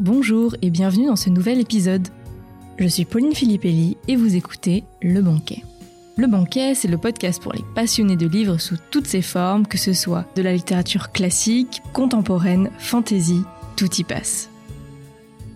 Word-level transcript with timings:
bonjour 0.00 0.56
et 0.60 0.70
bienvenue 0.70 1.06
dans 1.06 1.16
ce 1.16 1.30
nouvel 1.30 1.60
épisode. 1.60 2.08
Je 2.78 2.88
suis 2.88 3.04
Pauline 3.04 3.34
Filippelli 3.34 3.96
et 4.08 4.16
vous 4.16 4.34
écoutez 4.34 4.82
Le 5.00 5.20
Banquet. 5.22 5.62
Le 6.16 6.26
Banquet, 6.26 6.74
c'est 6.74 6.88
le 6.88 6.98
podcast 6.98 7.40
pour 7.40 7.52
les 7.52 7.62
passionnés 7.74 8.16
de 8.16 8.26
livres 8.26 8.58
sous 8.58 8.76
toutes 8.90 9.06
ses 9.06 9.22
formes, 9.22 9.66
que 9.66 9.78
ce 9.78 9.92
soit 9.92 10.24
de 10.34 10.42
la 10.42 10.52
littérature 10.52 11.12
classique, 11.12 11.80
contemporaine, 11.92 12.70
fantasy, 12.78 13.42
tout 13.76 13.92
y 13.98 14.02
passe. 14.02 14.50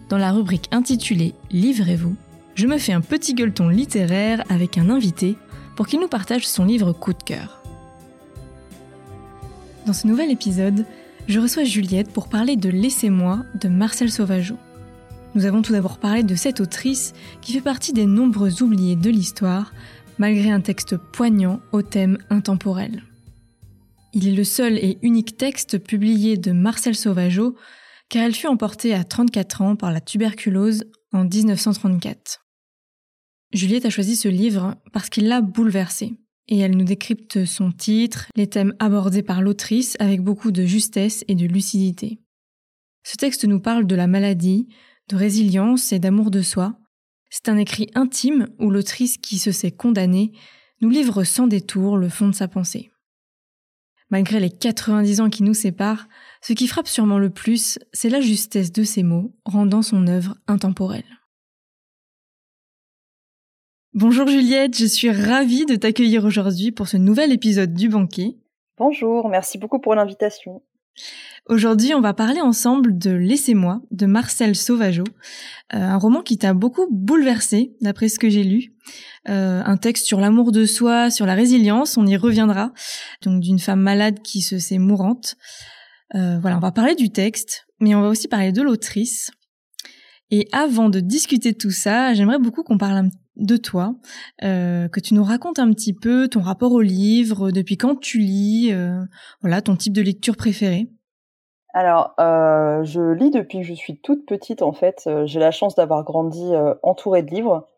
Dans 0.09 0.19
la 0.19 0.31
rubrique 0.31 0.69
intitulée 0.71 1.35
Livrez-vous, 1.51 2.15
je 2.55 2.69
me 2.69 2.79
fais 2.79 2.93
un 2.93 3.01
petit 3.01 3.35
gueuleton 3.35 3.69
littéraire 3.69 4.45
avec 4.49 4.79
un 4.79 4.89
invité 4.89 5.35
pour 5.75 5.89
qu'il 5.89 5.99
nous 5.99 6.09
partage 6.09 6.47
son 6.47 6.65
livre 6.65 6.93
coup 6.93 7.13
de 7.13 7.23
cœur. 7.25 7.61
Dans 9.85 9.93
ce 9.93 10.07
nouvel 10.07 10.31
épisode, 10.31 10.85
je 11.29 11.41
reçois 11.41 11.65
Juliette 11.65 12.13
pour 12.13 12.29
parler 12.29 12.57
de 12.57 12.69
Laissez-moi 12.69 13.45
de 13.61 13.69
Marcel 13.69 14.11
Sauvageau. 14.11 14.57
Nous 15.35 15.45
avons 15.45 15.61
tout 15.61 15.73
d'abord 15.73 15.99
parlé 15.99 16.23
de 16.23 16.35
cette 16.35 16.61
autrice 16.61 17.13
qui 17.43 17.53
fait 17.53 17.61
partie 17.61 17.93
des 17.93 18.07
nombreux 18.07 18.63
oubliés 18.63 18.97
de 18.97 19.11
l'histoire, 19.11 19.73
malgré 20.19 20.51
un 20.51 20.61
texte 20.61 20.97
poignant 20.97 21.61
au 21.73 21.83
thème 21.83 22.19
intemporel. 22.31 23.03
Il 24.13 24.29
est 24.29 24.35
le 24.35 24.45
seul 24.45 24.79
et 24.79 24.99
unique 25.03 25.37
texte 25.37 25.79
publié 25.79 26.37
de 26.37 26.53
Marcel 26.53 26.95
Sauvageau, 26.95 27.57
car 28.09 28.23
elle 28.23 28.35
fut 28.35 28.47
emportée 28.47 28.95
à 28.95 29.03
34 29.05 29.63
ans 29.63 29.77
par 29.77 29.91
la 29.91 30.01
tuberculose 30.01 30.85
en 31.13 31.25
1934. 31.25 32.47
Juliette 33.53 33.85
a 33.85 33.91
choisi 33.91 34.17
ce 34.17 34.29
livre 34.29 34.77
parce 34.93 35.11
qu'il 35.11 35.27
l'a 35.27 35.41
bouleversée 35.41 36.15
et 36.49 36.59
elle 36.59 36.77
nous 36.77 36.85
décrypte 36.85 37.45
son 37.45 37.73
titre, 37.73 38.27
les 38.37 38.47
thèmes 38.47 38.75
abordés 38.79 39.23
par 39.23 39.43
l'autrice 39.43 39.97
avec 39.99 40.23
beaucoup 40.23 40.51
de 40.51 40.65
justesse 40.65 41.25
et 41.29 41.35
de 41.35 41.47
lucidité. 41.47 42.21
Ce 43.03 43.17
texte 43.17 43.45
nous 43.45 43.61
parle 43.61 43.87
de 43.87 43.95
la 43.95 44.07
maladie, 44.07 44.69
de 45.09 45.17
résilience 45.17 45.93
et 45.93 45.99
d'amour 45.99 46.31
de 46.31 46.43
soi. 46.43 46.79
C'est 47.31 47.49
un 47.49 47.57
écrit 47.57 47.91
intime 47.95 48.49
où 48.59 48.71
l'autrice 48.71 49.19
qui 49.19 49.39
se 49.39 49.53
sait 49.53 49.71
condamnée 49.71 50.33
nous 50.81 50.91
livre 50.91 51.25
sans 51.25 51.47
détour 51.47 51.97
le 51.97 52.09
fond 52.09 52.29
de 52.29 52.35
sa 52.35 52.49
pensée. 52.49 52.91
Malgré 54.11 54.39
les 54.39 54.51
90 54.51 55.21
ans 55.21 55.31
qui 55.31 55.43
nous 55.43 55.55
séparent, 55.55 56.07
ce 56.41 56.53
qui 56.53 56.69
frappe 56.69 56.87
sûrement 56.87 57.19
le 57.19 57.31
plus, 57.31 57.79
c'est 57.93 58.09
la 58.09 58.21
justesse 58.21 58.71
de 58.71 58.85
ses 58.85 59.03
mots, 59.03 59.35
rendant 59.45 59.83
son 59.83 60.07
œuvre 60.07 60.37
intemporelle. 60.47 61.16
Bonjour 63.99 64.29
Juliette, 64.29 64.77
je 64.77 64.85
suis 64.85 65.11
ravie 65.11 65.65
de 65.65 65.75
t'accueillir 65.75 66.27
aujourd'hui 66.27 66.71
pour 66.71 66.87
ce 66.87 66.99
nouvel 66.99 67.33
épisode 67.33 67.73
du 67.73 67.89
banquet. 67.89 68.37
Bonjour, 68.77 69.31
merci 69.31 69.57
beaucoup 69.57 69.79
pour 69.79 69.95
l'invitation. 69.95 70.63
Aujourd'hui, 71.47 71.95
on 71.95 72.03
va 72.03 72.13
parler 72.13 72.43
ensemble 72.43 72.99
de 72.99 73.11
Laissez-moi 73.13 73.81
de 73.93 74.05
Marcel 74.05 74.55
Sauvageau, 74.55 75.05
euh, 75.73 75.79
un 75.79 75.97
roman 75.97 76.21
qui 76.21 76.37
t'a 76.37 76.53
beaucoup 76.53 76.87
bouleversé, 76.91 77.75
d'après 77.81 78.11
ce 78.11 78.19
que 78.19 78.29
j'ai 78.29 78.45
lu. 78.45 78.75
Euh, 79.31 79.63
un 79.65 79.79
texte 79.79 80.05
sur 80.05 80.21
l'amour 80.21 80.53
de 80.53 80.67
soi, 80.67 81.11
sur 81.11 81.25
la 81.25 81.33
résilience, 81.33 81.97
on 81.97 82.05
y 82.05 82.19
reviendra. 82.19 82.75
Donc 83.23 83.41
d'une 83.41 83.59
femme 83.59 83.81
malade 83.81 84.21
qui 84.21 84.43
se 84.43 84.59
sait 84.59 84.77
mourante. 84.77 85.37
Euh, 86.15 86.39
voilà, 86.39 86.59
on 86.59 86.61
va 86.61 86.71
parler 86.71 86.97
du 86.97 87.09
texte, 87.09 87.67
mais 87.81 87.95
on 87.95 88.03
va 88.03 88.09
aussi 88.09 88.29
parler 88.29 88.53
de 88.53 88.61
l'autrice. 88.61 89.31
Et 90.31 90.49
avant 90.53 90.91
de 90.91 91.01
discuter 91.01 91.53
de 91.53 91.57
tout 91.57 91.71
ça, 91.71 92.13
j'aimerais 92.13 92.39
beaucoup 92.39 92.63
qu'on 92.63 92.77
parle 92.77 92.99
un 92.99 93.09
de 93.37 93.57
toi, 93.57 93.95
euh, 94.43 94.89
que 94.89 95.01
tu 95.01 95.15
nous 95.15 95.25
racontes 95.25 95.59
un 95.59 95.71
petit 95.71 95.93
peu 95.93 96.29
ton 96.29 96.41
rapport 96.41 96.73
au 96.73 96.81
livre, 96.81 97.51
depuis 97.51 97.77
quand 97.77 97.99
tu 98.01 98.19
lis, 98.19 98.71
euh, 98.73 99.03
voilà, 99.43 99.63
ton 99.63 99.77
type 99.77 99.93
de 99.93 100.03
lecture 100.03 100.37
préférée. 100.37 100.89
Alors, 101.75 102.15
euh, 102.19 102.83
je 102.85 103.13
lis 103.13 103.31
depuis 103.31 103.61
que 103.61 103.67
je 103.67 103.75
suis 103.75 104.01
toute 104.01 104.25
petite 104.27 104.63
en 104.63 104.73
fait. 104.73 105.09
J'ai 105.27 105.41
la 105.41 105.51
chance 105.51 105.75
d'avoir 105.75 106.05
grandi 106.05 106.53
entourée 106.83 107.23
de 107.23 107.31
livres. 107.31 107.69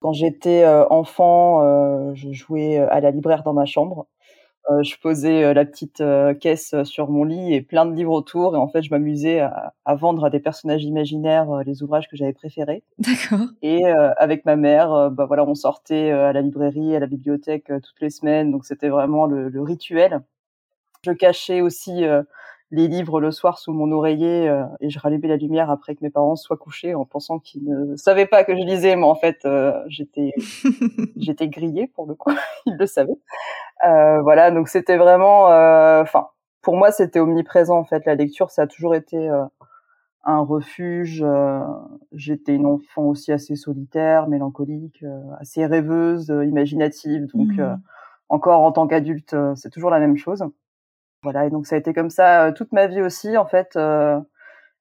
Quand 0.00 0.12
j'étais 0.12 0.64
enfant, 0.90 2.14
je 2.14 2.32
jouais 2.32 2.78
à 2.78 3.00
la 3.00 3.10
libraire 3.10 3.42
dans 3.42 3.54
ma 3.54 3.64
chambre. 3.64 4.06
Euh, 4.70 4.82
je 4.82 4.96
posais 4.98 5.44
euh, 5.44 5.54
la 5.54 5.64
petite 5.64 6.02
euh, 6.02 6.34
caisse 6.34 6.74
sur 6.84 7.08
mon 7.08 7.24
lit 7.24 7.54
et 7.54 7.62
plein 7.62 7.86
de 7.86 7.94
livres 7.94 8.12
autour. 8.12 8.54
Et 8.54 8.58
en 8.58 8.68
fait, 8.68 8.82
je 8.82 8.90
m'amusais 8.90 9.40
à, 9.40 9.72
à, 9.84 9.94
vendre 9.94 10.24
à 10.24 10.30
des 10.30 10.40
personnages 10.40 10.84
imaginaires 10.84 11.62
les 11.64 11.82
ouvrages 11.82 12.08
que 12.08 12.16
j'avais 12.16 12.32
préférés. 12.32 12.82
D'accord. 12.98 13.46
Et 13.62 13.84
avec 13.86 14.44
ma 14.44 14.56
mère, 14.56 15.10
bah 15.10 15.26
voilà, 15.26 15.44
on 15.44 15.54
sortait 15.54 16.10
à 16.10 16.32
la 16.32 16.42
librairie, 16.42 16.94
à 16.94 17.00
la 17.00 17.06
bibliothèque 17.06 17.66
toutes 17.66 18.00
les 18.00 18.10
semaines. 18.10 18.50
Donc 18.50 18.64
c'était 18.64 18.88
vraiment 18.88 19.26
le, 19.26 19.48
le, 19.48 19.62
rituel. 19.62 20.20
Je 21.04 21.12
cachais 21.12 21.60
aussi 21.60 22.04
les 22.70 22.86
livres 22.86 23.20
le 23.20 23.30
soir 23.30 23.58
sous 23.58 23.72
mon 23.72 23.90
oreiller 23.92 24.48
euh, 24.48 24.64
et 24.80 24.90
je 24.90 24.98
rallumais 24.98 25.28
la 25.28 25.36
lumière 25.36 25.70
après 25.70 25.94
que 25.94 26.00
mes 26.02 26.10
parents 26.10 26.36
soient 26.36 26.56
couchés 26.56 26.94
en 26.94 27.04
pensant 27.06 27.38
qu'ils 27.38 27.64
ne 27.64 27.96
savaient 27.96 28.26
pas 28.26 28.44
que 28.44 28.54
je 28.54 28.62
lisais, 28.62 28.94
mais 28.96 29.04
en 29.04 29.14
fait 29.14 29.38
euh, 29.44 29.72
j'étais 29.88 30.34
j'étais 31.16 31.48
grillée 31.48 31.86
pour 31.86 32.06
le 32.06 32.14
coup, 32.14 32.32
ils 32.66 32.76
le 32.76 32.86
savaient. 32.86 33.18
Euh, 33.86 34.20
voilà, 34.20 34.50
donc 34.50 34.68
c'était 34.68 34.98
vraiment, 34.98 35.44
enfin 36.00 36.28
pour 36.62 36.76
moi 36.76 36.92
c'était 36.92 37.20
omniprésent 37.20 37.78
en 37.78 37.84
fait 37.84 38.04
la 38.04 38.14
lecture, 38.14 38.50
ça 38.50 38.62
a 38.62 38.66
toujours 38.66 38.94
été 38.94 39.30
un 40.24 40.40
refuge. 40.40 41.24
J'étais 42.12 42.54
une 42.54 42.66
enfant 42.66 43.04
aussi 43.04 43.32
assez 43.32 43.56
solitaire, 43.56 44.28
mélancolique, 44.28 45.04
assez 45.40 45.64
rêveuse, 45.64 46.28
imaginative, 46.28 47.26
donc 47.34 47.56
mmh. 47.56 47.78
encore 48.28 48.60
en 48.60 48.72
tant 48.72 48.86
qu'adulte 48.86 49.34
c'est 49.54 49.70
toujours 49.70 49.90
la 49.90 50.00
même 50.00 50.18
chose. 50.18 50.44
Voilà, 51.22 51.46
et 51.46 51.50
donc 51.50 51.66
ça 51.66 51.74
a 51.74 51.78
été 51.78 51.92
comme 51.92 52.10
ça 52.10 52.46
euh, 52.46 52.52
toute 52.52 52.72
ma 52.72 52.86
vie 52.86 53.02
aussi. 53.02 53.36
En 53.36 53.46
fait, 53.46 53.76
euh, 53.76 54.20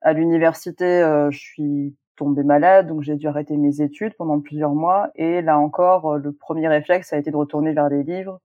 à 0.01 0.13
l'université, 0.13 0.85
euh, 0.85 1.31
je 1.31 1.39
suis 1.39 1.97
tombée 2.15 2.43
malade, 2.43 2.87
donc 2.87 3.01
j'ai 3.03 3.15
dû 3.15 3.27
arrêter 3.27 3.57
mes 3.57 3.81
études 3.81 4.15
pendant 4.17 4.39
plusieurs 4.39 4.73
mois. 4.73 5.09
Et 5.15 5.41
là 5.41 5.57
encore, 5.59 6.17
le 6.17 6.31
premier 6.33 6.67
réflexe 6.67 7.13
a 7.13 7.17
été 7.17 7.31
de 7.31 7.35
retourner 7.37 7.73
vers 7.73 7.89
les 7.89 8.03
livres, 8.03 8.39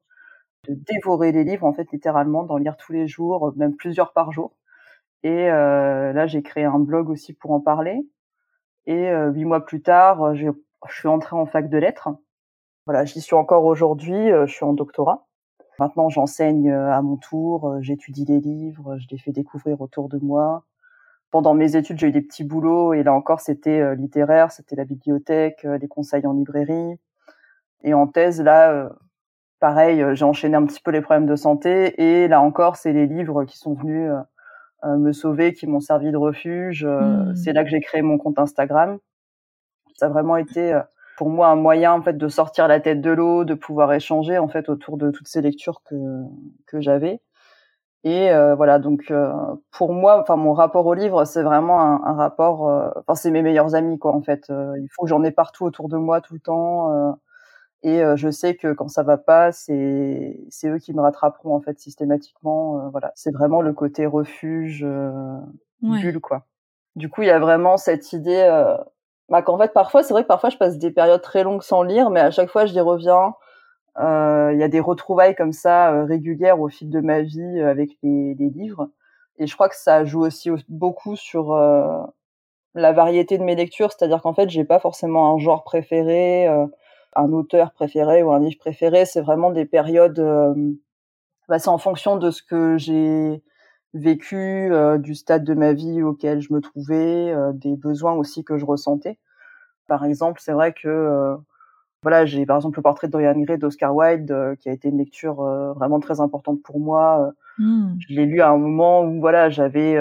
de 0.68 0.74
dévorer 0.74 1.32
les 1.32 1.44
livres, 1.44 1.66
en 1.66 1.74
fait, 1.74 1.90
littéralement, 1.92 2.44
d'en 2.44 2.56
lire 2.58 2.76
tous 2.76 2.92
les 2.92 3.08
jours, 3.08 3.52
même 3.56 3.76
plusieurs 3.76 4.12
par 4.12 4.32
jour. 4.32 4.56
Et 5.24 5.46
là, 5.48 6.26
j'ai 6.26 6.42
créé 6.42 6.64
un 6.64 6.78
blog 6.80 7.08
aussi 7.08 7.32
pour 7.32 7.52
en 7.52 7.60
parler. 7.60 8.00
Et 8.86 9.10
huit 9.10 9.44
mois 9.44 9.64
plus 9.64 9.82
tard, 9.82 10.34
je 10.34 10.50
suis 10.90 11.08
entrée 11.08 11.36
en 11.36 11.46
fac 11.46 11.68
de 11.70 11.78
lettres. 11.78 12.10
Voilà, 12.86 13.04
j'y 13.04 13.20
suis 13.20 13.36
encore 13.36 13.64
aujourd'hui. 13.64 14.28
je 14.30 14.52
suis 14.52 14.64
en 14.64 14.74
doctorat. 14.74 15.26
Maintenant, 15.82 16.08
j'enseigne 16.08 16.70
euh, 16.70 16.92
à 16.92 17.02
mon 17.02 17.16
tour, 17.16 17.68
euh, 17.68 17.78
j'étudie 17.80 18.24
les 18.24 18.38
livres, 18.38 18.98
je 18.98 19.08
les 19.10 19.18
fais 19.18 19.32
découvrir 19.32 19.80
autour 19.80 20.08
de 20.08 20.16
moi. 20.16 20.62
Pendant 21.32 21.54
mes 21.54 21.74
études, 21.74 21.98
j'ai 21.98 22.06
eu 22.06 22.12
des 22.12 22.20
petits 22.20 22.44
boulots 22.44 22.94
et 22.94 23.02
là 23.02 23.12
encore, 23.12 23.40
c'était 23.40 23.80
euh, 23.80 23.96
littéraire, 23.96 24.52
c'était 24.52 24.76
la 24.76 24.84
bibliothèque, 24.84 25.64
les 25.64 25.88
conseils 25.88 26.24
en 26.24 26.34
librairie. 26.34 27.00
Et 27.82 27.94
en 27.94 28.06
thèse, 28.06 28.40
là, 28.40 28.90
pareil, 29.58 30.04
j'ai 30.12 30.24
enchaîné 30.24 30.54
un 30.54 30.64
petit 30.66 30.80
peu 30.80 30.92
les 30.92 31.00
problèmes 31.00 31.26
de 31.26 31.34
santé 31.34 32.00
et 32.00 32.28
là 32.28 32.40
encore, 32.40 32.76
c'est 32.76 32.92
les 32.92 33.08
livres 33.08 33.42
qui 33.42 33.58
sont 33.58 33.74
venus 33.74 34.08
me 34.84 35.10
sauver, 35.10 35.52
qui 35.52 35.66
m'ont 35.66 35.80
servi 35.80 36.12
de 36.12 36.16
refuge. 36.16 36.84
Mmh. 36.84 37.34
C'est 37.34 37.52
là 37.52 37.64
que 37.64 37.70
j'ai 37.70 37.80
créé 37.80 38.02
mon 38.02 38.18
compte 38.18 38.38
Instagram. 38.38 38.98
Ça 39.96 40.06
a 40.06 40.08
vraiment 40.10 40.36
été 40.36 40.80
pour 41.16 41.30
moi 41.30 41.48
un 41.48 41.56
moyen 41.56 41.92
en 41.92 42.02
fait 42.02 42.16
de 42.16 42.28
sortir 42.28 42.68
la 42.68 42.80
tête 42.80 43.00
de 43.00 43.10
l'eau, 43.10 43.44
de 43.44 43.54
pouvoir 43.54 43.92
échanger 43.92 44.38
en 44.38 44.48
fait 44.48 44.68
autour 44.68 44.96
de 44.96 45.10
toutes 45.10 45.28
ces 45.28 45.40
lectures 45.42 45.82
que 45.84 45.96
que 46.66 46.80
j'avais. 46.80 47.20
Et 48.04 48.30
euh, 48.32 48.56
voilà, 48.56 48.80
donc 48.80 49.10
euh, 49.10 49.32
pour 49.70 49.92
moi, 49.92 50.20
enfin 50.20 50.34
mon 50.36 50.54
rapport 50.54 50.86
au 50.86 50.94
livre, 50.94 51.24
c'est 51.24 51.42
vraiment 51.42 51.80
un, 51.80 52.02
un 52.04 52.14
rapport. 52.14 52.68
Euh, 52.68 52.90
enfin, 52.96 53.14
c'est 53.14 53.30
mes 53.30 53.42
meilleurs 53.42 53.76
amis 53.76 53.98
quoi. 53.98 54.12
En 54.12 54.22
fait, 54.22 54.50
il 54.50 54.88
faut 54.92 55.02
que 55.04 55.08
j'en 55.08 55.22
ai 55.22 55.30
partout 55.30 55.64
autour 55.64 55.88
de 55.88 55.96
moi 55.96 56.20
tout 56.20 56.34
le 56.34 56.40
temps. 56.40 57.16
et 57.84 58.02
je 58.16 58.30
sais 58.30 58.56
que 58.56 58.72
quand 58.72 58.88
ça 58.88 59.02
va 59.04 59.18
pas, 59.18 59.52
c'est 59.52 60.40
c'est 60.50 60.68
eux 60.68 60.78
qui 60.78 60.94
me 60.94 61.00
rattraperont 61.00 61.54
en 61.54 61.60
fait 61.60 61.78
systématiquement. 61.78 62.90
voilà, 62.90 63.12
c'est 63.14 63.32
vraiment 63.32 63.62
le 63.62 63.72
côté 63.72 64.06
refuge, 64.06 64.86
bulle 65.80 66.20
quoi. 66.20 66.46
Du 66.96 67.08
coup, 67.08 67.22
il 67.22 67.28
y 67.28 67.30
a 67.30 67.38
vraiment 67.38 67.76
cette 67.76 68.12
idée 68.12 68.76
bah, 69.32 69.40
qu'en 69.40 69.56
fait 69.56 69.72
parfois 69.72 70.02
c'est 70.02 70.12
vrai 70.12 70.24
que 70.24 70.28
parfois 70.28 70.50
je 70.50 70.58
passe 70.58 70.76
des 70.78 70.90
périodes 70.90 71.22
très 71.22 71.42
longues 71.42 71.62
sans 71.62 71.82
lire, 71.82 72.10
mais 72.10 72.20
à 72.20 72.30
chaque 72.30 72.50
fois 72.50 72.66
j'y 72.66 72.78
reviens. 72.80 73.34
Euh, 73.98 74.50
il 74.52 74.60
y 74.60 74.62
a 74.62 74.68
des 74.68 74.80
retrouvailles 74.80 75.34
comme 75.34 75.52
ça 75.52 75.92
euh, 75.92 76.04
régulières 76.04 76.60
au 76.60 76.68
fil 76.68 76.90
de 76.90 77.00
ma 77.00 77.22
vie 77.22 77.40
euh, 77.40 77.70
avec 77.70 77.96
les, 78.02 78.34
livres, 78.34 78.90
et 79.38 79.46
je 79.46 79.54
crois 79.54 79.70
que 79.70 79.76
ça 79.76 80.04
joue 80.04 80.20
aussi 80.20 80.50
beaucoup 80.68 81.16
sur 81.16 81.54
la 82.74 82.92
variété 82.92 83.38
de 83.38 83.42
mes 83.44 83.54
lectures, 83.56 83.90
c'est-à-dire 83.92 84.20
qu'en 84.22 84.34
fait 84.34 84.50
j'ai 84.50 84.64
pas 84.64 84.78
forcément 84.78 85.34
un 85.34 85.38
genre 85.38 85.64
préféré, 85.64 86.46
un 87.16 87.32
auteur 87.32 87.72
préféré 87.72 88.22
ou 88.22 88.32
un 88.32 88.40
livre 88.40 88.58
préféré, 88.58 89.06
c'est 89.06 89.22
vraiment 89.22 89.50
des 89.50 89.64
périodes. 89.64 90.20
Bah, 91.48 91.58
c'est 91.58 91.68
en 91.70 91.78
fonction 91.78 92.16
de 92.16 92.30
ce 92.30 92.42
que 92.42 92.76
j'ai 92.78 93.42
vécu, 93.94 94.72
euh, 94.72 94.98
du 94.98 95.14
stade 95.14 95.44
de 95.44 95.54
ma 95.54 95.72
vie 95.72 96.02
auquel 96.02 96.40
je 96.40 96.52
me 96.52 96.60
trouvais, 96.60 97.30
euh, 97.30 97.52
des 97.52 97.76
besoins 97.76 98.12
aussi 98.14 98.44
que 98.44 98.58
je 98.58 98.64
ressentais. 98.64 99.18
Par 99.92 100.06
exemple, 100.06 100.40
c'est 100.42 100.52
vrai 100.52 100.72
que 100.72 100.88
euh, 100.88 101.36
voilà, 102.02 102.24
j'ai 102.24 102.46
par 102.46 102.56
exemple 102.56 102.78
le 102.78 102.82
portrait 102.82 103.08
de 103.08 103.12
Dorian 103.12 103.38
Gray 103.38 103.58
d'Oscar 103.58 103.94
Wilde, 103.94 104.56
qui 104.58 104.70
a 104.70 104.72
été 104.72 104.88
une 104.88 104.96
lecture 104.96 105.42
vraiment 105.76 106.00
très 106.00 106.22
importante 106.22 106.62
pour 106.62 106.80
moi. 106.80 107.34
Mmh. 107.58 107.96
Je 107.98 108.14
l'ai 108.14 108.24
lu 108.24 108.40
à 108.40 108.48
un 108.48 108.56
moment 108.56 109.04
où 109.04 109.20
voilà, 109.20 109.50
j'avais, 109.50 109.96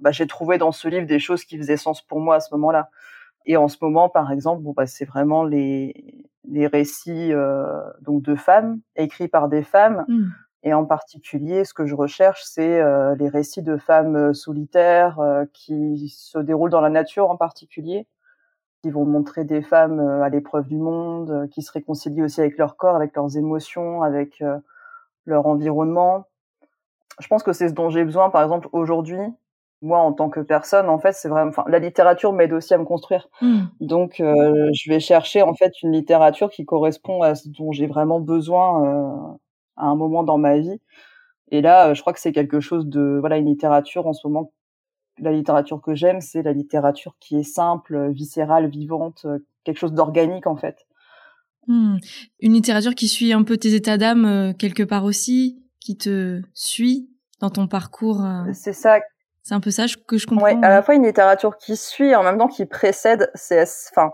bah, 0.00 0.12
j'ai 0.12 0.28
trouvé 0.28 0.56
dans 0.56 0.70
ce 0.70 0.86
livre 0.86 1.08
des 1.08 1.18
choses 1.18 1.42
qui 1.42 1.58
faisaient 1.58 1.76
sens 1.76 2.00
pour 2.00 2.20
moi 2.20 2.36
à 2.36 2.40
ce 2.40 2.54
moment-là. 2.54 2.90
Et 3.44 3.56
en 3.56 3.66
ce 3.66 3.78
moment, 3.82 4.08
par 4.08 4.30
exemple, 4.30 4.62
bon, 4.62 4.72
bah, 4.72 4.86
c'est 4.86 5.04
vraiment 5.04 5.42
les, 5.42 6.24
les 6.48 6.68
récits 6.68 7.32
donc 8.02 8.22
de 8.22 8.36
femmes 8.36 8.78
écrits 8.94 9.26
par 9.26 9.48
des 9.48 9.64
femmes. 9.64 10.04
Mmh. 10.06 10.28
Et 10.62 10.74
en 10.74 10.84
particulier, 10.84 11.64
ce 11.64 11.72
que 11.72 11.86
je 11.86 11.94
recherche, 11.94 12.42
c'est 12.44 12.80
euh, 12.80 13.14
les 13.14 13.28
récits 13.28 13.62
de 13.62 13.76
femmes 13.76 14.16
euh, 14.16 14.32
solitaires 14.32 15.20
euh, 15.20 15.44
qui 15.52 16.08
se 16.08 16.38
déroulent 16.38 16.70
dans 16.70 16.80
la 16.80 16.90
nature 16.90 17.30
en 17.30 17.36
particulier, 17.36 18.06
qui 18.88 18.94
vont 18.94 19.04
montrer 19.04 19.44
des 19.44 19.62
femmes 19.62 20.00
à 20.00 20.28
l'épreuve 20.28 20.66
du 20.66 20.76
monde, 20.76 21.48
qui 21.50 21.62
se 21.62 21.70
réconcilient 21.72 22.22
aussi 22.22 22.40
avec 22.40 22.56
leur 22.58 22.76
corps, 22.76 22.96
avec 22.96 23.14
leurs 23.14 23.36
émotions, 23.36 24.02
avec 24.02 24.42
leur 25.26 25.46
environnement. 25.46 26.24
Je 27.20 27.26
pense 27.28 27.42
que 27.42 27.52
c'est 27.52 27.68
ce 27.68 27.74
dont 27.74 27.90
j'ai 27.90 28.04
besoin, 28.04 28.30
par 28.30 28.42
exemple, 28.42 28.68
aujourd'hui. 28.72 29.20
Moi, 29.82 29.98
en 29.98 30.12
tant 30.12 30.28
que 30.28 30.40
personne, 30.40 30.88
en 30.88 30.98
fait, 30.98 31.12
c'est 31.12 31.28
vraiment. 31.28 31.50
Enfin, 31.50 31.64
la 31.68 31.78
littérature 31.78 32.32
m'aide 32.32 32.52
aussi 32.52 32.74
à 32.74 32.78
me 32.78 32.84
construire. 32.84 33.28
Mmh. 33.42 33.58
Donc, 33.80 34.14
je 34.18 34.90
vais 34.90 35.00
chercher 35.00 35.42
en 35.42 35.54
fait 35.54 35.72
une 35.82 35.92
littérature 35.92 36.50
qui 36.50 36.64
correspond 36.64 37.22
à 37.22 37.34
ce 37.34 37.48
dont 37.48 37.72
j'ai 37.72 37.86
vraiment 37.86 38.20
besoin 38.20 39.38
à 39.76 39.86
un 39.86 39.96
moment 39.96 40.22
dans 40.22 40.38
ma 40.38 40.58
vie. 40.58 40.80
Et 41.50 41.60
là, 41.60 41.88
euh, 41.88 41.94
je 41.94 42.00
crois 42.00 42.12
que 42.12 42.20
c'est 42.20 42.32
quelque 42.32 42.60
chose 42.60 42.86
de 42.86 43.18
voilà 43.20 43.38
une 43.38 43.46
littérature 43.46 44.06
en 44.06 44.12
ce 44.12 44.26
moment. 44.26 44.52
La 45.20 45.32
littérature 45.32 45.80
que 45.80 45.94
j'aime, 45.94 46.20
c'est 46.20 46.42
la 46.42 46.52
littérature 46.52 47.16
qui 47.20 47.38
est 47.38 47.42
simple, 47.42 48.10
viscérale, 48.10 48.68
vivante, 48.68 49.22
euh, 49.24 49.38
quelque 49.64 49.78
chose 49.78 49.92
d'organique 49.92 50.46
en 50.46 50.56
fait. 50.56 50.86
Hmm. 51.66 51.96
Une 52.40 52.54
littérature 52.54 52.94
qui 52.94 53.08
suit 53.08 53.32
un 53.32 53.42
peu 53.42 53.56
tes 53.56 53.74
états 53.74 53.98
d'âme 53.98 54.24
euh, 54.24 54.52
quelque 54.52 54.82
part 54.82 55.04
aussi, 55.04 55.62
qui 55.80 55.96
te 55.96 56.40
suit 56.54 57.10
dans 57.40 57.50
ton 57.50 57.66
parcours. 57.66 58.24
C'est 58.52 58.72
ça. 58.72 59.00
C'est 59.42 59.54
un 59.54 59.60
peu 59.60 59.70
ça 59.70 59.86
que 60.06 60.18
je 60.18 60.26
comprends. 60.26 60.44
Ouais, 60.44 60.58
à 60.62 60.68
la 60.68 60.82
fois 60.82 60.94
une 60.94 61.06
littérature 61.06 61.56
qui 61.56 61.76
suit, 61.76 62.14
en 62.14 62.22
même 62.22 62.36
temps 62.36 62.48
qui 62.48 62.66
précède. 62.66 63.30
C'est, 63.34 63.62
enfin, 63.92 64.10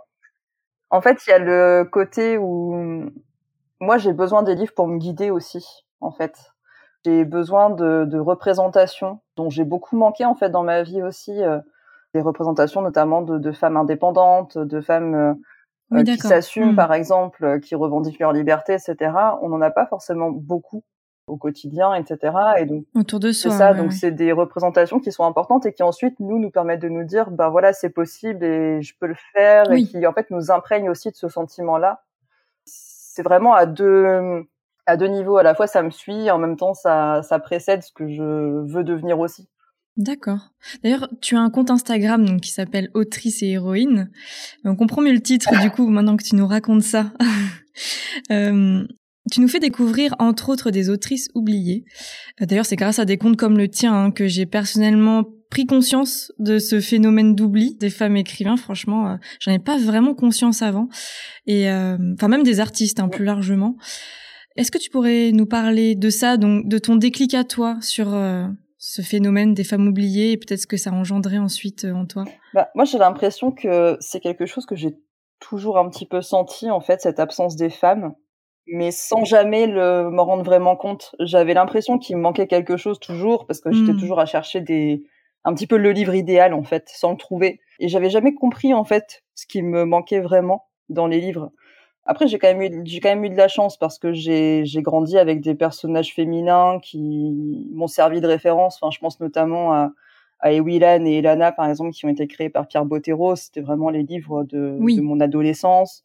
en 0.91 1.01
fait, 1.01 1.19
il 1.27 1.31
y 1.31 1.33
a 1.33 1.39
le 1.39 1.85
côté 1.91 2.39
où 2.39 3.11
moi, 3.81 3.99
j'ai 3.99 4.13
besoin 4.13 4.43
des 4.43 4.55
livres 4.55 4.75
pour 4.75 4.87
me 4.87 4.99
guider 4.99 5.31
aussi, 5.31 5.85
en 6.01 6.13
fait. 6.13 6.54
J'ai 7.05 7.25
besoin 7.25 7.71
de, 7.71 8.05
de 8.07 8.19
représentations 8.19 9.21
dont 9.37 9.51
j'ai 9.51 9.65
beaucoup 9.65 9.97
manqué 9.97 10.25
en 10.25 10.35
fait 10.35 10.51
dans 10.51 10.63
ma 10.63 10.83
vie 10.83 11.03
aussi. 11.03 11.43
Euh, 11.43 11.59
des 12.15 12.21
représentations 12.21 12.81
notamment 12.81 13.23
de, 13.23 13.39
de, 13.39 13.51
femmes 13.51 13.77
indépendantes, 13.77 14.57
de 14.57 14.81
femmes 14.81 15.15
euh, 15.17 15.35
euh, 15.95 16.05
qui 16.05 16.17
s'assument 16.19 16.73
hmm. 16.73 16.77
par 16.77 16.95
exemple, 16.95 17.59
qui 17.59 17.75
revendiquent 17.75 18.21
leur 18.21 18.33
liberté, 18.33 18.75
etc. 18.75 19.11
On 19.43 19.49
n'en 19.49 19.61
a 19.61 19.73
pas 19.73 19.87
forcément 19.87 20.31
beaucoup 20.31 20.85
au 21.27 21.37
quotidien, 21.37 21.93
etc. 21.95 22.33
Et 22.59 22.67
donc 22.67 22.85
autour 22.95 23.19
de 23.19 23.33
soi. 23.33 23.51
Ça. 23.51 23.75
donc 23.75 23.93
c'est 23.93 24.13
des 24.13 24.31
représentations 24.31 25.01
qui 25.01 25.11
sont 25.11 25.25
importantes 25.25 25.67
et 25.67 25.73
qui 25.73 25.83
ensuite 25.83 26.21
nous 26.21 26.39
nous 26.39 26.51
permettent 26.51 26.83
de 26.83 26.89
nous 26.89 27.03
dire, 27.03 27.33
ben 27.33 27.49
voilà, 27.49 27.73
c'est 27.73 27.91
possible 27.91 28.45
et 28.45 28.81
je 28.81 28.95
peux 29.01 29.09
le 29.09 29.17
faire, 29.33 29.73
et 29.73 29.83
qui 29.83 30.07
en 30.07 30.13
fait 30.13 30.31
nous 30.31 30.53
imprègnent 30.53 30.91
aussi 30.91 31.11
de 31.11 31.17
ce 31.17 31.29
sentiment-là 31.29 32.05
c'est 33.15 33.23
vraiment 33.23 33.55
à 33.55 33.65
deux 33.65 34.45
à 34.87 34.97
deux 34.97 35.07
niveaux. 35.07 35.37
À 35.37 35.43
la 35.43 35.55
fois, 35.55 35.67
ça 35.67 35.83
me 35.83 35.91
suit, 35.91 36.31
en 36.31 36.39
même 36.39 36.57
temps, 36.57 36.75
ça, 36.75 37.23
ça 37.23 37.39
précède 37.39 37.83
ce 37.83 37.93
que 37.93 38.09
je 38.09 38.73
veux 38.73 38.85
devenir 38.85 39.19
aussi. 39.19 39.49
D'accord. 39.97 40.51
D'ailleurs, 40.83 41.09
tu 41.21 41.37
as 41.37 41.41
un 41.41 41.51
compte 41.51 41.71
Instagram 41.71 42.25
donc 42.25 42.41
qui 42.41 42.51
s'appelle 42.51 42.91
Autrice 42.95 43.43
et 43.43 43.51
héroïne. 43.51 44.11
On 44.65 44.75
comprend 44.75 45.03
mieux 45.03 45.13
le 45.13 45.21
titre 45.21 45.51
du 45.63 45.71
coup 45.71 45.89
maintenant 45.89 46.17
que 46.17 46.25
tu 46.25 46.35
nous 46.35 46.49
racontes 46.49 46.83
ça. 46.83 47.13
euh, 48.33 48.85
tu 49.31 49.41
nous 49.41 49.47
fais 49.47 49.61
découvrir 49.61 50.17
entre 50.19 50.49
autres 50.49 50.73
des 50.73 50.91
autrices 50.91 51.29
oubliées. 51.35 51.85
D'ailleurs, 52.41 52.67
c'est 52.67 52.77
grâce 52.77 52.99
à 52.99 53.05
des 53.05 53.19
comptes 53.19 53.37
comme 53.37 53.57
le 53.57 53.69
tien 53.69 53.95
hein, 53.95 54.11
que 54.11 54.27
j'ai 54.27 54.47
personnellement 54.47 55.25
pris 55.49 55.67
conscience 55.67 56.33
de 56.41 56.59
ce 56.59 56.81
phénomène 56.81 57.37
d'oubli 57.37 57.77
des 57.77 57.91
femmes 57.91 58.17
écrivains. 58.17 58.57
Franchement, 58.57 59.09
euh, 59.09 59.17
j'en 59.39 59.53
ai 59.53 59.61
pas 59.61 59.79
vraiment 59.79 60.15
conscience 60.15 60.61
avant. 60.61 60.89
Et 61.47 61.71
euh, 61.71 61.97
enfin 62.15 62.27
même 62.27 62.43
des 62.43 62.59
artistes, 62.59 62.99
hein, 62.99 63.09
plus 63.09 63.25
largement. 63.25 63.77
Est-ce 64.57 64.71
que 64.71 64.79
tu 64.79 64.91
pourrais 64.91 65.33
nous 65.33 65.47
parler 65.47 65.95
de 65.95 66.11
ça, 66.11 66.37
donc 66.37 66.69
de 66.69 66.79
ton 66.79 66.97
déclic 66.97 67.35
à 67.35 67.45
toi 67.45 67.77
sur 67.81 68.15
euh, 68.15 68.47
ce 68.79 69.03
phénomène 69.03 69.55
des 69.55 69.65
femmes 69.65 69.89
oubliées 69.89 70.33
et 70.33 70.37
peut-être 70.37 70.61
ce 70.61 70.67
que 70.67 70.77
ça 70.77 70.91
a 70.91 70.93
engendré 70.93 71.39
ensuite 71.39 71.85
en 71.85 72.07
toi? 72.07 72.25
Bah, 72.53 72.71
Moi, 72.75 72.85
j'ai 72.85 72.99
l'impression 72.99 73.51
que 73.51 73.97
c'est 74.01 74.21
quelque 74.21 74.47
chose 74.47 74.67
que 74.67 74.77
j'ai 74.77 74.97
toujours 75.41 75.79
un 75.79 75.89
petit 75.89 76.07
peu 76.07 76.23
senti, 76.23 76.71
en 76.71 76.81
fait, 76.81 77.01
cette 77.01 77.19
absence 77.19 77.57
des 77.57 77.71
femmes, 77.71 78.15
mais 78.67 78.93
sans 78.93 79.25
jamais 79.25 79.67
le 79.67 80.09
m'en 80.11 80.25
rendre 80.25 80.45
vraiment 80.45 80.77
compte. 80.77 81.15
J'avais 81.19 81.55
l'impression 81.55 81.99
qu'il 81.99 82.17
me 82.17 82.23
manquait 82.23 82.47
quelque 82.47 82.77
chose 82.77 83.01
toujours, 83.01 83.47
parce 83.47 83.61
que 83.61 83.73
j'étais 83.73 83.93
mmh. 83.93 84.01
toujours 84.01 84.21
à 84.21 84.27
chercher 84.27 84.61
des, 84.61 85.03
un 85.45 85.55
petit 85.55 85.67
peu 85.67 85.77
le 85.77 85.93
livre 85.93 86.15
idéal 86.15 86.55
en 86.55 86.63
fait, 86.63 86.89
sans 86.89 87.13
le 87.13 87.17
trouver. 87.17 87.61
Et 87.79 87.89
j'avais 87.89 88.11
jamais 88.11 88.35
compris 88.35 88.73
en 88.73 88.85
fait 88.85 89.23
ce 89.35 89.47
qui 89.47 89.63
me 89.63 89.85
manquait 89.85 90.21
vraiment 90.21 90.67
dans 90.89 91.07
les 91.07 91.21
livres. 91.21 91.51
Après, 92.07 92.27
j'ai 92.27 92.39
quand 92.39 92.55
même 92.55 92.61
eu, 92.61 92.83
j'ai 92.85 93.01
quand 93.01 93.09
même 93.09 93.25
eu 93.25 93.31
de 93.31 93.37
la 93.37 93.49
chance 93.49 93.79
parce 93.79 93.99
que 93.99 94.13
j'ai, 94.13 94.67
j'ai 94.67 94.83
grandi 94.83 95.17
avec 95.17 95.41
des 95.41 95.55
personnages 95.55 96.15
féminins 96.15 96.79
qui 96.83 97.67
m'ont 97.73 97.87
servi 97.87 98.21
de 98.21 98.27
référence. 98.27 98.79
Enfin, 98.81 98.91
je 98.91 98.99
pense 98.99 99.21
notamment 99.21 99.73
à, 99.73 99.91
à 100.41 100.53
Ewilan 100.53 101.07
et 101.07 101.19
Elana, 101.19 101.51
par 101.53 101.67
exemple, 101.67 101.93
qui 101.93 102.05
ont 102.05 102.11
été 102.11 102.27
créés 102.27 102.51
par 102.51 102.67
Pierre 102.67 102.85
Bottero. 102.85 103.37
C'était 103.37 103.63
vraiment 103.63 103.89
les 103.89 104.03
livres 104.03 104.45
de, 104.45 104.77
de 104.79 105.01
mon 105.01 105.19
adolescence, 105.21 106.05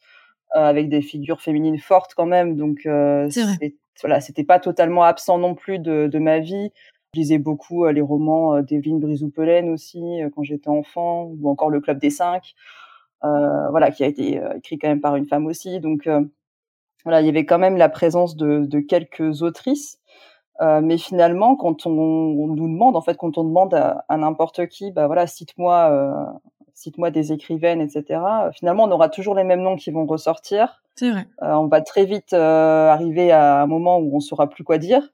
euh, 0.56 0.62
avec 0.62 0.88
des 0.88 1.02
figures 1.02 1.42
féminines 1.42 1.80
fortes 1.80 2.14
quand 2.16 2.26
même. 2.26 2.56
Donc, 2.56 2.86
euh, 2.86 3.30
c'est 3.30 3.76
voilà, 4.02 4.22
c'était 4.22 4.46
pas 4.46 4.60
totalement 4.60 5.04
absent 5.04 5.38
non 5.38 5.56
plus 5.56 5.80
de, 5.80 6.08
de 6.08 6.20
ma 6.20 6.40
vie. 6.40 6.72
Je 7.14 7.20
lisais 7.20 7.40
beaucoup 7.40 7.84
euh, 7.84 7.92
les 7.92 8.00
romans 8.00 8.56
euh, 8.56 8.62
d'Evelyne 8.62 9.02
Brizoupelen 9.02 9.70
aussi 9.70 10.22
quand 10.34 10.44
j'étais 10.44 10.70
enfant, 10.70 11.30
ou 11.38 11.50
encore 11.50 11.70
Le 11.70 11.82
Club 11.82 12.00
des 12.00 12.10
Cinq, 12.10 12.54
voilà, 13.22 13.92
qui 13.92 14.04
a 14.04 14.08
été 14.08 14.42
écrit 14.56 14.78
quand 14.78 14.88
même 14.88 15.02
par 15.02 15.16
une 15.16 15.26
femme 15.26 15.46
aussi. 15.46 15.80
Donc 15.80 16.08
voilà, 17.06 17.22
il 17.22 17.26
y 17.26 17.30
avait 17.30 17.46
quand 17.46 17.60
même 17.60 17.78
la 17.78 17.90
présence 17.90 18.36
de, 18.36 18.66
de 18.66 18.80
quelques 18.80 19.42
autrices. 19.42 20.00
Euh, 20.62 20.82
mais 20.82 20.98
finalement, 20.98 21.56
quand 21.56 21.86
on, 21.86 21.92
on, 21.92 22.48
nous 22.48 22.68
demande, 22.68 22.96
en 22.96 23.02
fait, 23.02 23.16
quand 23.16 23.38
on 23.38 23.44
demande 23.44 23.74
à, 23.74 24.04
à 24.10 24.18
n'importe 24.18 24.68
qui, 24.68 24.92
bah 24.92 25.08
voilà, 25.08 25.26
cite-moi, 25.26 25.90
euh, 25.92 26.38
cite-moi 26.74 27.12
des 27.12 27.32
écrivaines, 27.32 27.80
etc. 27.80 28.22
Finalement, 28.54 28.84
on 28.84 28.92
aura 28.92 29.08
toujours 29.08 29.36
les 29.36 29.46
mêmes 29.46 29.62
noms 29.62 29.78
qui 29.78 29.92
vont 29.92 30.06
ressortir. 30.06 30.82
C'est 30.96 31.12
vrai. 31.12 31.28
Euh, 31.44 31.54
on 31.54 31.68
va 31.68 31.80
très 31.82 32.06
vite 32.06 32.34
arriver 32.34 33.32
à 33.32 33.62
un 33.62 33.68
moment 33.68 34.00
où 34.00 34.16
on 34.16 34.20
saura 34.20 34.50
plus 34.50 34.66
quoi 34.66 34.78
dire. 34.78 35.10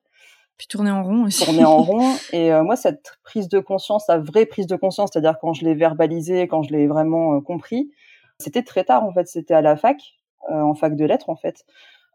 Puis 0.58 0.68
tourner 0.68 0.92
en 0.92 1.04
rond 1.04 1.26
aussi. 1.26 1.44
Tourner 1.44 1.66
en 1.66 1.78
rond. 1.78 2.16
Et 2.34 2.54
euh, 2.54 2.64
moi, 2.64 2.76
cette 2.76 3.18
prise 3.24 3.50
de 3.50 3.60
conscience, 3.60 4.06
la 4.08 4.20
vraie 4.20 4.46
prise 4.46 4.68
de 4.68 4.76
conscience, 4.76 5.10
c'est-à-dire 5.12 5.38
quand 5.40 5.54
je 5.54 5.66
l'ai 5.66 5.74
verbalisé, 5.74 6.48
quand 6.48 6.64
je 6.64 6.72
l'ai 6.72 6.88
vraiment 6.88 7.36
euh, 7.36 7.42
compris, 7.42 7.92
c'était 8.40 8.64
très 8.64 8.84
tard 8.84 9.04
en 9.04 9.12
fait. 9.12 9.28
C'était 9.28 9.54
à 9.54 9.62
la 9.62 9.76
fac, 9.76 9.98
euh, 10.52 10.62
en 10.62 10.74
fac 10.74 10.96
de 10.96 11.06
lettres 11.06 11.30
en 11.30 11.36
fait. 11.36 11.66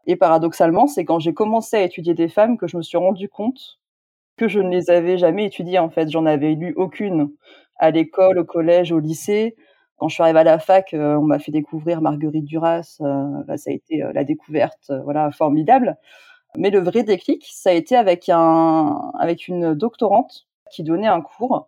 Et 0.07 0.15
paradoxalement, 0.15 0.87
c'est 0.87 1.05
quand 1.05 1.19
j'ai 1.19 1.33
commencé 1.33 1.77
à 1.77 1.83
étudier 1.83 2.15
des 2.15 2.29
femmes 2.29 2.57
que 2.57 2.67
je 2.67 2.77
me 2.77 2.81
suis 2.81 2.97
rendu 2.97 3.29
compte 3.29 3.79
que 4.37 4.47
je 4.47 4.59
ne 4.59 4.69
les 4.69 4.89
avais 4.89 5.19
jamais 5.19 5.45
étudiées 5.45 5.77
en 5.77 5.89
fait. 5.89 6.09
J'en 6.09 6.25
avais 6.25 6.55
lu 6.55 6.73
aucune 6.75 7.29
à 7.77 7.91
l'école, 7.91 8.39
au 8.39 8.45
collège, 8.45 8.91
au 8.91 8.99
lycée. 8.99 9.55
Quand 9.97 10.07
je 10.07 10.15
suis 10.15 10.23
arrivée 10.23 10.39
à 10.39 10.43
la 10.43 10.57
fac, 10.57 10.95
on 10.97 11.21
m'a 11.21 11.37
fait 11.37 11.51
découvrir 11.51 12.01
Marguerite 12.01 12.45
Duras. 12.45 12.97
Bah, 12.99 13.57
ça 13.57 13.69
a 13.69 13.73
été 13.73 14.03
la 14.15 14.23
découverte, 14.23 14.91
voilà, 15.03 15.29
formidable. 15.29 15.95
Mais 16.57 16.69
le 16.69 16.79
vrai 16.79 17.03
déclic, 17.03 17.47
ça 17.51 17.69
a 17.69 17.73
été 17.73 17.95
avec 17.95 18.29
un, 18.29 19.11
avec 19.19 19.47
une 19.47 19.73
doctorante 19.73 20.47
qui 20.71 20.83
donnait 20.83 21.07
un 21.07 21.21
cours. 21.21 21.67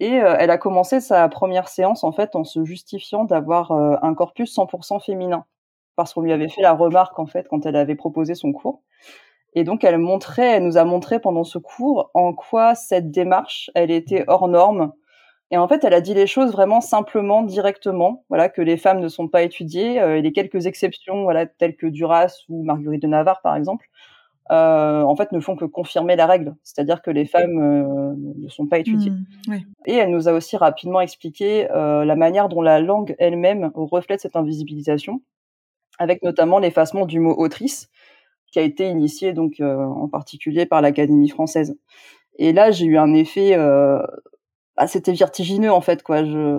Et 0.00 0.20
euh, 0.20 0.36
elle 0.38 0.50
a 0.50 0.58
commencé 0.58 1.00
sa 1.00 1.28
première 1.28 1.68
séance 1.68 2.04
en 2.04 2.12
fait 2.12 2.36
en 2.36 2.44
se 2.44 2.64
justifiant 2.64 3.24
d'avoir 3.24 3.72
euh, 3.72 3.96
un 4.02 4.14
corpus 4.14 4.54
100% 4.54 5.04
féminin, 5.04 5.44
parce 5.96 6.12
qu'on 6.12 6.20
lui 6.20 6.32
avait 6.32 6.48
fait 6.48 6.62
la 6.62 6.72
remarque 6.72 7.18
en 7.18 7.26
fait 7.26 7.48
quand 7.48 7.64
elle 7.64 7.76
avait 7.76 7.94
proposé 7.94 8.34
son 8.34 8.52
cours. 8.52 8.82
Et 9.54 9.64
donc 9.64 9.84
elle 9.84 9.98
montrait, 9.98 10.56
elle 10.56 10.64
nous 10.64 10.76
a 10.76 10.84
montré 10.84 11.18
pendant 11.18 11.44
ce 11.44 11.58
cours 11.58 12.10
en 12.12 12.34
quoi 12.34 12.74
cette 12.74 13.10
démarche, 13.10 13.70
elle 13.74 13.90
était 13.90 14.24
hors 14.28 14.48
norme. 14.48 14.92
Et 15.50 15.56
en 15.56 15.68
fait, 15.68 15.84
elle 15.84 15.94
a 15.94 16.00
dit 16.00 16.14
les 16.14 16.26
choses 16.26 16.52
vraiment 16.52 16.80
simplement, 16.80 17.42
directement. 17.42 18.24
Voilà 18.28 18.48
que 18.48 18.62
les 18.62 18.76
femmes 18.76 19.00
ne 19.00 19.08
sont 19.08 19.28
pas 19.28 19.42
étudiées. 19.42 20.00
Euh, 20.00 20.18
et 20.18 20.22
les 20.22 20.32
quelques 20.32 20.66
exceptions, 20.66 21.22
voilà 21.22 21.46
telles 21.46 21.76
que 21.76 21.86
Duras 21.86 22.44
ou 22.48 22.64
Marguerite 22.64 23.02
de 23.02 23.06
Navarre 23.06 23.40
par 23.42 23.54
exemple, 23.54 23.88
euh, 24.52 25.02
en 25.02 25.16
fait, 25.16 25.32
ne 25.32 25.40
font 25.40 25.56
que 25.56 25.64
confirmer 25.64 26.14
la 26.14 26.26
règle, 26.26 26.54
c'est-à-dire 26.62 27.02
que 27.02 27.10
les 27.10 27.26
femmes 27.26 27.58
euh, 27.58 28.14
ne 28.16 28.48
sont 28.48 28.66
pas 28.66 28.78
étudiées. 28.78 29.10
Mmh, 29.10 29.54
Et 29.86 29.94
elle 29.94 30.10
nous 30.10 30.28
a 30.28 30.32
aussi 30.32 30.56
rapidement 30.56 31.00
expliqué 31.00 31.68
euh, 31.72 32.04
la 32.04 32.14
manière 32.14 32.48
dont 32.48 32.62
la 32.62 32.80
langue 32.80 33.16
elle-même 33.18 33.72
reflète 33.74 34.20
cette 34.20 34.36
invisibilisation, 34.36 35.20
avec 35.98 36.22
notamment 36.22 36.60
l'effacement 36.60 37.06
du 37.06 37.18
mot 37.18 37.34
autrice, 37.36 37.88
qui 38.52 38.60
a 38.60 38.62
été 38.62 38.88
initié 38.88 39.32
donc 39.32 39.60
en 39.60 40.08
particulier 40.08 40.64
par 40.64 40.80
l'Académie 40.80 41.28
française. 41.28 41.76
Et 42.38 42.52
là, 42.52 42.70
j'ai 42.70 42.86
eu 42.86 42.98
un 42.98 43.12
effet, 43.14 43.58
ah, 44.76 44.86
c'était 44.86 45.12
vertigineux 45.12 45.72
en 45.72 45.80
fait, 45.80 46.02
quoi. 46.02 46.24
Je... 46.24 46.56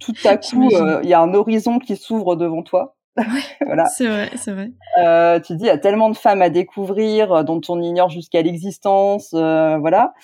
Tout 0.00 0.12
à 0.24 0.36
coup, 0.36 0.68
il 1.02 1.08
y 1.08 1.14
a 1.14 1.20
un 1.20 1.32
horizon 1.34 1.78
qui 1.78 1.96
s'ouvre 1.96 2.36
devant 2.36 2.62
toi 2.62 2.96
voilà. 3.64 3.86
C'est 3.86 4.06
vrai, 4.06 4.30
c'est 4.34 4.52
vrai. 4.52 4.72
Euh, 4.98 5.38
tu 5.38 5.48
te 5.48 5.52
dis, 5.54 5.64
il 5.64 5.68
y 5.68 5.70
a 5.70 5.78
tellement 5.78 6.10
de 6.10 6.16
femmes 6.16 6.42
à 6.42 6.50
découvrir 6.50 7.32
euh, 7.32 7.42
dont 7.42 7.60
on 7.68 7.80
ignore 7.80 8.08
jusqu'à 8.08 8.42
l'existence, 8.42 9.30
euh, 9.34 9.78
voilà. 9.78 10.14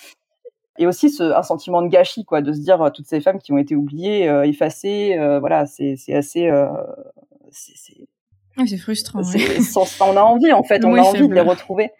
Et 0.79 0.87
aussi 0.87 1.11
ce, 1.11 1.23
un 1.23 1.43
sentiment 1.43 1.83
de 1.83 1.89
gâchis, 1.89 2.25
quoi, 2.25 2.41
de 2.41 2.53
se 2.53 2.61
dire 2.61 2.83
euh, 2.83 2.91
toutes 2.91 3.07
ces 3.07 3.21
femmes 3.21 3.39
qui 3.39 3.53
ont 3.53 3.59
été 3.59 3.77
oubliées, 3.77 4.29
euh, 4.29 4.43
effacées, 4.45 5.17
voilà, 5.41 5.67
c'est 5.67 5.95
assez, 6.13 6.51
c'est 7.51 8.07
c'est 8.65 8.77
frustrant. 8.77 9.23
Ouais. 9.23 9.59
on 10.01 10.17
a 10.17 10.23
envie, 10.23 10.53
en 10.53 10.63
fait, 10.63 10.85
on 10.85 10.95
a 10.95 11.01
envie 11.01 11.29
de 11.29 11.35
les 11.35 11.41
retrouver. 11.41 11.91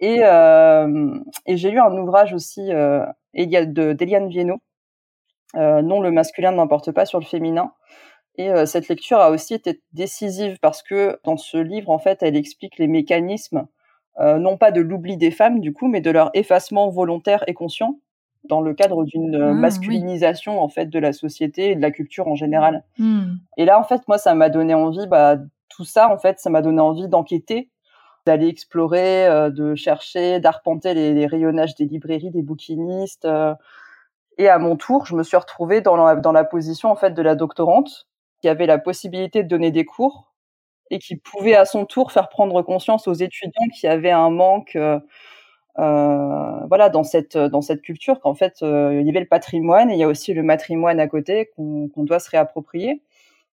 Et, 0.00 0.18
et 0.18 1.56
j'ai 1.56 1.70
lu 1.70 1.78
un 1.78 1.96
ouvrage 1.96 2.34
aussi 2.34 2.70
d'Eliane 3.34 4.28
Viennot, 4.28 4.60
non 5.54 6.00
le 6.00 6.10
masculin 6.10 6.52
n'emporte 6.52 6.92
pas 6.92 7.06
sur 7.06 7.18
le 7.18 7.24
féminin 7.24 7.72
et 8.36 8.50
euh, 8.50 8.66
cette 8.66 8.88
lecture 8.88 9.18
a 9.18 9.30
aussi 9.30 9.54
été 9.54 9.82
décisive 9.92 10.58
parce 10.60 10.82
que 10.82 11.18
dans 11.24 11.36
ce 11.36 11.58
livre, 11.58 11.90
en 11.90 11.98
fait, 11.98 12.22
elle 12.22 12.36
explique 12.36 12.78
les 12.78 12.88
mécanismes, 12.88 13.66
euh, 14.20 14.38
non 14.38 14.56
pas 14.56 14.70
de 14.70 14.80
l'oubli 14.80 15.16
des 15.16 15.30
femmes, 15.30 15.60
du 15.60 15.72
coup, 15.72 15.88
mais 15.88 16.00
de 16.00 16.10
leur 16.10 16.30
effacement 16.34 16.88
volontaire 16.88 17.44
et 17.46 17.54
conscient 17.54 17.98
dans 18.44 18.60
le 18.60 18.74
cadre 18.74 19.04
d'une 19.04 19.36
euh, 19.36 19.50
ah, 19.50 19.54
masculinisation 19.54 20.60
en 20.60 20.68
fait 20.68 20.86
de 20.86 20.98
la 20.98 21.12
société 21.12 21.70
et 21.70 21.76
de 21.76 21.82
la 21.82 21.90
culture 21.90 22.26
en 22.26 22.34
général. 22.34 22.82
Hmm. 22.98 23.34
Et 23.56 23.64
là, 23.64 23.78
en 23.78 23.84
fait, 23.84 24.00
moi, 24.08 24.18
ça 24.18 24.34
m'a 24.34 24.48
donné 24.48 24.74
envie, 24.74 25.06
bah, 25.06 25.36
tout 25.68 25.84
ça, 25.84 26.10
en 26.10 26.18
fait, 26.18 26.40
ça 26.40 26.50
m'a 26.50 26.62
donné 26.62 26.80
envie 26.80 27.08
d'enquêter, 27.08 27.70
d'aller 28.26 28.48
explorer, 28.48 29.26
euh, 29.26 29.50
de 29.50 29.74
chercher, 29.74 30.40
d'arpenter 30.40 30.94
les, 30.94 31.12
les, 31.12 31.26
rayonnages 31.26 31.74
des 31.74 31.84
librairies, 31.84 32.30
des 32.30 32.42
bouquinistes. 32.42 33.28
Et 34.38 34.48
à 34.48 34.58
mon 34.58 34.76
tour, 34.76 35.06
je 35.06 35.14
me 35.14 35.22
suis 35.22 35.36
retrouvée 35.36 35.80
dans 35.80 35.96
la, 35.96 36.44
position 36.44 36.90
en 36.90 36.96
fait 36.96 37.12
de 37.12 37.22
la 37.22 37.34
doctorante 37.34 38.06
qui 38.40 38.48
avait 38.48 38.66
la 38.66 38.78
possibilité 38.78 39.42
de 39.42 39.48
donner 39.48 39.70
des 39.70 39.84
cours 39.84 40.32
et 40.90 40.98
qui 40.98 41.16
pouvait 41.16 41.54
à 41.54 41.64
son 41.64 41.86
tour 41.86 42.12
faire 42.12 42.28
prendre 42.28 42.60
conscience 42.62 43.06
aux 43.08 43.14
étudiants 43.14 43.68
qu'il 43.74 43.88
y 43.88 43.92
avait 43.92 44.10
un 44.10 44.30
manque 44.30 44.76
euh, 44.76 44.98
euh, 45.78 46.66
voilà 46.66 46.90
dans 46.90 47.04
cette 47.04 47.38
dans 47.38 47.62
cette 47.62 47.80
culture 47.80 48.20
qu'en 48.20 48.34
fait 48.34 48.62
euh, 48.62 48.98
il 49.00 49.06
y 49.06 49.10
avait 49.10 49.20
le 49.20 49.26
patrimoine 49.26 49.90
et 49.90 49.94
il 49.94 49.98
y 49.98 50.02
a 50.02 50.08
aussi 50.08 50.34
le 50.34 50.42
matrimoine 50.42 51.00
à 51.00 51.08
côté 51.08 51.50
qu'on 51.56 51.90
doit 51.96 52.18
se 52.18 52.30
réapproprier. 52.30 53.02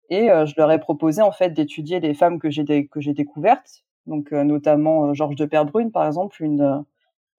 Et 0.10 0.28
je 0.28 0.54
leur 0.58 0.72
ai 0.72 0.80
proposé 0.80 1.22
en 1.22 1.32
fait 1.32 1.52
d'étudier 1.52 2.00
les 2.00 2.14
femmes 2.14 2.40
que 2.40 2.50
j'ai 2.50 2.88
que 2.88 3.02
j'ai 3.02 3.14
découvertes. 3.14 3.84
Donc 4.06 4.32
notamment 4.32 5.14
Georges 5.14 5.36
de 5.36 5.46
Perbrune 5.46 5.92
par 5.92 6.06
exemple 6.06 6.44
une 6.44 6.84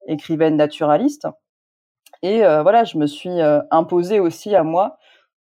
écrivaine 0.08 0.56
naturaliste 0.56 1.28
et 2.22 2.38
voilà 2.40 2.84
je 2.84 2.98
me 2.98 3.06
suis 3.06 3.40
imposée 3.70 4.20
aussi 4.20 4.54
à 4.54 4.62
moi 4.62 4.98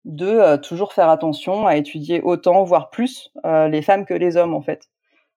de 0.04 0.26
euh, 0.26 0.56
toujours 0.56 0.92
faire 0.92 1.08
attention 1.08 1.66
à 1.66 1.76
étudier 1.76 2.22
autant, 2.22 2.64
voire 2.64 2.90
plus, 2.90 3.30
euh, 3.44 3.68
les 3.68 3.82
femmes 3.82 4.06
que 4.06 4.14
les 4.14 4.36
hommes 4.36 4.54
en 4.54 4.62
fait. 4.62 4.88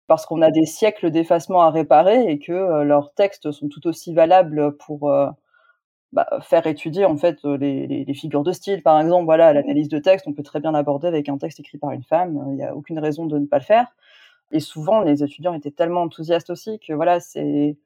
Parce 0.07 0.25
qu'on 0.25 0.41
a 0.41 0.51
des 0.51 0.65
siècles 0.65 1.11
d'effacement 1.11 1.61
à 1.61 1.71
réparer 1.71 2.29
et 2.29 2.39
que 2.39 2.51
euh, 2.51 2.83
leurs 2.83 3.13
textes 3.13 3.51
sont 3.51 3.69
tout 3.69 3.87
aussi 3.87 4.13
valables 4.13 4.77
pour 4.77 5.11
bah, 6.11 6.27
faire 6.41 6.67
étudier 6.67 7.05
en 7.05 7.17
fait 7.17 7.43
les, 7.43 7.87
les, 7.87 8.13
figures 8.13 8.43
de 8.43 8.51
style. 8.51 8.83
Par 8.83 8.99
exemple, 8.99 9.25
voilà, 9.25 9.53
l'analyse 9.53 9.89
de 9.89 9.99
texte, 9.99 10.27
on 10.27 10.33
peut 10.33 10.43
très 10.43 10.59
bien 10.59 10.71
l'aborder 10.71 11.07
avec 11.07 11.29
un 11.29 11.37
texte 11.37 11.59
écrit 11.59 11.77
par 11.77 11.91
une 11.91 12.03
femme. 12.03 12.43
Il 12.51 12.55
n'y 12.55 12.63
a 12.63 12.75
aucune 12.75 12.99
raison 12.99 13.25
de 13.25 13.39
ne 13.39 13.45
pas 13.45 13.59
le 13.59 13.63
faire. 13.63 13.87
Et 14.51 14.59
souvent, 14.59 15.01
les 15.01 15.23
étudiants 15.23 15.53
étaient 15.53 15.71
tellement 15.71 16.03
enthousiastes 16.03 16.49
aussi 16.49 16.79
que 16.79 16.93
voilà, 16.93 17.19
c'est 17.19 17.77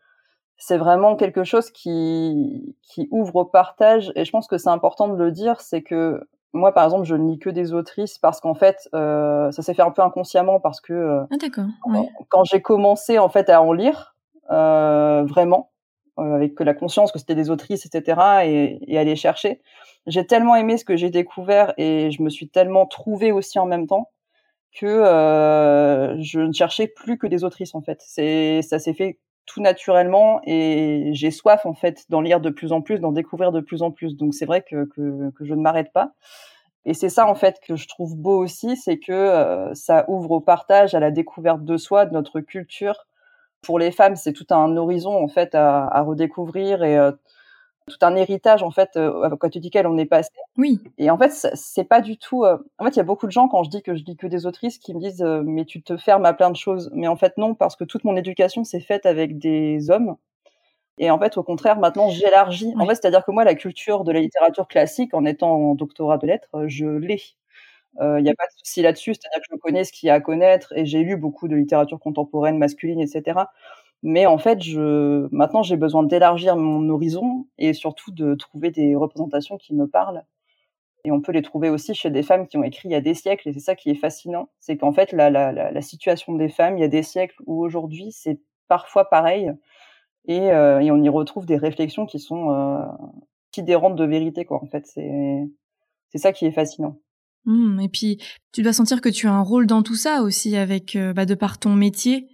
c'est 0.57 0.77
vraiment 0.77 1.15
quelque 1.15 1.43
chose 1.43 1.71
qui 1.71 2.75
qui 2.81 3.07
ouvre 3.11 3.35
au 3.37 3.45
partage. 3.45 4.11
Et 4.15 4.25
je 4.25 4.31
pense 4.31 4.47
que 4.47 4.57
c'est 4.57 4.69
important 4.69 5.07
de 5.07 5.15
le 5.15 5.31
dire, 5.31 5.61
c'est 5.61 5.83
que 5.83 6.27
moi, 6.53 6.73
par 6.73 6.85
exemple, 6.85 7.05
je 7.05 7.15
ne 7.15 7.29
lis 7.29 7.39
que 7.39 7.49
des 7.49 7.73
autrices 7.73 8.17
parce 8.17 8.41
qu'en 8.41 8.55
fait, 8.55 8.89
euh, 8.93 9.51
ça 9.51 9.61
s'est 9.61 9.73
fait 9.73 9.81
un 9.81 9.91
peu 9.91 10.01
inconsciemment 10.01 10.59
parce 10.59 10.81
que 10.81 10.93
euh, 10.93 11.23
ah, 11.31 12.01
quand 12.29 12.43
j'ai 12.43 12.61
commencé 12.61 13.19
en 13.19 13.29
fait 13.29 13.49
à 13.49 13.61
en 13.61 13.73
lire 13.73 14.15
euh, 14.49 15.23
vraiment 15.25 15.71
avec 16.17 16.59
la 16.59 16.73
conscience 16.73 17.11
que 17.11 17.19
c'était 17.19 17.35
des 17.35 17.51
autrices, 17.51 17.85
etc. 17.85 18.19
et, 18.45 18.79
et 18.87 18.97
aller 18.97 19.15
chercher, 19.15 19.61
j'ai 20.07 20.25
tellement 20.25 20.55
aimé 20.55 20.77
ce 20.79 20.85
que 20.85 20.95
j'ai 20.95 21.11
découvert 21.11 21.75
et 21.77 22.09
je 22.09 22.23
me 22.23 22.29
suis 22.29 22.49
tellement 22.49 22.87
trouvée 22.87 23.31
aussi 23.31 23.59
en 23.59 23.67
même 23.67 23.85
temps 23.85 24.09
que 24.79 24.87
je 26.19 26.39
ne 26.39 26.51
cherchais 26.53 26.87
plus 26.87 27.19
que 27.19 27.27
des 27.27 27.43
autrices 27.43 27.75
en 27.75 27.81
fait. 27.81 28.01
C'est 28.03 28.63
ça 28.63 28.79
s'est 28.79 28.95
fait 28.95 29.19
tout 29.47 29.61
naturellement 29.61 30.41
et 30.45 31.09
j'ai 31.13 31.31
soif 31.31 31.65
en 31.65 31.73
fait 31.73 32.05
d'en 32.09 32.21
lire 32.21 32.41
de 32.41 32.49
plus 32.49 32.71
en 32.71 32.81
plus, 32.81 32.99
d'en 32.99 33.11
découvrir 33.11 33.51
de 33.51 33.61
plus 33.61 33.81
en 33.81 33.91
plus. 33.91 34.15
Donc 34.15 34.35
c'est 34.35 34.45
vrai 34.45 34.61
que, 34.61 34.85
que, 34.85 35.31
je 35.45 35.53
ne 35.53 35.61
m'arrête 35.61 35.91
pas. 35.91 36.11
Et 36.85 36.93
c'est 36.93 37.09
ça 37.09 37.27
en 37.27 37.35
fait 37.35 37.59
que 37.65 37.75
je 37.75 37.87
trouve 37.87 38.15
beau 38.15 38.37
aussi, 38.37 38.75
c'est 38.77 38.99
que 38.99 39.11
euh, 39.11 39.73
ça 39.73 40.05
ouvre 40.09 40.31
au 40.31 40.41
partage, 40.41 40.93
à 40.93 40.99
la 40.99 41.11
découverte 41.11 41.63
de 41.63 41.77
soi, 41.77 42.05
de 42.05 42.13
notre 42.13 42.41
culture. 42.41 43.07
Pour 43.61 43.79
les 43.79 43.91
femmes, 43.91 44.15
c'est 44.15 44.33
tout 44.33 44.45
un 44.51 44.77
horizon 44.77 45.15
en 45.15 45.27
fait 45.27 45.55
à, 45.55 45.87
à 45.87 46.01
redécouvrir 46.01 46.83
et 46.83 46.97
euh, 46.97 47.11
tout 47.87 47.97
un 48.01 48.15
héritage 48.15 48.63
en 48.63 48.71
fait 48.71 48.91
euh, 48.97 49.35
quand 49.39 49.49
tu 49.49 49.59
dis 49.59 49.69
qu'elle 49.69 49.87
on 49.87 49.97
est 49.97 50.05
passé. 50.05 50.29
Oui. 50.57 50.79
Et 50.97 51.09
en 51.09 51.17
fait 51.17 51.31
c'est 51.31 51.83
pas 51.85 52.01
du 52.01 52.17
tout. 52.17 52.43
Euh, 52.43 52.57
en 52.79 52.85
fait 52.85 52.91
il 52.91 52.97
y 52.97 52.99
a 52.99 53.03
beaucoup 53.03 53.25
de 53.27 53.31
gens 53.31 53.47
quand 53.47 53.63
je 53.63 53.69
dis 53.69 53.81
que 53.81 53.95
je 53.95 54.03
lis 54.03 54.17
que 54.17 54.27
des 54.27 54.45
autrices 54.45 54.77
qui 54.77 54.93
me 54.93 54.99
disent 54.99 55.21
euh, 55.23 55.41
mais 55.43 55.65
tu 55.65 55.81
te 55.81 55.97
fermes 55.97 56.25
à 56.25 56.33
plein 56.33 56.49
de 56.51 56.55
choses. 56.55 56.89
Mais 56.93 57.07
en 57.07 57.15
fait 57.15 57.37
non 57.37 57.55
parce 57.55 57.75
que 57.75 57.83
toute 57.85 58.03
mon 58.03 58.15
éducation 58.17 58.63
s'est 58.63 58.81
faite 58.81 59.05
avec 59.05 59.37
des 59.39 59.89
hommes. 59.89 60.17
Et 60.99 61.11
en 61.11 61.19
fait 61.19 61.37
au 61.37 61.43
contraire 61.43 61.79
maintenant 61.79 62.09
j'élargis. 62.09 62.73
En 62.79 62.85
fait 62.87 62.95
c'est-à-dire 62.95 63.25
que 63.25 63.31
moi 63.31 63.43
la 63.45 63.55
culture 63.55 64.03
de 64.03 64.11
la 64.11 64.19
littérature 64.21 64.67
classique 64.67 65.13
en 65.13 65.25
étant 65.25 65.51
en 65.71 65.75
doctorat 65.75 66.17
de 66.17 66.27
lettres 66.27 66.49
je 66.67 66.85
l'ai. 66.87 67.21
Il 67.99 68.21
n'y 68.23 68.29
a 68.29 68.35
pas 68.35 68.45
de 68.45 68.51
souci 68.57 68.83
là-dessus, 68.83 69.15
c'est-à-dire 69.15 69.41
que 69.41 69.47
je 69.55 69.57
connais 69.57 69.83
ce 69.83 69.91
qu'il 69.91 70.05
y 70.07 70.11
a 70.11 70.13
à 70.15 70.19
connaître 70.21 70.71
et 70.75 70.85
j'ai 70.85 70.99
lu 70.99 71.17
beaucoup 71.17 71.47
de 71.47 71.55
littérature 71.55 71.99
contemporaine 71.99 72.59
masculine, 72.59 72.99
etc. 73.01 73.39
Mais 74.03 74.25
en 74.25 74.37
fait, 74.37 74.61
je, 74.61 75.27
maintenant, 75.31 75.63
j'ai 75.63 75.77
besoin 75.77 76.03
d'élargir 76.03 76.55
mon 76.55 76.87
horizon 76.89 77.47
et 77.57 77.73
surtout 77.73 78.11
de 78.11 78.35
trouver 78.35 78.71
des 78.71 78.95
représentations 78.95 79.57
qui 79.57 79.73
me 79.73 79.87
parlent. 79.87 80.23
Et 81.03 81.11
on 81.11 81.21
peut 81.21 81.31
les 81.31 81.41
trouver 81.41 81.69
aussi 81.69 81.95
chez 81.95 82.09
des 82.09 82.23
femmes 82.23 82.47
qui 82.47 82.57
ont 82.57 82.63
écrit 82.63 82.89
il 82.89 82.91
y 82.91 82.95
a 82.95 83.01
des 83.01 83.13
siècles. 83.13 83.49
Et 83.49 83.53
c'est 83.53 83.59
ça 83.59 83.75
qui 83.75 83.89
est 83.89 83.95
fascinant. 83.95 84.49
C'est 84.59 84.77
qu'en 84.77 84.91
fait, 84.91 85.11
la, 85.13 85.29
la, 85.29 85.51
la, 85.51 85.81
situation 85.81 86.35
des 86.35 86.49
femmes, 86.49 86.77
il 86.77 86.81
y 86.81 86.83
a 86.83 86.89
des 86.89 87.03
siècles 87.03 87.41
où 87.45 87.63
aujourd'hui, 87.63 88.11
c'est 88.11 88.39
parfois 88.67 89.09
pareil. 89.09 89.51
Et, 90.27 90.51
euh, 90.51 90.79
et, 90.79 90.91
on 90.91 91.01
y 91.01 91.09
retrouve 91.09 91.45
des 91.45 91.55
réflexions 91.55 92.05
qui 92.05 92.19
sont 92.19 92.51
euh, 92.51 92.83
sidérantes 93.55 93.95
de 93.95 94.03
vérité, 94.03 94.43
quoi. 94.43 94.61
En 94.61 94.67
fait, 94.67 94.85
c'est, 94.85 95.47
c'est 96.09 96.17
ça 96.17 96.33
qui 96.33 96.45
est 96.45 96.51
fascinant. 96.51 96.99
Mmh, 97.45 97.79
et 97.79 97.89
puis, 97.89 98.21
tu 98.51 98.61
dois 98.61 98.73
sentir 98.73 98.99
que 98.99 99.09
tu 99.09 99.27
as 99.27 99.33
un 99.33 99.41
rôle 99.41 99.65
dans 99.65 99.83
tout 99.83 99.95
ça 99.95 100.21
aussi, 100.21 100.57
avec, 100.57 100.97
euh, 100.97 101.13
bah, 101.13 101.25
de 101.25 101.35
par 101.35 101.57
ton 101.57 101.73
métier 101.73 102.27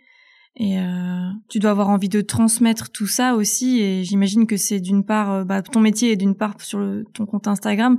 et 0.55 0.79
euh, 0.79 1.29
tu 1.49 1.57
dois 1.57 1.71
avoir 1.71 1.89
envie 1.89 2.09
de 2.09 2.21
transmettre 2.21 2.91
tout 2.91 3.07
ça 3.07 3.35
aussi. 3.35 3.81
Et 3.81 4.03
j'imagine 4.03 4.45
que 4.45 4.57
c'est 4.57 4.79
d'une 4.79 5.03
part 5.03 5.31
euh, 5.31 5.43
bah, 5.43 5.61
ton 5.61 5.79
métier 5.79 6.11
et 6.11 6.15
d'une 6.15 6.35
part 6.35 6.55
sur 6.61 6.79
le, 6.79 7.05
ton 7.13 7.25
compte 7.25 7.47
Instagram. 7.47 7.97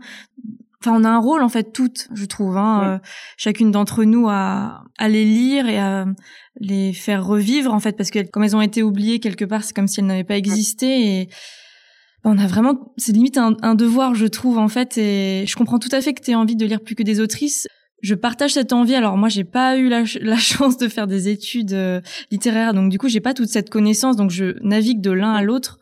Enfin, 0.81 0.93
on 0.95 1.05
a 1.05 1.09
un 1.09 1.19
rôle 1.19 1.43
en 1.43 1.49
fait 1.49 1.73
toutes, 1.73 2.09
je 2.15 2.25
trouve. 2.27 2.57
Hein, 2.57 2.83
euh, 2.85 2.99
chacune 3.37 3.71
d'entre 3.71 4.05
nous 4.05 4.29
à, 4.29 4.85
à 4.99 5.09
les 5.09 5.25
lire 5.25 5.67
et 5.67 5.79
à 5.79 6.07
les 6.61 6.93
faire 6.93 7.27
revivre 7.27 7.73
en 7.73 7.81
fait, 7.81 7.97
parce 7.97 8.11
que 8.11 8.23
comme 8.31 8.45
elles 8.45 8.55
ont 8.55 8.61
été 8.61 8.83
oubliées 8.83 9.19
quelque 9.19 9.45
part, 9.45 9.65
c'est 9.65 9.75
comme 9.75 9.89
si 9.89 10.01
elles 10.01 10.07
n'avaient 10.07 10.25
pas 10.25 10.37
existé. 10.37 11.21
Et 11.23 11.29
bah, 12.23 12.31
on 12.33 12.39
a 12.39 12.47
vraiment, 12.47 12.93
c'est 12.99 13.13
limite 13.13 13.39
un, 13.39 13.57
un, 13.63 13.75
devoir, 13.75 14.15
je 14.15 14.27
trouve 14.27 14.59
en 14.59 14.69
fait. 14.69 14.97
Et 14.97 15.45
je 15.49 15.57
comprends 15.57 15.81
tout 15.81 15.89
à 15.91 16.01
fait 16.01 16.13
que 16.15 16.23
tu 16.23 16.31
aies 16.31 16.37
envie 16.37 16.55
de 16.55 16.67
lire 16.67 16.83
plus 16.83 16.95
que 16.95 17.03
des 17.03 17.19
autrices 17.19 17.67
je 18.05 18.15
partage 18.15 18.53
cette 18.53 18.75
envie. 18.75 18.95
Alors 18.95 19.17
moi, 19.17 19.29
j'ai 19.29 19.45
pas 19.45 19.79
eu 19.79 19.89
la, 20.21 20.37
chance 20.37 20.77
de 20.77 20.89
faire 20.89 21.07
des 21.07 21.29
études 21.29 21.73
euh, 21.73 22.01
littéraires, 22.31 22.75
donc 22.75 22.91
du 22.91 22.99
coup, 22.99 23.09
j'ai 23.09 23.21
pas 23.21 23.35
toute 23.35 23.49
cette 23.49 23.71
connaissance, 23.71 24.17
donc 24.17 24.31
je 24.31 24.57
navigue 24.63 25.01
de 25.01 25.11
l'un 25.11 25.33
à 25.33 25.43
l'autre. 25.43 25.79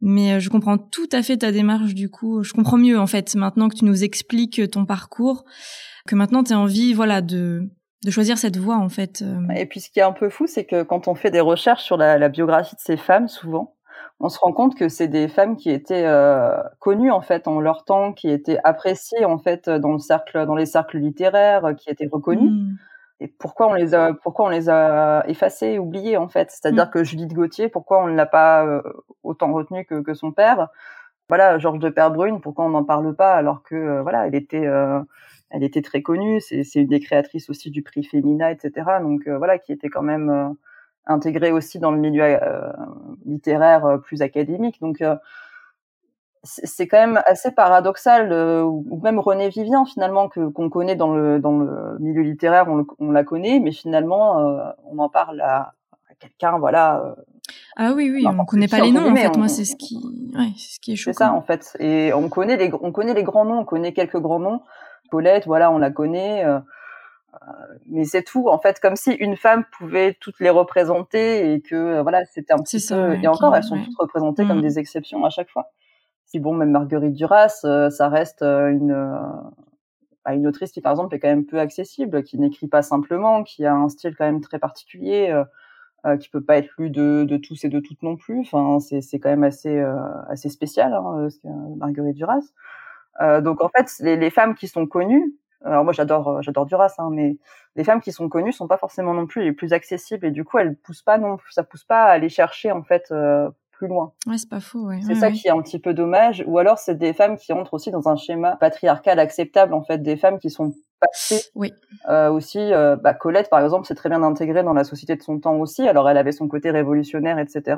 Mais 0.00 0.34
euh, 0.34 0.40
je 0.40 0.50
comprends 0.50 0.78
tout 0.78 1.08
à 1.12 1.22
fait 1.22 1.38
ta 1.38 1.50
démarche. 1.50 1.94
Du 1.94 2.08
coup, 2.08 2.42
je 2.42 2.52
comprends 2.52 2.76
mieux 2.76 2.98
en 2.98 3.06
fait 3.06 3.34
maintenant 3.34 3.68
que 3.68 3.76
tu 3.76 3.84
nous 3.84 4.04
expliques 4.04 4.70
ton 4.70 4.84
parcours, 4.84 5.44
que 6.06 6.14
maintenant 6.14 6.44
tu 6.44 6.52
as 6.52 6.58
envie, 6.58 6.94
voilà, 6.94 7.20
de 7.20 7.68
de 8.04 8.10
choisir 8.10 8.36
cette 8.36 8.58
voie 8.58 8.76
en 8.76 8.90
fait. 8.90 9.22
Euh. 9.22 9.40
Et 9.56 9.64
puis 9.64 9.80
ce 9.80 9.88
qui 9.88 9.98
est 9.98 10.02
un 10.02 10.12
peu 10.12 10.28
fou, 10.28 10.46
c'est 10.46 10.66
que 10.66 10.82
quand 10.82 11.08
on 11.08 11.14
fait 11.14 11.30
des 11.30 11.40
recherches 11.40 11.82
sur 11.82 11.96
la 11.96 12.28
biographie 12.28 12.76
de 12.76 12.80
ces 12.80 12.98
femmes, 12.98 13.28
souvent, 13.28 13.74
on 14.20 14.28
se 14.28 14.38
rend 14.38 14.52
compte 14.52 14.76
que 14.76 14.88
c'est 14.88 15.08
des 15.08 15.28
femmes 15.28 15.56
qui 15.56 15.70
étaient 15.70 16.06
euh, 16.06 16.56
connues 16.78 17.10
en 17.10 17.20
fait 17.20 17.48
en 17.48 17.60
leur 17.60 17.84
temps, 17.84 18.12
qui 18.12 18.30
étaient 18.30 18.58
appréciées 18.64 19.24
en 19.24 19.38
fait 19.38 19.68
dans 19.68 19.92
le 19.92 19.98
cercle, 19.98 20.46
dans 20.46 20.54
les 20.54 20.66
cercles 20.66 20.98
littéraires, 20.98 21.74
qui 21.76 21.90
étaient 21.90 22.08
reconnues. 22.10 22.50
Mmh. 22.50 22.78
Et 23.20 23.28
pourquoi 23.28 23.68
on 23.68 23.74
les 23.74 23.94
a, 23.94 24.12
pourquoi 24.14 24.46
on 24.46 24.48
les 24.48 24.68
a 24.68 25.24
effacées, 25.28 25.78
oubliées 25.78 26.16
en 26.16 26.28
fait? 26.28 26.50
C'est-à-dire 26.50 26.86
mmh. 26.86 26.90
que 26.90 27.04
Judith 27.04 27.32
Gauthier, 27.32 27.68
pourquoi 27.68 28.02
on 28.02 28.08
ne 28.08 28.14
l'a 28.14 28.26
pas 28.26 28.64
euh, 28.64 28.82
autant 29.22 29.52
retenue 29.52 29.84
que, 29.84 30.00
que, 30.00 30.14
son 30.14 30.32
père? 30.32 30.68
Voilà, 31.28 31.58
Georges 31.58 31.78
de 31.78 31.88
Perbrune, 31.88 32.40
pourquoi 32.40 32.66
on 32.66 32.70
n'en 32.70 32.84
parle 32.84 33.14
pas 33.16 33.34
alors 33.34 33.62
que 33.62 33.74
euh, 33.74 34.02
voilà, 34.02 34.26
elle 34.26 34.34
était, 34.34 34.66
elle 35.50 35.64
était 35.64 35.82
très 35.82 36.02
connue. 36.02 36.40
C'est 36.40 36.62
une 36.74 36.86
des 36.86 37.00
créatrices 37.00 37.50
aussi 37.50 37.70
du 37.70 37.82
prix 37.82 38.04
Femina, 38.04 38.52
etc. 38.52 38.72
Donc 39.02 39.26
voilà, 39.28 39.58
qui 39.58 39.72
était 39.72 39.88
quand 39.88 40.02
même 40.02 40.54
intégré 41.06 41.52
aussi 41.52 41.78
dans 41.78 41.90
le 41.90 41.98
milieu 41.98 42.22
euh, 42.22 42.72
littéraire 43.26 43.84
euh, 43.84 43.98
plus 43.98 44.22
académique. 44.22 44.80
Donc, 44.80 45.00
euh, 45.00 45.16
c'est 46.42 46.86
quand 46.86 46.98
même 46.98 47.22
assez 47.24 47.52
paradoxal, 47.52 48.30
ou 48.64 49.00
même 49.02 49.18
René 49.18 49.48
Vivien 49.48 49.86
finalement 49.86 50.28
que 50.28 50.46
qu'on 50.48 50.68
connaît 50.68 50.94
dans 50.94 51.14
le 51.14 51.38
dans 51.38 51.58
le 51.58 51.96
milieu 52.00 52.20
littéraire, 52.20 52.66
on, 52.68 52.84
on 52.98 53.12
la 53.12 53.24
connaît, 53.24 53.60
mais 53.60 53.72
finalement 53.72 54.36
on 54.84 54.98
en 54.98 55.08
parle 55.08 55.40
à, 55.40 55.72
quelqu'un, 56.20 56.58
voilà. 56.58 57.14
ah 57.76 57.92
oui 57.96 58.10
oui, 58.12 58.26
on 58.26 58.44
connaît 58.44 58.68
pas 58.68 58.80
les 58.80 58.92
noms 58.92 59.10
en 59.10 59.16
fait. 59.16 59.38
Moi 59.38 59.48
c'est 59.48 59.64
ce 59.64 59.74
qui, 59.74 59.96
ouais, 60.36 60.52
c'est 60.58 60.74
ce 60.74 60.80
qui 60.80 60.92
est 60.92 60.96
choquant. 60.96 61.14
C'est 61.14 61.24
ça 61.24 61.32
en 61.32 61.40
fait, 61.40 61.78
et 61.80 62.12
on 62.12 62.28
connaît 62.28 62.58
les 62.58 62.70
on 62.78 62.92
connaît 62.92 63.14
les 63.14 63.24
grands 63.24 63.46
noms, 63.46 63.60
on 63.60 63.64
connaît 63.64 63.94
quelques 63.94 64.20
grands 64.20 64.38
noms. 64.38 64.60
Colette, 65.10 65.46
voilà, 65.46 65.70
on 65.70 65.78
la 65.78 65.90
connaît. 65.90 66.44
Euh, 66.44 66.58
mais 67.86 68.04
c'est 68.04 68.22
tout 68.22 68.48
en 68.48 68.58
fait 68.58 68.80
comme 68.80 68.96
si 68.96 69.12
une 69.12 69.36
femme 69.36 69.64
pouvait 69.76 70.16
toutes 70.20 70.40
les 70.40 70.50
représenter 70.50 71.52
et 71.52 71.60
que 71.60 71.74
euh, 71.74 72.02
voilà 72.02 72.24
c'était 72.26 72.52
un 72.52 72.58
petit 72.58 72.84
peu 72.86 73.14
et 73.14 73.26
encore 73.26 73.54
elles 73.54 73.64
sont 73.64 73.82
toutes 73.82 73.96
représentées 73.98 74.46
comme 74.46 74.58
mm. 74.58 74.62
des 74.62 74.78
exceptions 74.78 75.24
à 75.24 75.30
chaque 75.30 75.50
fois. 75.50 75.70
Si 76.26 76.40
bon 76.40 76.54
même 76.54 76.70
Marguerite 76.70 77.14
Duras 77.14 77.60
euh, 77.64 77.90
ça 77.90 78.08
reste 78.08 78.42
une 78.42 78.94
une 80.26 80.46
autrice 80.46 80.72
qui 80.72 80.80
par 80.80 80.92
exemple 80.92 81.14
est 81.14 81.18
quand 81.18 81.28
même 81.28 81.46
peu 81.46 81.60
accessible 81.60 82.22
qui 82.22 82.38
n'écrit 82.38 82.68
pas 82.68 82.82
simplement 82.82 83.42
qui 83.42 83.64
a 83.64 83.74
un 83.74 83.88
style 83.88 84.14
quand 84.16 84.24
même 84.24 84.40
très 84.40 84.58
particulier 84.58 85.30
euh, 86.06 86.16
qui 86.16 86.28
peut 86.28 86.42
pas 86.42 86.58
être 86.58 86.70
lu 86.78 86.90
de, 86.90 87.24
de 87.24 87.36
tous 87.38 87.64
et 87.64 87.68
de 87.68 87.80
toutes 87.80 88.02
non 88.02 88.16
plus. 88.16 88.40
Enfin 88.40 88.78
c'est 88.80 89.00
c'est 89.00 89.18
quand 89.18 89.30
même 89.30 89.44
assez 89.44 89.78
assez 90.28 90.48
spécial 90.48 90.94
hein, 90.94 91.28
Marguerite 91.76 92.16
Duras. 92.16 92.52
Donc 93.42 93.62
en 93.62 93.68
fait 93.68 93.92
les, 94.00 94.16
les 94.16 94.30
femmes 94.30 94.54
qui 94.54 94.68
sont 94.68 94.86
connues 94.86 95.34
alors 95.64 95.84
moi 95.84 95.92
j'adore 95.92 96.28
euh, 96.28 96.42
j'adore 96.42 96.66
Duras, 96.66 96.94
hein, 96.98 97.08
mais 97.10 97.36
les 97.76 97.84
femmes 97.84 98.00
qui 98.00 98.12
sont 98.12 98.28
connues 98.28 98.52
sont 98.52 98.68
pas 98.68 98.76
forcément 98.76 99.14
non 99.14 99.26
plus 99.26 99.42
les 99.42 99.52
plus 99.52 99.72
accessibles 99.72 100.26
et 100.26 100.30
du 100.30 100.44
coup 100.44 100.58
elles 100.58 100.76
poussent 100.76 101.02
pas 101.02 101.18
non 101.18 101.36
plus, 101.36 101.52
ça 101.52 101.62
pousse 101.62 101.84
pas 101.84 102.04
à 102.04 102.10
aller 102.10 102.28
chercher 102.28 102.70
en 102.70 102.82
fait 102.82 103.08
euh, 103.10 103.48
plus 103.74 103.88
loin. 103.88 104.12
Ouais, 104.26 104.38
c'est 104.38 104.48
pas 104.48 104.60
faux. 104.60 104.86
Ouais. 104.86 105.00
C'est 105.06 105.16
ça 105.16 105.30
qui 105.30 105.48
est 105.48 105.50
un 105.50 105.60
petit 105.60 105.78
peu 105.78 105.94
dommage. 105.94 106.44
Ou 106.46 106.58
alors 106.58 106.78
c'est 106.78 106.94
des 106.94 107.12
femmes 107.12 107.36
qui 107.36 107.52
entrent 107.52 107.74
aussi 107.74 107.90
dans 107.90 108.08
un 108.08 108.16
schéma 108.16 108.56
patriarcal 108.56 109.18
acceptable 109.18 109.74
en 109.74 109.82
fait, 109.82 109.98
des 109.98 110.16
femmes 110.16 110.38
qui 110.38 110.50
sont 110.50 110.72
passées. 111.00 111.50
Oui. 111.54 111.72
Euh, 112.08 112.30
aussi, 112.30 112.60
euh, 112.60 112.96
bah, 112.96 113.14
Colette 113.14 113.50
par 113.50 113.62
exemple, 113.62 113.86
c'est 113.86 113.94
très 113.94 114.08
bien 114.08 114.22
intégré 114.22 114.62
dans 114.62 114.72
la 114.72 114.84
société 114.84 115.16
de 115.16 115.22
son 115.22 115.40
temps 115.40 115.56
aussi. 115.56 115.86
Alors 115.88 116.08
elle 116.08 116.18
avait 116.18 116.32
son 116.32 116.48
côté 116.48 116.70
révolutionnaire, 116.70 117.38
etc 117.38 117.76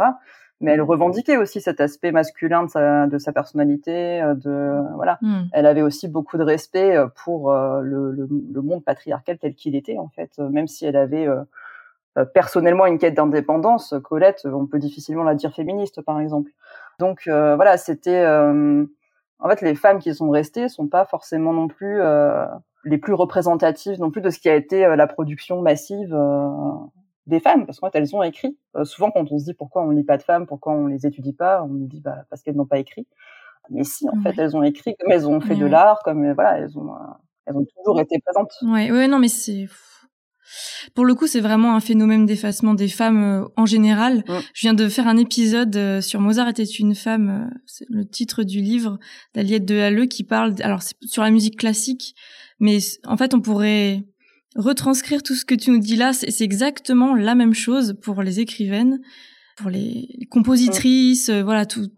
mais 0.61 0.73
elle 0.73 0.83
revendiquait 0.83 1.37
aussi 1.37 1.61
cet 1.61 1.81
aspect 1.81 2.13
masculin 2.13 2.65
de 2.65 2.71
sa, 2.71 3.07
de 3.07 3.19
sa 3.19 3.33
personnalité. 3.33 4.23
Euh, 4.23 4.35
de 4.35 4.95
voilà, 4.95 5.19
hmm. 5.21 5.45
elle 5.53 5.67
avait 5.67 5.83
aussi 5.83 6.09
beaucoup 6.09 6.39
de 6.39 6.43
respect 6.43 6.97
euh, 6.97 7.09
pour 7.25 7.53
euh, 7.53 7.81
le, 7.83 8.13
le, 8.13 8.29
le 8.31 8.63
monde 8.63 8.85
patriarcal 8.85 9.39
tel 9.39 9.55
qu'il 9.55 9.77
était 9.77 9.99
en 9.99 10.09
fait, 10.09 10.39
même 10.39 10.67
si 10.67 10.87
elle 10.87 10.97
avait 10.97 11.29
personnellement 12.33 12.87
une 12.87 12.99
quête 12.99 13.15
d'indépendance. 13.15 13.95
Colette, 14.03 14.47
on 14.47 14.67
peut 14.67 14.79
difficilement 14.79 15.25
la 15.25 15.35
dire 15.35 15.53
féministe 15.55 16.01
par 16.01 16.19
exemple. 16.21 16.51
Donc 16.99 17.25
voilà, 17.27 17.77
c'était 17.77 18.27
en 18.27 19.49
fait 19.51 19.61
les 19.61 19.75
femmes 19.75 19.99
qui 19.99 20.15
sont 20.15 20.31
restées 20.31 20.71
sont 20.71 20.89
pas 20.89 21.05
forcément 21.05 21.53
non 21.53 21.69
plus 21.69 22.01
les 22.85 22.99
plus 22.99 23.13
représentatives 23.13 24.01
non 24.01 24.11
plus 24.11 24.23
de 24.23 24.31
ce 24.31 24.39
qui 24.39 24.49
a 24.49 24.55
été 24.55 24.81
la 24.97 25.07
production 25.07 25.61
massive 25.61 26.17
des 27.27 27.41
femmes, 27.41 27.67
parce 27.67 27.81
qu'en 27.81 27.91
fait, 27.91 27.99
elles 27.99 28.15
ont 28.15 28.23
écrit. 28.23 28.57
Euh, 28.77 28.85
souvent, 28.85 29.11
quand 29.11 29.31
on 29.31 29.39
se 29.39 29.45
dit 29.45 29.55
pourquoi 29.55 29.83
on 29.83 29.91
lit 29.91 30.05
pas 30.05 30.17
de 30.17 30.23
femmes, 30.23 30.47
pourquoi 30.47 30.75
on 30.75 30.87
les 30.87 31.07
étudie 31.07 31.33
pas, 31.33 31.63
on 31.63 31.69
nous 31.69 31.87
dit 31.87 32.01
bah, 32.01 32.25
parce 32.31 32.43
qu'elles 32.43 32.57
n'ont 32.57 32.67
pas 32.67 32.79
écrit. 32.79 33.07
Mais 33.71 33.83
si, 33.83 34.09
en 34.09 34.23
fait, 34.23 34.35
elles 34.39 34.57
ont 34.57 34.63
écrit, 34.63 34.95
comme 34.97 35.11
elles 35.11 35.27
ont 35.29 35.41
fait 35.41 35.57
de 35.57 35.67
l'art, 35.67 36.01
comme 36.05 36.25
euh, 36.25 36.35
voilà, 36.35 36.59
elles 36.59 36.79
ont, 36.79 36.95
euh, 36.95 36.99
elles 37.47 37.57
ont 37.57 37.65
toujours 37.77 38.01
été 38.01 38.19
présentes. 38.21 38.53
Ouais, 38.63 38.93
ouais, 38.93 39.09
non, 39.09 39.19
mais 39.19 39.29
c'est 39.29 39.67
pour 40.95 41.05
le 41.05 41.17
coup, 41.17 41.27
c'est 41.27 41.41
vraiment 41.41 41.75
un 41.75 41.81
phénomène 41.81 42.25
d'effacement 42.25 42.75
des 42.75 42.87
femmes 42.87 43.49
en 43.57 43.67
général. 43.67 44.19
Mm. 44.19 44.33
Je 44.55 44.61
viens 44.61 44.75
de 44.75 44.89
faire 44.89 45.09
un 45.09 45.17
épisode 45.17 46.01
sur 46.01 46.21
Mozart 46.21 46.49
était 46.49 46.63
une 46.63 46.95
femme, 46.95 47.51
c'est 47.67 47.87
le 47.91 48.09
titre 48.09 48.45
du 48.45 48.61
livre 48.61 49.01
d'Aliette 49.35 49.65
de 49.65 49.77
Halleux 49.77 50.07
qui 50.07 50.23
parle, 50.23 50.55
alors 50.63 50.83
c'est 50.83 50.95
sur 51.05 51.25
la 51.25 51.33
musique 51.33 51.59
classique, 51.59 52.15
mais 52.61 52.79
en 53.05 53.17
fait, 53.17 53.35
on 53.35 53.41
pourrait 53.41 54.05
retranscrire 54.57 55.23
tout 55.23 55.35
ce 55.35 55.45
que 55.45 55.55
tu 55.55 55.71
nous 55.71 55.79
dis 55.79 55.97
là, 55.97 56.13
c'est 56.13 56.41
exactement 56.41 57.15
la 57.15 57.35
même 57.35 57.55
chose 57.55 57.97
pour 58.03 58.23
les 58.23 58.41
écrivaines, 58.41 59.01
pour 59.57 59.71
les 59.71 60.27
compositrices, 60.31 61.29
euh, 61.29 61.43
voilà 61.43 61.67
tout. 61.67 61.89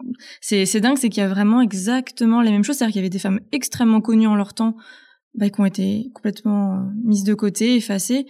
C'est 0.40 0.80
dingue, 0.80 0.96
c'est 0.96 1.08
qu'il 1.08 1.22
y 1.22 1.26
a 1.26 1.28
vraiment 1.28 1.60
exactement 1.60 2.40
les 2.40 2.50
mêmes 2.50 2.64
choses. 2.64 2.76
C'est-à-dire 2.76 2.92
qu'il 2.92 3.00
y 3.00 3.04
avait 3.04 3.10
des 3.10 3.18
femmes 3.18 3.40
extrêmement 3.52 4.00
connues 4.00 4.26
en 4.26 4.37
leur 4.37 4.54
temps, 4.54 4.76
bah, 5.35 5.50
qui 5.50 5.61
ont 5.61 5.66
été 5.66 6.11
complètement 6.14 6.74
euh, 6.74 6.83
mises 7.04 7.24
de 7.24 7.35
côté, 7.35 7.76
effacées. 7.76 8.26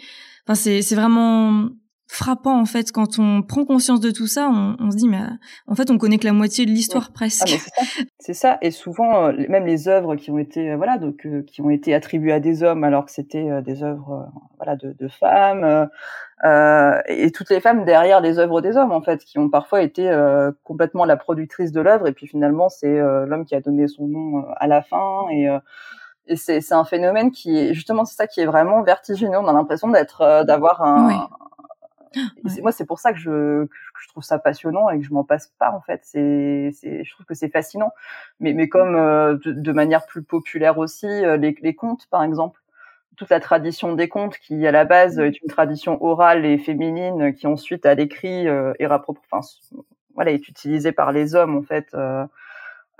Enfin, 0.46 0.54
c'est 0.54 0.94
vraiment 0.94 1.68
frappant 2.08 2.58
en 2.58 2.64
fait 2.64 2.90
quand 2.90 3.18
on 3.18 3.42
prend 3.42 3.66
conscience 3.66 4.00
de 4.00 4.10
tout 4.10 4.26
ça 4.26 4.48
on, 4.50 4.76
on 4.80 4.90
se 4.90 4.96
dit 4.96 5.08
mais 5.08 5.20
en 5.66 5.74
fait 5.74 5.90
on 5.90 5.98
connaît 5.98 6.16
que 6.16 6.24
la 6.24 6.32
moitié 6.32 6.64
de 6.64 6.70
l'histoire 6.70 7.12
presque. 7.12 7.54
ah, 7.78 7.82
c'est 8.18 8.32
ça. 8.32 8.56
et 8.62 8.70
souvent 8.70 9.26
euh, 9.26 9.32
même 9.48 9.66
les 9.66 9.88
œuvres 9.88 10.16
qui 10.16 10.30
ont 10.30 10.38
été 10.38 10.70
euh, 10.70 10.76
voilà 10.76 10.96
donc 10.96 11.26
euh, 11.26 11.42
qui 11.42 11.60
ont 11.60 11.68
été 11.68 11.94
attribuées 11.94 12.32
à 12.32 12.40
des 12.40 12.62
hommes 12.62 12.82
alors 12.82 13.04
que 13.04 13.12
c'était 13.12 13.62
des 13.62 13.82
œuvres 13.82 14.30
voilà 14.56 14.76
de, 14.76 14.96
de 14.98 15.08
femmes 15.08 15.88
et 16.44 17.30
toutes 17.32 17.50
les 17.50 17.60
femmes 17.60 17.84
derrière 17.84 18.20
les 18.20 18.38
œuvres 18.38 18.62
des 18.62 18.76
hommes 18.76 18.92
en 18.92 19.02
fait 19.02 19.22
qui 19.24 19.38
ont 19.38 19.50
parfois 19.50 19.82
été 19.82 20.10
complètement 20.64 21.04
la 21.04 21.16
productrice 21.16 21.72
de 21.72 21.80
l'œuvre. 21.80 22.06
Et 22.06 22.12
puis 22.12 22.26
finalement 22.26 22.68
c'est 22.68 22.98
l'homme 23.26 23.44
qui 23.44 23.54
a 23.56 23.60
donné 23.60 23.88
son 23.88 24.06
nom 24.06 24.44
à 24.56 24.66
la 24.66 24.82
fin. 24.82 25.26
Et 25.32 25.48
et 26.26 26.36
c'est 26.36 26.72
un 26.72 26.84
phénomène 26.84 27.32
qui 27.32 27.58
est 27.58 27.74
justement 27.74 28.04
c'est 28.04 28.14
ça 28.14 28.26
qui 28.28 28.40
est 28.40 28.46
vraiment 28.46 28.82
vertigineux. 28.82 29.38
On 29.38 29.48
a 29.48 29.52
l'impression 29.52 29.88
d'être 29.88 30.44
d'avoir 30.44 30.82
un, 30.82 31.28
moi, 32.62 32.72
c'est 32.72 32.86
pour 32.86 32.98
ça 32.98 33.12
que 33.12 33.18
je, 33.18 33.64
que 33.64 34.00
je 34.00 34.08
trouve 34.08 34.22
ça 34.22 34.38
passionnant 34.38 34.90
et 34.90 34.98
que 34.98 35.04
je 35.04 35.12
m'en 35.12 35.24
passe 35.24 35.52
pas 35.58 35.70
en 35.70 35.80
fait. 35.80 36.00
C'est, 36.04 36.72
je 36.82 37.10
trouve 37.12 37.26
que 37.26 37.34
c'est 37.34 37.48
fascinant. 37.50 37.92
Mais, 38.40 38.52
mais 38.52 38.68
comme 38.68 38.94
euh, 38.96 39.38
de, 39.44 39.72
manière 39.72 40.06
plus 40.06 40.22
populaire 40.22 40.78
aussi, 40.78 41.06
euh, 41.06 41.36
les, 41.36 41.56
les 41.62 41.74
contes, 41.74 42.06
par 42.10 42.22
exemple, 42.22 42.60
toute 43.18 43.30
la 43.30 43.40
tradition 43.40 43.94
des 43.94 44.08
contes 44.08 44.38
qui 44.38 44.64
à 44.66 44.70
la 44.70 44.84
base 44.84 45.18
est 45.18 45.42
une 45.42 45.48
tradition 45.48 46.02
orale 46.02 46.46
et 46.46 46.56
féminine 46.56 47.34
qui 47.34 47.48
ensuite 47.48 47.84
à 47.84 47.94
l'écrit 47.94 48.46
euh, 48.46 48.72
est 48.78 48.86
enfin, 48.86 49.40
voilà, 50.14 50.30
est 50.30 50.48
utilisée 50.48 50.92
par 50.92 51.12
les 51.12 51.34
hommes 51.34 51.56
en 51.56 51.62
fait. 51.62 51.88
Euh, 51.94 52.24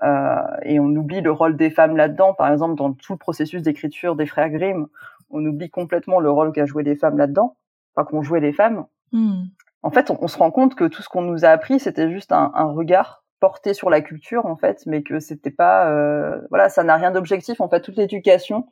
euh, 0.03 0.42
et 0.62 0.81
on 0.81 0.87
oublie 0.87 1.21
le 1.21 1.31
rôle 1.31 1.57
des 1.57 1.71
femmes 1.71 1.97
là-dedans. 1.97 2.35
Par 2.35 2.51
exemple, 2.53 2.75
dans 2.75 2.92
tout 2.92 3.12
le 3.12 3.18
processus 3.18 3.62
d'écriture 3.62 4.16
des 4.16 4.27
frères 4.27 4.51
Grimm, 4.51 4.88
on 5.31 5.44
oublie 5.44 5.71
complètement 5.71 6.18
le 6.21 6.31
rôle 6.31 6.53
qu'a 6.53 6.66
joué 6.66 6.83
les 6.83 6.97
femmes 6.97 7.16
là-dedans, 7.16 7.57
enfin 7.94 8.05
qu'ont 8.05 8.23
joué 8.23 8.40
les 8.40 8.53
femmes. 8.53 8.87
Hmm. 9.12 9.44
En 9.83 9.90
fait, 9.90 10.11
on, 10.11 10.29
se 10.29 10.38
rend 10.38 10.51
compte 10.51 10.75
que 10.75 10.85
tout 10.85 11.03
ce 11.03 11.09
qu'on 11.09 11.23
nous 11.23 11.44
a 11.44 11.49
appris, 11.49 11.79
c'était 11.79 12.11
juste 12.11 12.33
un, 12.33 12.51
regard 12.73 13.25
porté 13.40 13.75
sur 13.75 13.90
la 13.90 14.01
culture, 14.01 14.47
en 14.47 14.57
fait, 14.57 14.83
mais 14.87 15.03
que 15.03 15.21
c'était 15.21 15.53
pas, 15.53 15.88
euh, 15.88 16.40
voilà, 16.51 16.68
ça 16.68 16.83
n'a 16.83 16.97
rien 16.97 17.12
d'objectif. 17.12 17.61
En 17.61 17.68
fait, 17.68 17.81
toute 17.81 17.97
l'éducation, 17.97 18.66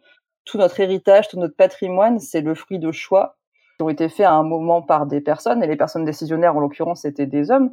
tout 0.44 0.58
notre 0.58 0.80
héritage, 0.80 1.28
tout 1.28 1.38
notre 1.38 1.56
patrimoine, 1.56 2.18
c'est 2.18 2.40
le 2.40 2.54
fruit 2.54 2.80
de 2.80 2.90
choix 2.90 3.36
qui 3.76 3.82
ont 3.84 3.88
été 3.88 4.08
faits 4.08 4.26
à 4.26 4.32
un 4.32 4.42
moment 4.42 4.82
par 4.82 5.06
des 5.06 5.20
personnes, 5.20 5.62
et 5.62 5.66
les 5.66 5.76
personnes 5.76 6.04
décisionnaires, 6.04 6.56
en 6.56 6.60
l'occurrence, 6.60 7.02
c'était 7.02 7.26
des 7.26 7.50
hommes. 7.52 7.70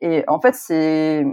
Et 0.00 0.24
en 0.26 0.40
fait, 0.40 0.54
c'est, 0.54 1.24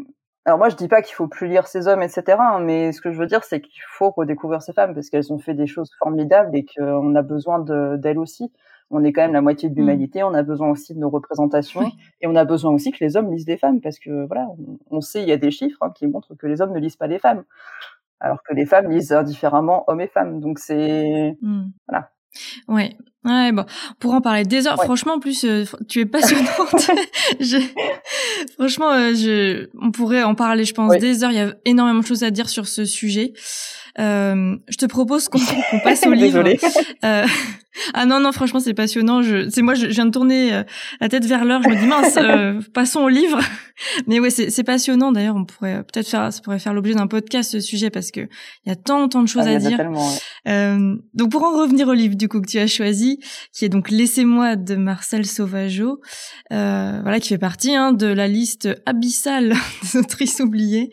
alors 0.45 0.59
moi, 0.59 0.69
je 0.69 0.75
dis 0.75 0.87
pas 0.87 1.01
qu'il 1.01 1.15
faut 1.15 1.27
plus 1.27 1.47
lire 1.47 1.67
ces 1.67 1.87
hommes, 1.87 2.03
etc. 2.03 2.37
Hein, 2.39 2.59
mais 2.59 2.91
ce 2.91 3.01
que 3.01 3.11
je 3.11 3.17
veux 3.17 3.27
dire, 3.27 3.43
c'est 3.43 3.61
qu'il 3.61 3.81
faut 3.89 4.11
redécouvrir 4.11 4.61
ces 4.61 4.73
femmes 4.73 4.93
parce 4.93 5.09
qu'elles 5.09 5.33
ont 5.33 5.39
fait 5.39 5.55
des 5.55 5.67
choses 5.67 5.91
formidables 5.99 6.55
et 6.55 6.65
qu'on 6.65 7.15
a 7.15 7.21
besoin 7.23 7.59
d'elles 7.59 8.19
aussi 8.19 8.51
on 8.89 9.03
est 9.03 9.11
quand 9.11 9.21
même 9.21 9.33
la 9.33 9.41
moitié 9.41 9.69
de 9.69 9.73
mm. 9.73 9.77
l'humanité, 9.77 10.23
on 10.23 10.33
a 10.33 10.43
besoin 10.43 10.69
aussi 10.69 10.93
de 10.93 10.99
nos 10.99 11.09
représentations 11.09 11.91
et 12.21 12.27
on 12.27 12.35
a 12.35 12.45
besoin 12.45 12.71
aussi 12.71 12.91
que 12.91 13.03
les 13.03 13.17
hommes 13.17 13.31
lisent 13.31 13.45
des 13.45 13.57
femmes 13.57 13.81
parce 13.81 13.99
que 13.99 14.25
voilà, 14.27 14.47
on, 14.89 15.01
sait, 15.01 15.21
il 15.21 15.27
y 15.27 15.31
a 15.31 15.37
des 15.37 15.51
chiffres 15.51 15.81
hein, 15.81 15.91
qui 15.95 16.07
montrent 16.07 16.35
que 16.35 16.47
les 16.47 16.61
hommes 16.61 16.73
ne 16.73 16.79
lisent 16.79 16.95
pas 16.95 17.07
des 17.07 17.19
femmes, 17.19 17.43
alors 18.19 18.41
que 18.43 18.53
les 18.53 18.65
femmes 18.65 18.89
lisent 18.89 19.11
indifféremment 19.11 19.83
hommes 19.87 20.01
et 20.01 20.07
femmes. 20.07 20.39
Donc 20.39 20.59
c'est 20.59 21.37
mm. 21.41 21.65
voilà. 21.87 22.09
Ouais, 22.67 22.95
ouais, 23.23 23.51
bon, 23.51 23.65
pour 23.99 24.13
en 24.13 24.21
parler 24.21 24.43
des 24.43 24.67
heures. 24.67 24.81
Franchement, 24.83 25.13
en 25.13 25.19
plus, 25.19 25.43
euh, 25.43 25.63
tu 25.87 26.01
es 26.01 26.05
passionnante. 26.05 26.47
je, 27.39 27.57
franchement, 28.57 28.91
euh, 28.91 29.13
je, 29.13 29.69
on 29.81 29.91
pourrait 29.91 30.23
en 30.23 30.35
parler, 30.35 30.65
je 30.65 30.73
pense, 30.73 30.95
des 30.97 31.23
heures. 31.23 31.31
Il 31.31 31.37
y 31.37 31.41
a 31.41 31.53
énormément 31.65 31.99
de 31.99 32.05
choses 32.05 32.23
à 32.23 32.31
dire 32.31 32.49
sur 32.49 32.67
ce 32.67 32.85
sujet. 32.85 33.33
Euh, 33.99 34.55
je 34.67 34.77
te 34.77 34.85
propose 34.85 35.29
qu'on 35.29 35.39
passe 35.83 36.05
au 36.05 36.11
livre. 36.13 36.43
ah 37.93 38.05
non 38.05 38.19
non 38.19 38.31
franchement 38.31 38.59
c'est 38.59 38.73
passionnant. 38.73 39.21
Je, 39.21 39.49
c'est 39.49 39.61
moi 39.61 39.73
je, 39.73 39.87
viens 39.87 40.05
de 40.05 40.11
tourner 40.11 40.53
euh, 40.53 40.63
la 41.01 41.09
tête 41.09 41.25
vers 41.25 41.45
l'heure. 41.45 41.61
Je 41.63 41.69
me 41.69 41.75
dis 41.75 41.87
mince 41.87 42.17
euh, 42.17 42.59
passons 42.73 43.01
au 43.01 43.09
livre. 43.09 43.39
Mais 44.07 44.19
ouais 44.19 44.29
c'est, 44.29 44.49
c'est 44.49 44.63
passionnant 44.63 45.11
d'ailleurs. 45.11 45.35
On 45.35 45.45
pourrait 45.45 45.83
peut-être 45.83 46.07
faire 46.07 46.31
ça 46.31 46.41
pourrait 46.41 46.59
faire 46.59 46.73
l'objet 46.73 46.93
d'un 46.93 47.07
podcast 47.07 47.51
ce 47.51 47.59
sujet 47.59 47.89
parce 47.89 48.11
que 48.11 48.21
il 48.65 48.69
y 48.69 48.71
a 48.71 48.75
tant 48.75 49.07
tant 49.07 49.21
de 49.21 49.27
choses 49.27 49.45
ah, 49.45 49.55
à 49.55 49.57
dire. 49.57 49.79
Euh, 50.47 50.95
donc 51.13 51.31
pour 51.31 51.43
en 51.43 51.57
revenir 51.57 51.87
au 51.87 51.93
livre 51.93 52.15
du 52.15 52.27
coup 52.27 52.41
que 52.41 52.47
tu 52.47 52.59
as 52.59 52.67
choisi, 52.67 53.19
qui 53.53 53.65
est 53.65 53.69
donc 53.69 53.89
Laissez-moi 53.89 54.55
de 54.55 54.75
Marcel 54.75 55.25
Sauvageau, 55.25 56.01
voilà 56.49 57.19
qui 57.19 57.29
fait 57.29 57.37
partie 57.37 57.75
hein, 57.75 57.93
de 57.93 58.07
la 58.07 58.27
liste 58.27 58.69
abyssale 58.85 59.53
des 59.83 59.99
autrices 59.99 60.39
oubliées. 60.39 60.91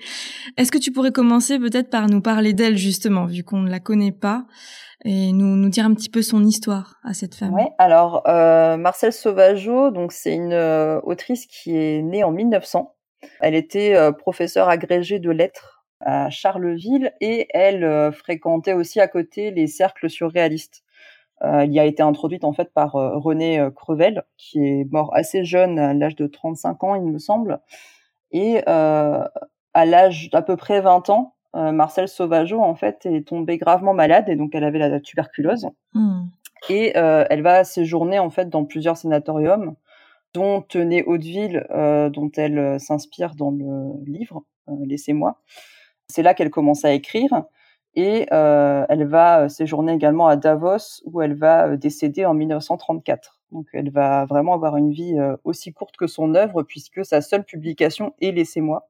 Est-ce 0.57 0.71
que 0.71 0.79
tu 0.79 0.93
pourrais 0.93 1.13
commencer 1.13 1.59
peut-être 1.59 1.91
par 1.91 2.09
nous 2.09 2.21
parler 2.21 2.53
d'elle 2.53 2.77
justement 2.77 3.27
vu 3.27 3.43
qu'on 3.43 3.61
ne 3.61 3.71
la 3.71 3.81
connaît 3.81 4.13
pas? 4.13 4.47
Et 5.05 5.33
nous, 5.33 5.57
nous 5.57 5.69
dire 5.69 5.85
un 5.85 5.95
petit 5.95 6.09
peu 6.09 6.23
son 6.23 6.45
histoire 6.45 6.97
à 7.05 7.15
cette 7.15 7.35
femme. 7.35 7.55
Oui, 7.55 7.65
alors 7.79 8.23
euh, 8.27 8.77
Marcel 8.77 9.13
Sauvageau, 9.13 9.91
donc 9.91 10.13
c'est 10.13 10.35
une 10.35 10.53
euh, 10.53 11.01
autrice 11.03 11.47
qui 11.47 11.77
est 11.77 12.03
née 12.03 12.25
en 12.25 12.31
1900. 12.31 12.95
Elle 13.41 13.55
était 13.55 13.95
euh, 13.95 14.13
professeure 14.13 14.69
agrégée 14.69 15.19
de 15.19 15.31
lettres 15.31 15.85
à 16.01 16.29
Charleville 16.31 17.13
et 17.21 17.49
elle 17.55 18.13
fréquentait 18.13 18.75
aussi 18.75 19.01
à 19.01 19.09
côté 19.09 19.51
les 19.51 19.67
cercles 19.67 20.11
surréalistes. 20.11 20.85
Euh, 21.43 21.65
il 21.65 21.73
y 21.73 21.81
a 21.81 21.85
été 21.85 22.03
introduite 22.03 22.45
en 22.45 22.53
fait 22.53 22.73
par 22.73 22.97
euh, 22.97 23.19
René 23.19 23.59
euh, 23.59 23.71
Crevel, 23.71 24.25
qui 24.37 24.61
est 24.61 24.91
mort 24.91 25.11
assez 25.15 25.45
jeune, 25.45 25.79
à 25.79 25.93
l'âge 25.93 26.17
de 26.17 26.27
35 26.27 26.85
ans, 26.85 26.95
il 26.95 27.03
me 27.03 27.19
semble. 27.19 27.61
Et 28.31 28.67
à 28.67 29.87
l'âge 29.87 30.31
d'à 30.31 30.43
peu 30.43 30.57
près 30.57 30.81
20 30.81 31.09
ans, 31.11 31.34
Marcel 31.55 32.09
Sauvageau 32.09 32.61
en 32.61 32.75
fait 32.75 33.07
est 33.07 33.29
tombée 33.29 33.59
gravement 33.59 33.95
malade 33.95 34.29
et 34.29 34.37
donc 34.37 34.55
elle 34.55 34.65
avait 34.65 34.79
la 34.79 35.01
tuberculose. 35.01 35.69
Hmm. 35.93 36.25
Et 36.69 36.93
elle 36.97 37.43
va 37.43 37.63
séjourner 37.65 38.19
en 38.19 38.31
fait 38.31 38.49
dans 38.49 38.65
plusieurs 38.65 38.97
sanatoriums, 38.97 39.77
dont 40.33 40.63
Tenay 40.63 41.05
Hauteville, 41.05 41.65
dont 41.71 42.31
elle 42.37 42.81
s'inspire 42.81 43.35
dans 43.35 43.51
le 43.51 43.93
livre 44.05 44.43
Laissez-moi. 44.87 45.41
C'est 46.09 46.23
là 46.23 46.35
qu'elle 46.35 46.51
commence 46.51 46.85
à 46.85 46.93
écrire. 46.93 47.45
Et 47.97 48.27
euh, 48.33 48.85
elle 48.89 49.07
va 49.07 49.43
euh, 49.43 49.49
séjourner 49.49 49.93
également 49.93 50.27
à 50.27 50.37
Davos, 50.37 51.03
où 51.05 51.23
elle 51.23 51.35
va 51.35 51.69
euh, 51.69 51.77
décéder 51.77 52.25
en 52.25 52.35
1934. 52.35 53.41
Donc 53.53 53.67
elle 53.73 53.91
va 53.91 54.25
vraiment 54.25 54.55
avoir 54.55 54.77
une 54.77 54.91
vie 54.91 55.15
aussi 55.45 55.73
courte 55.73 55.97
que 55.97 56.09
son 56.09 56.35
œuvre, 56.35 56.65
puisque 56.65 57.05
sa 57.05 57.21
seule 57.21 57.45
publication 57.45 58.13
est 58.21 58.33
Laissez-moi, 58.33 58.89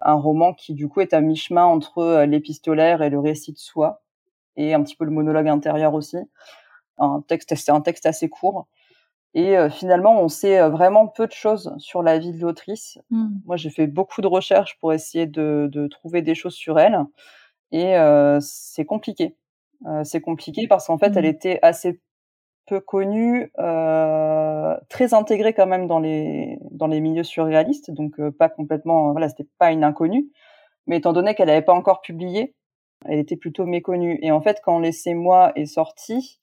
un 0.00 0.14
roman 0.14 0.54
qui 0.54 0.74
du 0.74 0.88
coup 0.88 1.00
est 1.00 1.12
à 1.12 1.20
mi-chemin 1.20 1.64
entre 1.64 2.24
l'épistolaire 2.24 3.02
et 3.02 3.10
le 3.10 3.18
récit 3.18 3.52
de 3.52 3.58
soi, 3.58 4.02
et 4.56 4.74
un 4.74 4.82
petit 4.82 4.96
peu 4.96 5.04
le 5.04 5.10
monologue 5.10 5.48
intérieur 5.48 5.94
aussi. 5.94 6.18
Un 6.98 7.22
texte, 7.26 7.54
c'est 7.54 7.72
un 7.72 7.80
texte 7.80 8.06
assez 8.06 8.28
court. 8.28 8.66
Et 9.32 9.56
finalement, 9.70 10.20
on 10.20 10.28
sait 10.28 10.68
vraiment 10.68 11.06
peu 11.06 11.26
de 11.26 11.32
choses 11.32 11.72
sur 11.78 12.02
la 12.02 12.18
vie 12.18 12.32
de 12.32 12.40
l'autrice. 12.40 12.98
Mmh. 13.10 13.28
Moi, 13.46 13.56
j'ai 13.56 13.70
fait 13.70 13.86
beaucoup 13.86 14.22
de 14.22 14.26
recherches 14.26 14.76
pour 14.80 14.92
essayer 14.92 15.26
de, 15.26 15.68
de 15.70 15.86
trouver 15.86 16.20
des 16.20 16.34
choses 16.34 16.54
sur 16.54 16.80
elle 16.80 16.98
et 17.72 17.96
euh, 17.96 18.38
c'est 18.40 18.84
compliqué. 18.84 19.36
Euh, 19.86 20.04
c'est 20.04 20.20
compliqué 20.20 20.66
parce 20.68 20.86
qu'en 20.86 20.98
fait, 20.98 21.16
elle 21.16 21.24
mmh. 21.24 21.36
était 21.36 21.58
assez 21.62 22.00
peu 22.70 22.80
connue, 22.80 23.50
euh, 23.58 24.76
très 24.88 25.12
intégrée 25.12 25.52
quand 25.54 25.66
même 25.66 25.88
dans 25.88 25.98
les 25.98 26.56
milieux 27.00 27.24
surréalistes, 27.24 27.90
donc 27.90 28.20
pas 28.38 28.48
complètement, 28.48 29.10
voilà, 29.10 29.28
c'était 29.28 29.48
pas 29.58 29.72
une 29.72 29.82
inconnue, 29.82 30.30
mais 30.86 30.98
étant 30.98 31.12
donné 31.12 31.34
qu'elle 31.34 31.48
n'avait 31.48 31.62
pas 31.62 31.74
encore 31.74 32.00
publié, 32.00 32.54
elle 33.06 33.18
était 33.18 33.36
plutôt 33.36 33.66
méconnue. 33.66 34.20
Et 34.22 34.30
en 34.30 34.40
fait, 34.40 34.60
quand 34.64 34.78
Laissez-moi 34.78 35.50
est 35.56 35.66
sorti, 35.66 36.38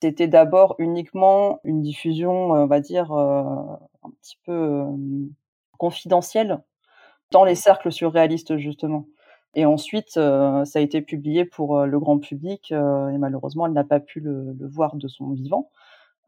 c'était 0.00 0.28
d'abord 0.28 0.76
uniquement 0.78 1.58
une 1.64 1.82
diffusion, 1.82 2.52
on 2.52 2.66
va 2.66 2.80
dire, 2.80 3.10
un 3.10 4.10
petit 4.20 4.38
peu 4.46 4.84
confidentielle 5.78 6.62
dans 7.32 7.44
les 7.44 7.56
cercles 7.56 7.90
surréalistes 7.90 8.56
justement. 8.58 9.06
Et 9.54 9.64
ensuite, 9.64 10.16
euh, 10.16 10.64
ça 10.64 10.78
a 10.78 10.82
été 10.82 11.00
publié 11.00 11.44
pour 11.44 11.78
euh, 11.78 11.86
le 11.86 11.98
grand 12.00 12.18
public 12.18 12.72
euh, 12.72 13.08
et 13.10 13.18
malheureusement, 13.18 13.66
elle 13.66 13.72
n'a 13.72 13.84
pas 13.84 14.00
pu 14.00 14.20
le, 14.20 14.52
le, 14.58 14.66
voir 14.68 14.96
de 14.96 15.08
son 15.08 15.30
vivant. 15.30 15.70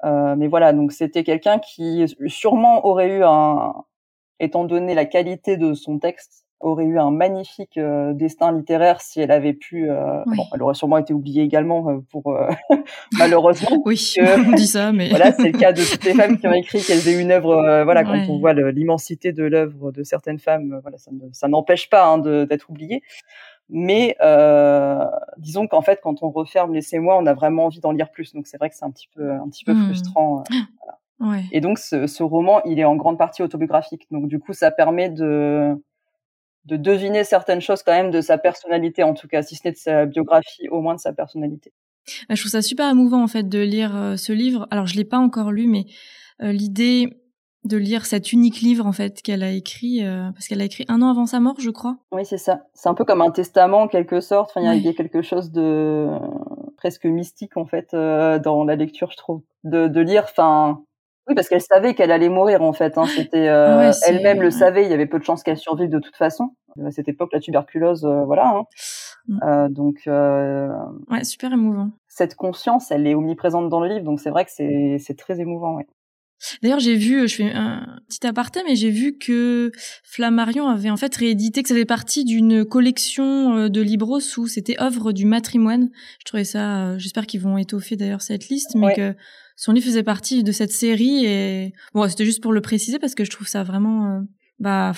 mais 0.04 0.48
voilà, 0.48 0.72
donc 0.72 0.92
c'était 0.92 1.24
quelqu'un 1.24 1.58
qui 1.58 2.04
sûrement 2.28 2.86
aurait 2.86 3.08
eu 3.18 3.22
un, 3.24 3.74
étant 4.40 4.64
donné 4.64 4.94
la 4.94 5.06
qualité 5.06 5.56
de 5.56 5.74
son 5.74 5.98
texte, 5.98 6.45
aurait 6.60 6.84
eu 6.84 6.98
un 6.98 7.10
magnifique 7.10 7.76
euh, 7.76 8.12
destin 8.12 8.52
littéraire 8.52 9.00
si 9.00 9.20
elle 9.20 9.30
avait 9.30 9.52
pu. 9.52 9.90
Euh, 9.90 10.22
bon, 10.26 10.44
elle 10.54 10.62
aurait 10.62 10.74
sûrement 10.74 10.98
été 10.98 11.12
oubliée 11.12 11.42
également 11.42 11.88
euh, 11.88 11.98
pour 12.10 12.36
malheureusement. 13.18 13.82
oui, 13.84 14.14
on 14.46 14.52
dit 14.52 14.66
ça, 14.66 14.92
mais 14.92 15.08
voilà, 15.10 15.32
c'est 15.32 15.52
le 15.52 15.58
cas 15.58 15.72
de 15.72 15.82
toutes 15.82 16.04
les 16.04 16.14
femmes 16.14 16.38
qui 16.38 16.46
ont 16.46 16.52
écrit 16.54 16.80
qu'elles 16.80 17.06
aient 17.08 17.20
une 17.20 17.30
œuvre. 17.30 17.82
voilà, 17.84 18.04
quand 18.04 18.18
on 18.28 18.38
voit 18.38 18.54
l'immensité 18.54 19.32
de 19.32 19.44
l'œuvre 19.44 19.92
de 19.92 20.02
certaines 20.02 20.38
femmes, 20.38 20.80
voilà, 20.82 20.96
ça, 21.32 21.48
n'empêche 21.48 21.90
pas 21.90 22.06
hein, 22.06 22.18
d'être 22.18 22.70
oublié. 22.70 23.02
Mais 23.68 24.16
disons 25.38 25.66
qu'en 25.66 25.82
fait, 25.82 26.00
quand 26.02 26.22
on 26.22 26.30
referme 26.30 26.72
Laissez-moi, 26.72 27.18
on 27.18 27.26
a 27.26 27.34
vraiment 27.34 27.66
envie 27.66 27.80
d'en 27.80 27.92
lire 27.92 28.10
plus. 28.10 28.32
Donc 28.32 28.46
c'est 28.46 28.56
vrai 28.56 28.70
que 28.70 28.76
c'est 28.76 28.84
un 28.84 28.90
petit 28.90 29.08
peu, 29.14 29.30
un 29.30 29.48
petit 29.48 29.64
peu 29.64 29.72
mmh. 29.72 29.84
frustrant. 29.86 30.44
Voilà. 31.18 31.42
Et 31.50 31.60
donc 31.60 31.78
ce, 31.78 32.06
ce 32.06 32.22
roman, 32.22 32.62
il 32.64 32.78
est 32.78 32.84
en 32.84 32.96
grande 32.96 33.18
partie 33.18 33.42
autobiographique. 33.42 34.06
Donc 34.10 34.28
du 34.28 34.38
coup, 34.38 34.52
ça 34.52 34.70
permet 34.70 35.08
de 35.08 35.76
de 36.66 36.76
deviner 36.76 37.24
certaines 37.24 37.60
choses 37.60 37.82
quand 37.82 37.92
même 37.92 38.10
de 38.10 38.20
sa 38.20 38.38
personnalité, 38.38 39.02
en 39.02 39.14
tout 39.14 39.28
cas, 39.28 39.42
si 39.42 39.54
ce 39.56 39.62
n'est 39.64 39.72
de 39.72 39.78
sa 39.78 40.04
biographie, 40.04 40.68
au 40.68 40.80
moins 40.80 40.94
de 40.94 41.00
sa 41.00 41.12
personnalité. 41.12 41.72
Bah, 42.28 42.34
je 42.34 42.40
trouve 42.40 42.52
ça 42.52 42.62
super 42.62 42.90
émouvant 42.90 43.22
en 43.22 43.28
fait 43.28 43.48
de 43.48 43.58
lire 43.58 43.96
euh, 43.96 44.16
ce 44.16 44.32
livre. 44.32 44.66
Alors 44.70 44.86
je 44.86 44.96
l'ai 44.96 45.04
pas 45.04 45.18
encore 45.18 45.50
lu, 45.50 45.66
mais 45.66 45.86
euh, 46.42 46.52
l'idée 46.52 47.22
de 47.64 47.76
lire 47.76 48.06
cet 48.06 48.32
unique 48.32 48.60
livre 48.60 48.86
en 48.86 48.92
fait 48.92 49.22
qu'elle 49.22 49.42
a 49.42 49.50
écrit, 49.50 50.04
euh, 50.04 50.30
parce 50.32 50.46
qu'elle 50.46 50.60
a 50.60 50.64
écrit 50.64 50.84
un 50.88 51.02
an 51.02 51.10
avant 51.10 51.26
sa 51.26 51.40
mort, 51.40 51.56
je 51.58 51.70
crois. 51.70 51.96
Oui, 52.12 52.24
c'est 52.24 52.38
ça. 52.38 52.62
C'est 52.74 52.88
un 52.88 52.94
peu 52.94 53.04
comme 53.04 53.22
un 53.22 53.30
testament 53.30 53.82
en 53.82 53.88
quelque 53.88 54.20
sorte. 54.20 54.50
Enfin, 54.54 54.72
il 54.72 54.84
y, 54.84 54.88
a 54.88 54.92
quelque 54.92 55.22
chose 55.22 55.50
de 55.50 56.08
presque 56.76 57.06
mystique 57.06 57.56
en 57.56 57.66
fait 57.66 57.90
dans 57.92 58.64
la 58.64 58.76
lecture, 58.76 59.10
je 59.10 59.16
trouve, 59.16 59.42
de, 59.64 59.88
de 59.88 60.00
lire. 60.00 60.24
Enfin, 60.24 60.84
oui, 61.28 61.34
parce 61.34 61.48
qu'elle 61.48 61.60
savait 61.60 61.94
qu'elle 61.94 62.12
allait 62.12 62.28
mourir 62.28 62.62
en 62.62 62.72
fait. 62.72 62.96
Hein. 62.98 63.06
C'était 63.06 63.48
euh, 63.48 63.90
elle-même 64.06 64.40
le 64.40 64.50
savait. 64.50 64.84
Il 64.84 64.90
y 64.90 64.94
avait 64.94 65.06
peu 65.06 65.18
de 65.18 65.24
chances 65.24 65.42
qu'elle 65.42 65.56
survive 65.56 65.90
de 65.90 65.98
toute 65.98 66.16
façon. 66.16 66.50
À 66.84 66.90
cette 66.90 67.08
époque, 67.08 67.30
la 67.32 67.40
tuberculose, 67.40 68.04
euh, 68.04 68.24
voilà. 68.24 68.48
Hein. 68.48 68.64
Mm. 69.26 69.38
Euh, 69.42 69.68
donc 69.68 70.02
ouais, 70.06 71.24
super 71.24 71.52
émouvant. 71.52 71.90
Cette 72.06 72.36
conscience, 72.36 72.90
elle 72.90 73.06
est 73.06 73.14
omniprésente 73.14 73.68
dans 73.68 73.80
le 73.80 73.88
livre, 73.88 74.04
donc 74.04 74.20
c'est 74.20 74.30
vrai 74.30 74.44
que 74.44 74.50
c'est 74.52 75.16
très 75.18 75.40
émouvant. 75.40 75.76
Ouais. 75.76 75.86
D'ailleurs, 76.62 76.80
j'ai 76.80 76.94
vu, 76.94 77.26
je 77.26 77.36
fais 77.36 77.50
un 77.50 77.98
petit 78.08 78.26
aparté, 78.26 78.60
mais 78.66 78.76
j'ai 78.76 78.90
vu 78.90 79.16
que 79.18 79.72
Flammarion 80.04 80.68
avait 80.68 80.90
en 80.90 80.96
fait 80.96 81.14
réédité, 81.16 81.62
que 81.62 81.68
ça 81.68 81.74
fait 81.74 81.86
partie 81.86 82.24
d'une 82.24 82.64
collection 82.64 83.68
de 83.68 83.80
libros 83.80 84.20
où 84.36 84.46
c'était 84.46 84.80
œuvre 84.80 85.12
du 85.12 85.24
matrimoine. 85.24 85.90
Je 86.20 86.24
trouvais 86.26 86.44
ça, 86.44 86.96
j'espère 86.98 87.26
qu'ils 87.26 87.40
vont 87.40 87.56
étoffer 87.58 87.96
d'ailleurs 87.96 88.22
cette 88.22 88.48
liste, 88.48 88.74
mais 88.74 88.94
que 88.94 89.14
son 89.56 89.72
livre 89.72 89.86
faisait 89.86 90.02
partie 90.02 90.44
de 90.44 90.52
cette 90.52 90.70
série 90.70 91.24
et 91.24 91.72
bon, 91.94 92.06
c'était 92.08 92.26
juste 92.26 92.42
pour 92.42 92.52
le 92.52 92.60
préciser 92.60 92.98
parce 92.98 93.14
que 93.14 93.24
je 93.24 93.30
trouve 93.30 93.48
ça 93.48 93.62
vraiment 93.62 94.06
euh, 94.06 94.20
bah 94.58 94.92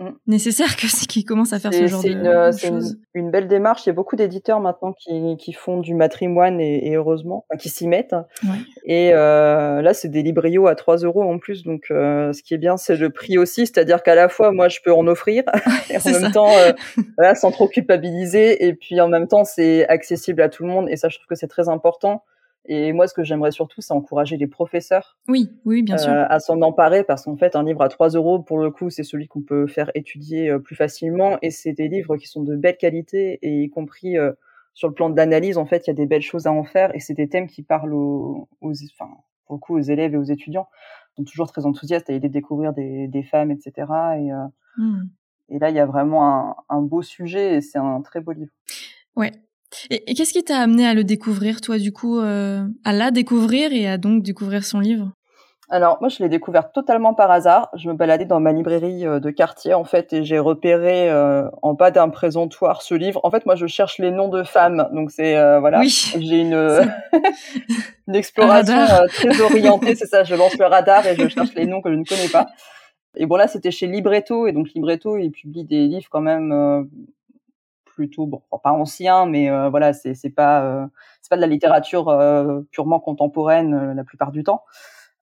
mm. 0.00 0.08
nécessaire 0.26 0.76
que 0.76 0.88
c'est 0.88 1.06
qu'ils 1.06 1.24
commencent 1.24 1.52
à 1.52 1.60
faire 1.60 1.72
ce 1.72 1.86
genre 1.86 2.02
de, 2.02 2.08
une, 2.08 2.52
choses. 2.58 2.98
Une, 3.14 3.26
une, 3.26 3.30
belle 3.30 3.46
démarche. 3.46 3.86
Il 3.86 3.88
y 3.88 3.90
a 3.90 3.94
beaucoup 3.94 4.16
d'éditeurs 4.16 4.60
maintenant 4.60 4.92
qui, 4.92 5.36
qui 5.36 5.52
font 5.52 5.78
du 5.78 5.94
matrimoine 5.94 6.60
et, 6.60 6.88
et 6.88 6.96
heureusement, 6.96 7.46
qui 7.58 7.68
s'y 7.68 7.86
mettent. 7.86 8.16
Ouais. 8.42 8.58
Et 8.84 9.12
euh, 9.14 9.82
là, 9.82 9.94
c'est 9.94 10.08
des 10.08 10.22
librios 10.22 10.66
à 10.66 10.74
3 10.74 10.98
euros 10.98 11.22
en 11.22 11.38
plus. 11.38 11.62
Donc, 11.64 11.84
euh, 11.90 12.32
ce 12.32 12.42
qui 12.42 12.54
est 12.54 12.58
bien, 12.58 12.76
c'est 12.76 12.96
le 12.96 13.10
prix 13.10 13.38
aussi, 13.38 13.66
c'est-à-dire 13.66 14.02
qu'à 14.02 14.14
la 14.14 14.28
fois, 14.28 14.52
moi, 14.52 14.68
je 14.68 14.80
peux 14.84 14.92
en 14.92 15.06
offrir 15.06 15.44
et 15.90 15.96
en 15.96 16.20
même 16.20 16.32
temps, 16.32 16.50
euh, 16.50 16.72
voilà, 17.16 17.34
sans 17.34 17.50
trop 17.50 17.68
culpabiliser. 17.68 18.66
Et 18.66 18.74
puis, 18.74 19.00
en 19.00 19.08
même 19.08 19.28
temps, 19.28 19.44
c'est 19.44 19.86
accessible 19.88 20.42
à 20.42 20.48
tout 20.48 20.64
le 20.64 20.68
monde. 20.68 20.88
Et 20.88 20.96
ça, 20.96 21.08
je 21.08 21.16
trouve 21.16 21.28
que 21.28 21.36
c'est 21.36 21.48
très 21.48 21.68
important 21.68 22.24
et 22.66 22.92
moi, 22.92 23.06
ce 23.06 23.14
que 23.14 23.24
j'aimerais 23.24 23.50
surtout, 23.50 23.82
c'est 23.82 23.92
encourager 23.92 24.36
les 24.36 24.46
professeurs. 24.46 25.18
Oui, 25.28 25.50
oui, 25.66 25.82
bien 25.82 25.98
sûr. 25.98 26.10
Euh, 26.10 26.24
à 26.28 26.40
s'en 26.40 26.62
emparer 26.62 27.04
parce 27.04 27.24
qu'en 27.24 27.36
fait, 27.36 27.56
un 27.56 27.62
livre 27.62 27.82
à 27.82 27.88
3 27.88 28.10
euros, 28.10 28.38
pour 28.38 28.58
le 28.58 28.70
coup, 28.70 28.88
c'est 28.88 29.02
celui 29.02 29.28
qu'on 29.28 29.42
peut 29.42 29.66
faire 29.66 29.90
étudier 29.94 30.48
euh, 30.48 30.58
plus 30.58 30.74
facilement. 30.74 31.36
Et 31.42 31.50
c'est 31.50 31.74
des 31.74 31.88
livres 31.88 32.16
qui 32.16 32.26
sont 32.26 32.42
de 32.42 32.56
belle 32.56 32.78
qualité 32.78 33.38
et 33.42 33.62
y 33.64 33.68
compris 33.68 34.16
euh, 34.16 34.32
sur 34.72 34.88
le 34.88 34.94
plan 34.94 35.10
de 35.10 35.16
l'analyse, 35.16 35.58
en 35.58 35.66
fait, 35.66 35.86
il 35.86 35.88
y 35.88 35.92
a 35.92 35.94
des 35.94 36.06
belles 36.06 36.22
choses 36.22 36.46
à 36.46 36.52
en 36.52 36.64
faire. 36.64 36.94
Et 36.96 37.00
c'est 37.00 37.14
des 37.14 37.28
thèmes 37.28 37.48
qui 37.48 37.62
parlent 37.62 37.92
aux, 37.92 38.48
aux, 38.62 38.72
enfin, 38.72 39.10
pour 39.46 39.56
le 39.56 39.60
coup, 39.60 39.76
aux 39.76 39.82
élèves 39.82 40.14
et 40.14 40.16
aux 40.16 40.24
étudiants. 40.24 40.68
Ils 41.12 41.20
sont 41.20 41.24
toujours 41.24 41.52
très 41.52 41.66
enthousiastes 41.66 42.08
à 42.08 42.14
l'idée 42.14 42.28
de 42.28 42.32
découvrir 42.32 42.72
des, 42.72 43.08
des 43.08 43.22
femmes, 43.22 43.50
etc. 43.50 43.72
Et, 44.16 44.30
mmh. 44.78 45.02
et 45.50 45.58
là, 45.58 45.68
il 45.68 45.76
y 45.76 45.80
a 45.80 45.86
vraiment 45.86 46.26
un, 46.26 46.56
un 46.70 46.80
beau 46.80 47.02
sujet 47.02 47.56
et 47.56 47.60
c'est 47.60 47.78
un 47.78 48.00
très 48.00 48.20
beau 48.20 48.32
livre. 48.32 48.50
Ouais, 49.14 49.30
et, 49.90 50.14
qu'est-ce 50.14 50.32
qui 50.32 50.44
t'a 50.44 50.58
amené 50.58 50.86
à 50.86 50.94
le 50.94 51.04
découvrir, 51.04 51.60
toi, 51.60 51.78
du 51.78 51.92
coup, 51.92 52.18
euh, 52.18 52.64
à 52.84 52.92
la 52.92 53.10
découvrir 53.10 53.72
et 53.72 53.88
à 53.88 53.98
donc 53.98 54.22
découvrir 54.22 54.64
son 54.64 54.80
livre? 54.80 55.12
Alors 55.70 55.96
moi 56.02 56.10
je 56.10 56.22
l'ai 56.22 56.28
découvert 56.28 56.72
totalement 56.72 57.14
par 57.14 57.30
hasard. 57.30 57.70
Je 57.74 57.88
me 57.88 57.94
baladais 57.94 58.26
dans 58.26 58.38
ma 58.38 58.52
librairie 58.52 59.06
euh, 59.06 59.18
de 59.18 59.30
quartier 59.30 59.72
en 59.72 59.84
fait 59.84 60.12
et 60.12 60.22
j'ai 60.22 60.38
repéré 60.38 61.10
euh, 61.10 61.48
en 61.62 61.72
bas 61.72 61.90
d'un 61.90 62.10
présentoir 62.10 62.82
ce 62.82 62.94
livre. 62.94 63.18
En 63.24 63.30
fait 63.30 63.46
moi 63.46 63.56
je 63.56 63.66
cherche 63.66 63.98
les 63.98 64.10
noms 64.10 64.28
de 64.28 64.42
femmes 64.42 64.88
donc 64.92 65.10
c'est 65.10 65.32
voilà 65.60 65.80
oui, 65.80 66.12
j'ai 66.20 66.42
une 66.42 66.54
une 68.06 68.14
exploration 68.14 68.76
très 69.08 69.40
orientée 69.40 69.94
c'est 69.94 70.06
ça. 70.06 70.22
Je 70.22 70.34
lance 70.34 70.56
le 70.58 70.66
radar 70.66 71.06
et 71.06 71.16
je 71.16 71.28
cherche 71.28 71.54
les 71.54 71.64
noms 71.64 71.80
que 71.80 71.90
je 71.90 71.96
ne 71.96 72.04
connais 72.04 72.28
pas. 72.28 72.46
Et 73.16 73.24
bon 73.24 73.36
là 73.36 73.48
c'était 73.48 73.70
chez 73.70 73.86
Libretto 73.86 74.46
et 74.46 74.52
donc 74.52 74.68
Libretto 74.74 75.16
il 75.16 75.30
publie 75.30 75.64
des 75.64 75.86
livres 75.86 76.08
quand 76.10 76.20
même 76.20 76.86
plutôt 77.94 78.26
bon, 78.26 78.42
pas 78.62 78.72
ancien, 78.72 79.26
mais 79.26 79.50
euh, 79.50 79.68
voilà, 79.70 79.92
c'est 79.92 80.14
c'est 80.14 80.30
pas 80.30 80.64
euh, 80.64 80.86
c'est 81.22 81.30
pas 81.30 81.36
de 81.36 81.40
la 81.40 81.46
littérature 81.46 82.08
euh, 82.08 82.60
purement 82.70 83.00
contemporaine 83.00 83.94
la 83.94 84.04
plupart 84.04 84.32
du 84.32 84.42
temps. 84.42 84.64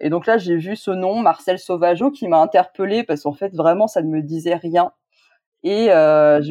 Et 0.01 0.11
donc 0.11 0.27
là, 0.27 0.39
j'ai 0.39 0.57
vu 0.57 0.75
ce 0.75 0.91
nom, 0.91 1.21
Marcel 1.21 1.59
Sauvageau, 1.59 2.11
qui 2.11 2.27
m'a 2.27 2.39
interpellée 2.39 3.05
parce 3.05 3.23
qu'en 3.23 3.35
fait, 3.35 3.55
vraiment, 3.55 3.87
ça 3.87 4.03
ne 4.03 4.09
me 4.09 4.21
disait 4.21 4.57
rien. 4.57 4.93
Et 5.63 5.91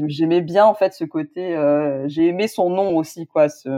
j'aimais 0.08 0.40
bien 0.42 0.66
en 0.66 0.74
fait 0.74 0.94
ce 0.94 1.04
côté. 1.04 1.58
j'ai 2.06 2.28
aimé 2.28 2.48
son 2.48 2.70
nom 2.70 2.96
aussi, 2.96 3.28
quoi. 3.28 3.50
Ce, 3.50 3.70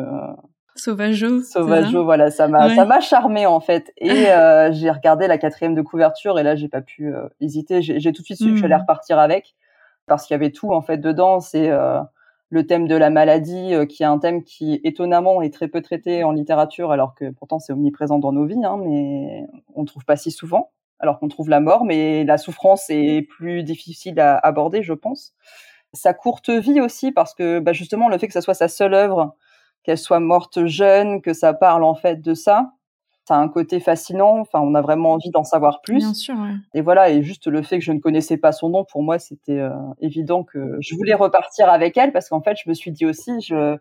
Sauvageau. 0.76 1.42
Sauvageau, 1.42 2.04
voilà, 2.04 2.30
ça 2.30 2.48
m'a 2.48 2.76
ça 2.76 2.86
m'a 2.86 3.00
charmé 3.00 3.46
en 3.48 3.60
fait. 3.60 3.92
Et 3.98 4.08
j'ai 4.74 4.92
regardé 4.92 5.26
la 5.26 5.40
quatrième 5.40 5.74
de 5.74 5.82
couverture 5.82 6.38
et 6.38 6.44
là, 6.44 6.56
j'ai 6.56 6.68
pas 6.68 6.82
pu 6.82 7.12
hésiter. 7.42 7.82
J'ai 7.82 8.12
tout 8.12 8.22
de 8.22 8.26
suite 8.26 8.38
su 8.38 8.52
que 8.52 8.58
j'allais 8.58 8.76
hmm. 8.76 8.82
repartir 8.82 9.18
avec. 9.18 9.56
parce 10.06 10.28
qu'il 10.28 10.36
y 10.36 10.40
avait 10.40 10.52
tout 10.52 10.72
en 10.72 10.84
fait 10.84 10.98
dedans. 10.98 11.40
C'est 11.40 11.72
le 12.54 12.68
thème 12.68 12.88
de 12.88 12.96
la 12.96 13.10
maladie, 13.10 13.74
qui 13.90 14.04
est 14.04 14.06
un 14.06 14.20
thème 14.20 14.44
qui 14.44 14.80
étonnamment 14.84 15.42
est 15.42 15.52
très 15.52 15.68
peu 15.68 15.82
traité 15.82 16.24
en 16.24 16.32
littérature, 16.32 16.92
alors 16.92 17.16
que 17.16 17.32
pourtant 17.32 17.58
c'est 17.58 17.74
omniprésent 17.74 18.20
dans 18.20 18.32
nos 18.32 18.46
vies, 18.46 18.64
hein, 18.64 18.78
mais 18.80 19.48
on 19.74 19.82
ne 19.82 19.88
trouve 19.88 20.06
pas 20.06 20.18
si 20.18 20.30
souvent. 20.30 20.70
Alors 21.00 21.18
qu'on 21.20 21.30
trouve 21.30 21.50
la 21.50 21.60
mort, 21.60 21.84
mais 21.84 22.24
la 22.24 22.38
souffrance 22.38 22.90
est 22.90 23.24
plus 23.28 23.64
difficile 23.64 24.20
à 24.20 24.38
aborder, 24.38 24.84
je 24.84 24.94
pense. 24.94 25.34
Sa 25.94 26.14
courte 26.14 26.52
vie 26.52 26.80
aussi, 26.80 27.12
parce 27.12 27.34
que 27.34 27.60
bah, 27.60 27.74
justement 27.74 28.08
le 28.08 28.20
fait 28.20 28.28
que 28.28 28.34
ça 28.34 28.42
soit 28.42 28.54
sa 28.54 28.68
seule 28.68 28.94
œuvre, 28.94 29.36
qu'elle 29.84 29.98
soit 29.98 30.20
morte 30.20 30.68
jeune, 30.68 31.24
que 31.24 31.34
ça 31.34 31.54
parle 31.54 31.84
en 31.84 31.96
fait 31.96 32.22
de 32.22 32.36
ça, 32.36 32.72
ça 33.26 33.36
a 33.36 33.40
un 33.40 33.48
côté 33.48 33.80
fascinant. 33.80 34.40
Enfin, 34.40 34.60
on 34.62 34.76
a 34.76 34.82
vraiment 34.82 35.14
envie 35.14 35.30
d'en 35.30 35.44
savoir 35.44 35.82
plus. 35.82 36.00
Bien 36.00 36.14
sûr. 36.14 36.36
Ouais. 36.36 36.56
Et 36.74 36.82
voilà, 36.82 37.10
et 37.10 37.24
juste 37.24 37.48
le 37.48 37.62
fait 37.62 37.80
que 37.80 37.86
je 37.86 37.92
ne 37.92 38.00
connaissais 38.00 38.38
pas 38.38 38.52
son 38.52 38.70
nom, 38.70 38.84
pour 38.84 39.04
moi, 39.04 39.20
c'était 39.20 39.60
euh, 39.60 39.72
évident 40.02 40.44
que 40.44 40.78
je 40.82 40.96
voulais 40.96 41.14
repartir 41.14 41.70
avec 41.70 41.98
elle 41.98 42.12
parce 42.12 42.30
qu'en 42.30 42.42
fait, 42.42 42.58
je 42.64 42.70
me 42.70 42.74
suis 42.74 42.92
dit 42.92 43.06
aussi, 43.06 43.32
je, 43.42 43.78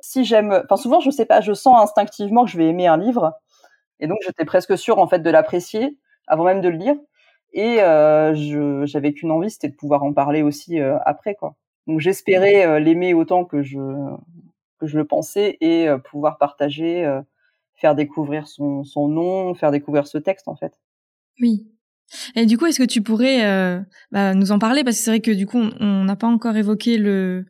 si 0.00 0.24
j'aime, 0.24 0.62
enfin 0.64 0.76
souvent, 0.76 1.00
je 1.00 1.10
sais 1.10 1.26
pas, 1.26 1.40
je 1.40 1.52
sens 1.52 1.80
instinctivement 1.80 2.44
que 2.44 2.50
je 2.50 2.58
vais 2.58 2.68
aimer 2.68 2.86
un 2.86 2.98
livre, 2.98 3.32
et 4.00 4.06
donc 4.08 4.18
j'étais 4.24 4.44
presque 4.44 4.76
sûre 4.78 4.98
en 4.98 5.08
fait 5.08 5.20
de 5.20 5.30
l'apprécier 5.30 5.98
avant 6.28 6.44
même 6.44 6.60
de 6.60 6.68
le 6.68 6.76
lire. 6.76 6.96
Et 7.52 7.82
euh, 7.82 8.84
j'avais 8.86 9.12
qu'une 9.14 9.30
envie, 9.30 9.50
c'était 9.50 9.68
de 9.68 9.74
pouvoir 9.76 10.02
en 10.02 10.12
parler 10.12 10.42
aussi 10.42 10.80
euh, 10.80 10.98
après, 11.06 11.34
quoi. 11.34 11.54
Donc 11.86 12.00
j'espérais 12.00 12.80
l'aimer 12.80 13.14
autant 13.14 13.44
que 13.44 13.62
je 13.62 13.78
que 14.78 14.86
je 14.86 14.98
le 14.98 15.06
pensais 15.06 15.56
et 15.60 15.88
pouvoir 16.10 16.36
partager 16.36 17.06
faire 17.76 17.94
découvrir 17.94 18.46
son, 18.48 18.84
son 18.84 19.08
nom, 19.08 19.54
faire 19.54 19.70
découvrir 19.70 20.06
ce 20.06 20.18
texte 20.18 20.48
en 20.48 20.56
fait. 20.56 20.72
Oui. 21.40 21.66
Et 22.34 22.46
du 22.46 22.56
coup, 22.56 22.66
est-ce 22.66 22.78
que 22.78 22.84
tu 22.84 23.02
pourrais 23.02 23.44
euh, 23.44 23.80
bah, 24.12 24.34
nous 24.34 24.52
en 24.52 24.58
parler? 24.58 24.84
Parce 24.84 24.96
que 24.96 25.02
c'est 25.02 25.10
vrai 25.10 25.20
que 25.20 25.32
du 25.32 25.46
coup, 25.46 25.58
on 25.80 26.04
n'a 26.04 26.16
pas 26.16 26.26
encore 26.26 26.56
évoqué 26.56 26.98
le 26.98 27.44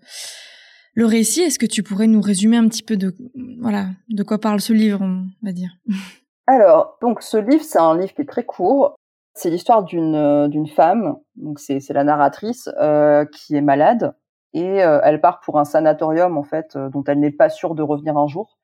le 0.94 1.04
récit. 1.04 1.42
Est-ce 1.42 1.58
que 1.58 1.66
tu 1.66 1.82
pourrais 1.82 2.06
nous 2.06 2.22
résumer 2.22 2.56
un 2.56 2.66
petit 2.68 2.82
peu 2.82 2.96
de 2.96 3.14
voilà 3.60 3.88
de 4.08 4.22
quoi 4.22 4.38
parle 4.38 4.60
ce 4.60 4.72
livre, 4.72 5.00
on 5.02 5.26
va 5.42 5.52
dire? 5.52 5.70
Alors, 6.46 6.96
donc 7.02 7.22
ce 7.22 7.36
livre, 7.36 7.64
c'est 7.64 7.78
un 7.78 7.98
livre 7.98 8.14
qui 8.14 8.22
est 8.22 8.28
très 8.28 8.44
court. 8.44 8.94
C'est 9.34 9.50
l'histoire 9.50 9.84
d'une 9.84 10.14
euh, 10.14 10.48
d'une 10.48 10.68
femme, 10.68 11.16
donc 11.34 11.60
c'est 11.60 11.80
c'est 11.80 11.92
la 11.92 12.04
narratrice 12.04 12.70
euh, 12.80 13.26
qui 13.26 13.56
est 13.56 13.60
malade 13.60 14.14
et 14.54 14.76
elle 14.76 15.20
part 15.20 15.40
pour 15.40 15.58
un 15.58 15.66
sanatorium 15.66 16.38
en 16.38 16.42
fait 16.42 16.78
dont 16.78 17.04
elle 17.06 17.20
n'est 17.20 17.30
pas 17.30 17.50
sûre 17.50 17.74
de 17.74 17.82
revenir 17.82 18.16
un 18.16 18.26
jour. 18.26 18.56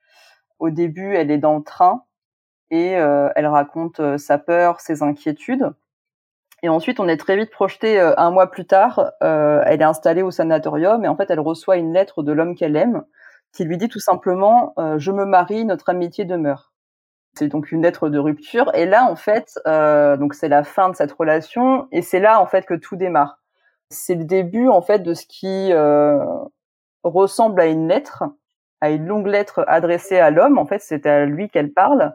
Au 0.62 0.70
début, 0.70 1.16
elle 1.16 1.32
est 1.32 1.38
dans 1.38 1.56
le 1.56 1.64
train 1.64 2.04
et 2.70 2.96
euh, 2.96 3.28
elle 3.34 3.48
raconte 3.48 3.98
euh, 3.98 4.16
sa 4.16 4.38
peur, 4.38 4.80
ses 4.80 5.02
inquiétudes. 5.02 5.72
Et 6.62 6.68
ensuite, 6.68 7.00
on 7.00 7.08
est 7.08 7.16
très 7.16 7.36
vite 7.36 7.50
projeté 7.50 7.98
euh, 7.98 8.14
un 8.16 8.30
mois 8.30 8.48
plus 8.48 8.64
tard. 8.64 9.10
elle 9.20 9.80
est 9.80 9.84
installée 9.84 10.22
au 10.22 10.30
sanatorium 10.30 11.04
et 11.04 11.08
en 11.08 11.16
fait, 11.16 11.28
elle 11.32 11.40
reçoit 11.40 11.78
une 11.78 11.92
lettre 11.92 12.22
de 12.22 12.30
l'homme 12.30 12.54
qu'elle 12.54 12.76
aime 12.76 13.02
qui 13.52 13.64
lui 13.64 13.76
dit 13.76 13.88
tout 13.88 13.98
simplement 13.98 14.72
Je 14.98 15.10
me 15.10 15.24
marie, 15.24 15.64
notre 15.64 15.88
amitié 15.88 16.24
demeure. 16.24 16.72
C'est 17.36 17.48
donc 17.48 17.72
une 17.72 17.82
lettre 17.82 18.08
de 18.08 18.20
rupture. 18.20 18.72
Et 18.74 18.86
là, 18.86 19.04
en 19.04 19.16
fait, 19.16 19.58
donc 19.66 20.34
c'est 20.34 20.48
la 20.48 20.62
fin 20.62 20.88
de 20.90 20.94
cette 20.94 21.12
relation 21.12 21.88
et 21.90 22.02
c'est 22.02 22.20
là 22.20 22.40
en 22.40 22.46
fait 22.46 22.66
que 22.66 22.74
tout 22.74 22.94
démarre. 22.94 23.40
C'est 23.90 24.14
le 24.14 24.24
début 24.24 24.68
en 24.68 24.80
fait 24.80 25.00
de 25.00 25.12
ce 25.12 25.26
qui 25.26 25.72
ressemble 27.02 27.60
à 27.60 27.66
une 27.66 27.88
lettre 27.88 28.22
à 28.82 28.90
une 28.90 29.06
longue 29.06 29.28
lettre 29.28 29.64
adressée 29.68 30.18
à 30.18 30.30
l'homme. 30.30 30.58
En 30.58 30.66
fait, 30.66 30.80
c'est 30.80 31.06
à 31.06 31.24
lui 31.24 31.48
qu'elle 31.48 31.72
parle. 31.72 32.14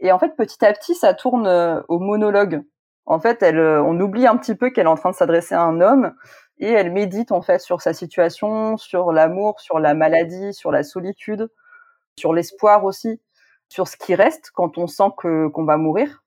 Et 0.00 0.10
en 0.10 0.18
fait, 0.18 0.34
petit 0.36 0.64
à 0.64 0.72
petit, 0.72 0.94
ça 0.94 1.12
tourne 1.12 1.46
euh, 1.46 1.82
au 1.88 1.98
monologue. 1.98 2.62
En 3.04 3.20
fait, 3.20 3.42
elle, 3.42 3.58
euh, 3.58 3.82
on 3.82 4.00
oublie 4.00 4.26
un 4.26 4.36
petit 4.38 4.54
peu 4.54 4.70
qu'elle 4.70 4.86
est 4.86 4.90
en 4.90 4.96
train 4.96 5.10
de 5.10 5.14
s'adresser 5.14 5.54
à 5.54 5.62
un 5.62 5.82
homme 5.82 6.14
et 6.60 6.70
elle 6.70 6.92
médite 6.92 7.30
en 7.30 7.42
fait 7.42 7.60
sur 7.60 7.82
sa 7.82 7.92
situation, 7.92 8.78
sur 8.78 9.12
l'amour, 9.12 9.60
sur 9.60 9.78
la 9.78 9.92
maladie, 9.92 10.54
sur 10.54 10.72
la 10.72 10.82
solitude, 10.82 11.50
sur 12.18 12.32
l'espoir 12.32 12.84
aussi, 12.84 13.20
sur 13.68 13.86
ce 13.86 13.96
qui 13.98 14.14
reste 14.14 14.50
quand 14.54 14.78
on 14.78 14.86
sent 14.86 15.10
que 15.18 15.48
qu'on 15.48 15.64
va 15.64 15.76
mourir 15.76 16.24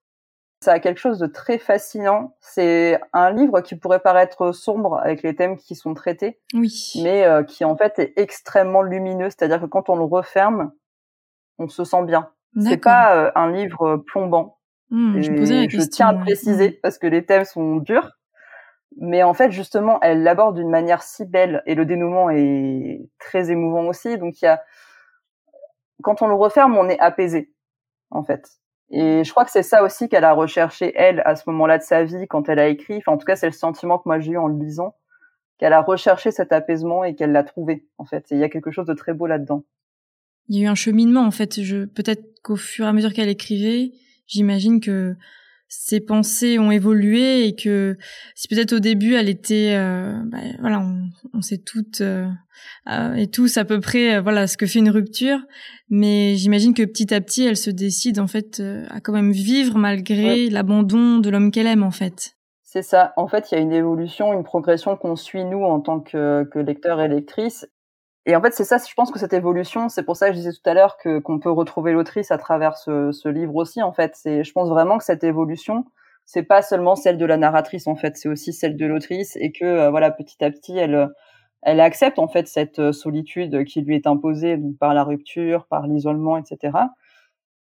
ça 0.61 0.73
a 0.73 0.79
quelque 0.79 0.99
chose 0.99 1.17
de 1.17 1.25
très 1.25 1.57
fascinant. 1.57 2.35
C'est 2.39 2.99
un 3.13 3.31
livre 3.31 3.61
qui 3.61 3.75
pourrait 3.75 3.99
paraître 3.99 4.51
sombre 4.51 4.99
avec 4.99 5.23
les 5.23 5.35
thèmes 5.35 5.57
qui 5.57 5.75
sont 5.75 5.93
traités, 5.95 6.39
oui. 6.53 6.93
mais 7.03 7.25
euh, 7.25 7.43
qui 7.43 7.65
en 7.65 7.75
fait 7.75 7.97
est 7.97 8.13
extrêmement 8.15 8.83
lumineux. 8.83 9.29
C'est-à-dire 9.29 9.59
que 9.59 9.65
quand 9.65 9.89
on 9.89 9.95
le 9.95 10.03
referme, 10.03 10.71
on 11.57 11.67
se 11.67 11.83
sent 11.83 12.03
bien. 12.03 12.29
C'est 12.59 12.77
pas 12.77 13.15
euh, 13.15 13.31
un 13.35 13.51
livre 13.51 13.97
plombant. 13.97 14.59
Mmh, 14.89 15.21
je, 15.21 15.67
je 15.69 15.81
tiens 15.89 16.09
à 16.09 16.13
préciser 16.13 16.71
mmh. 16.71 16.81
parce 16.83 16.97
que 16.97 17.07
les 17.07 17.25
thèmes 17.25 17.45
sont 17.45 17.77
durs, 17.77 18.11
mais 18.97 19.23
en 19.23 19.33
fait 19.33 19.51
justement, 19.51 19.99
elle 20.01 20.21
l'aborde 20.21 20.57
d'une 20.57 20.69
manière 20.69 21.01
si 21.01 21.25
belle 21.25 21.63
et 21.65 21.75
le 21.75 21.85
dénouement 21.85 22.29
est 22.29 23.09
très 23.17 23.51
émouvant 23.51 23.87
aussi. 23.87 24.17
Donc 24.17 24.41
il 24.41 24.45
y 24.45 24.47
a, 24.49 24.61
quand 26.03 26.21
on 26.21 26.27
le 26.27 26.35
referme, 26.35 26.77
on 26.77 26.89
est 26.89 26.99
apaisé 26.99 27.53
en 28.09 28.23
fait. 28.23 28.60
Et 28.91 29.23
je 29.23 29.31
crois 29.31 29.45
que 29.45 29.51
c'est 29.51 29.63
ça 29.63 29.83
aussi 29.83 30.09
qu'elle 30.09 30.25
a 30.25 30.33
recherché, 30.33 30.91
elle, 30.95 31.21
à 31.25 31.35
ce 31.35 31.43
moment-là 31.49 31.77
de 31.77 31.83
sa 31.83 32.03
vie, 32.03 32.27
quand 32.27 32.49
elle 32.49 32.59
a 32.59 32.67
écrit. 32.67 32.97
Enfin, 32.97 33.13
en 33.13 33.17
tout 33.17 33.25
cas, 33.25 33.37
c'est 33.37 33.47
le 33.47 33.53
sentiment 33.53 33.97
que 33.97 34.03
moi 34.05 34.19
j'ai 34.19 34.33
eu 34.33 34.37
en 34.37 34.47
le 34.47 34.61
lisant, 34.61 34.95
qu'elle 35.57 35.71
a 35.71 35.81
recherché 35.81 36.31
cet 36.31 36.51
apaisement 36.51 37.05
et 37.05 37.15
qu'elle 37.15 37.31
l'a 37.31 37.43
trouvé, 37.43 37.85
en 37.97 38.05
fait. 38.05 38.29
Et 38.31 38.35
il 38.35 38.39
y 38.39 38.43
a 38.43 38.49
quelque 38.49 38.71
chose 38.71 38.85
de 38.85 38.93
très 38.93 39.13
beau 39.13 39.27
là-dedans. 39.27 39.63
Il 40.49 40.57
y 40.57 40.61
a 40.61 40.65
eu 40.65 40.67
un 40.67 40.75
cheminement, 40.75 41.21
en 41.21 41.31
fait. 41.31 41.61
Je, 41.61 41.85
peut-être 41.85 42.41
qu'au 42.43 42.57
fur 42.57 42.85
et 42.85 42.89
à 42.89 42.93
mesure 42.93 43.13
qu'elle 43.13 43.29
écrivait, 43.29 43.93
j'imagine 44.27 44.81
que 44.81 45.15
ses 45.73 46.01
pensées 46.01 46.59
ont 46.59 46.69
évolué 46.69 47.45
et 47.45 47.55
que 47.55 47.97
si 48.35 48.49
peut-être 48.49 48.73
au 48.73 48.79
début 48.79 49.13
elle 49.13 49.29
était 49.29 49.73
euh, 49.77 50.11
bah, 50.25 50.39
voilà 50.59 50.81
on, 50.81 51.03
on 51.33 51.41
sait 51.41 51.59
toutes 51.59 52.01
euh, 52.01 52.27
euh, 52.89 53.13
et 53.13 53.27
tous 53.27 53.55
à 53.55 53.63
peu 53.63 53.79
près 53.79 54.19
voilà 54.19 54.47
ce 54.47 54.57
que 54.57 54.65
fait 54.65 54.79
une 54.79 54.89
rupture. 54.89 55.39
Mais 55.89 56.35
j'imagine 56.35 56.73
que 56.73 56.83
petit 56.83 57.13
à 57.13 57.21
petit 57.21 57.45
elle 57.45 57.55
se 57.55 57.69
décide 57.69 58.19
en 58.19 58.27
fait 58.27 58.61
à 58.89 58.99
quand 58.99 59.13
même 59.13 59.31
vivre 59.31 59.77
malgré 59.77 60.49
l'abandon 60.49 61.19
de 61.19 61.29
l'homme 61.29 61.51
qu'elle 61.51 61.67
aime 61.67 61.83
en 61.83 61.91
fait. 61.91 62.35
C'est 62.63 62.83
ça. 62.83 63.13
En 63.15 63.27
fait 63.27 63.49
il 63.51 63.55
y 63.55 63.57
a 63.57 63.61
une 63.61 63.71
évolution 63.71 64.33
une 64.33 64.43
progression 64.43 64.97
qu'on 64.97 65.15
suit 65.15 65.45
nous 65.45 65.63
en 65.63 65.79
tant 65.79 66.01
que, 66.01 66.43
que 66.51 66.59
lecteur 66.59 66.99
et 66.99 67.07
lectrice 67.07 67.65
et 68.25 68.35
en 68.35 68.41
fait, 68.41 68.53
c'est 68.53 68.63
ça, 68.63 68.77
je 68.77 68.93
pense 68.93 69.11
que 69.11 69.17
cette 69.17 69.33
évolution, 69.33 69.89
c'est 69.89 70.03
pour 70.03 70.15
ça 70.15 70.27
que 70.27 70.33
je 70.33 70.37
disais 70.37 70.51
tout 70.51 70.69
à 70.69 70.73
l'heure 70.73 70.97
que 70.97 71.19
qu'on 71.19 71.39
peut 71.39 71.49
retrouver 71.49 71.91
l'autrice 71.91 72.29
à 72.31 72.37
travers 72.37 72.77
ce, 72.77 73.11
ce, 73.11 73.27
livre 73.27 73.55
aussi. 73.55 73.81
En 73.81 73.93
fait, 73.93 74.11
c'est, 74.15 74.43
je 74.43 74.51
pense 74.51 74.69
vraiment 74.69 74.99
que 74.99 75.03
cette 75.03 75.23
évolution, 75.23 75.85
c'est 76.25 76.43
pas 76.43 76.61
seulement 76.61 76.95
celle 76.95 77.17
de 77.17 77.25
la 77.25 77.37
narratrice. 77.37 77.87
En 77.87 77.95
fait, 77.95 78.17
c'est 78.17 78.29
aussi 78.29 78.53
celle 78.53 78.77
de 78.77 78.85
l'autrice 78.85 79.35
et 79.37 79.51
que 79.51 79.65
euh, 79.65 79.89
voilà, 79.89 80.11
petit 80.11 80.43
à 80.43 80.51
petit, 80.51 80.77
elle 80.77 81.09
elle 81.63 81.79
accepte 81.79 82.17
en 82.17 82.27
fait 82.27 82.47
cette 82.47 82.79
euh, 82.79 82.91
solitude 82.91 83.65
qui 83.65 83.81
lui 83.81 83.95
est 83.95 84.07
imposée 84.07 84.57
donc, 84.57 84.77
par 84.77 84.93
la 84.93 85.03
rupture, 85.03 85.65
par 85.67 85.87
l'isolement, 85.87 86.37
etc. 86.37 86.77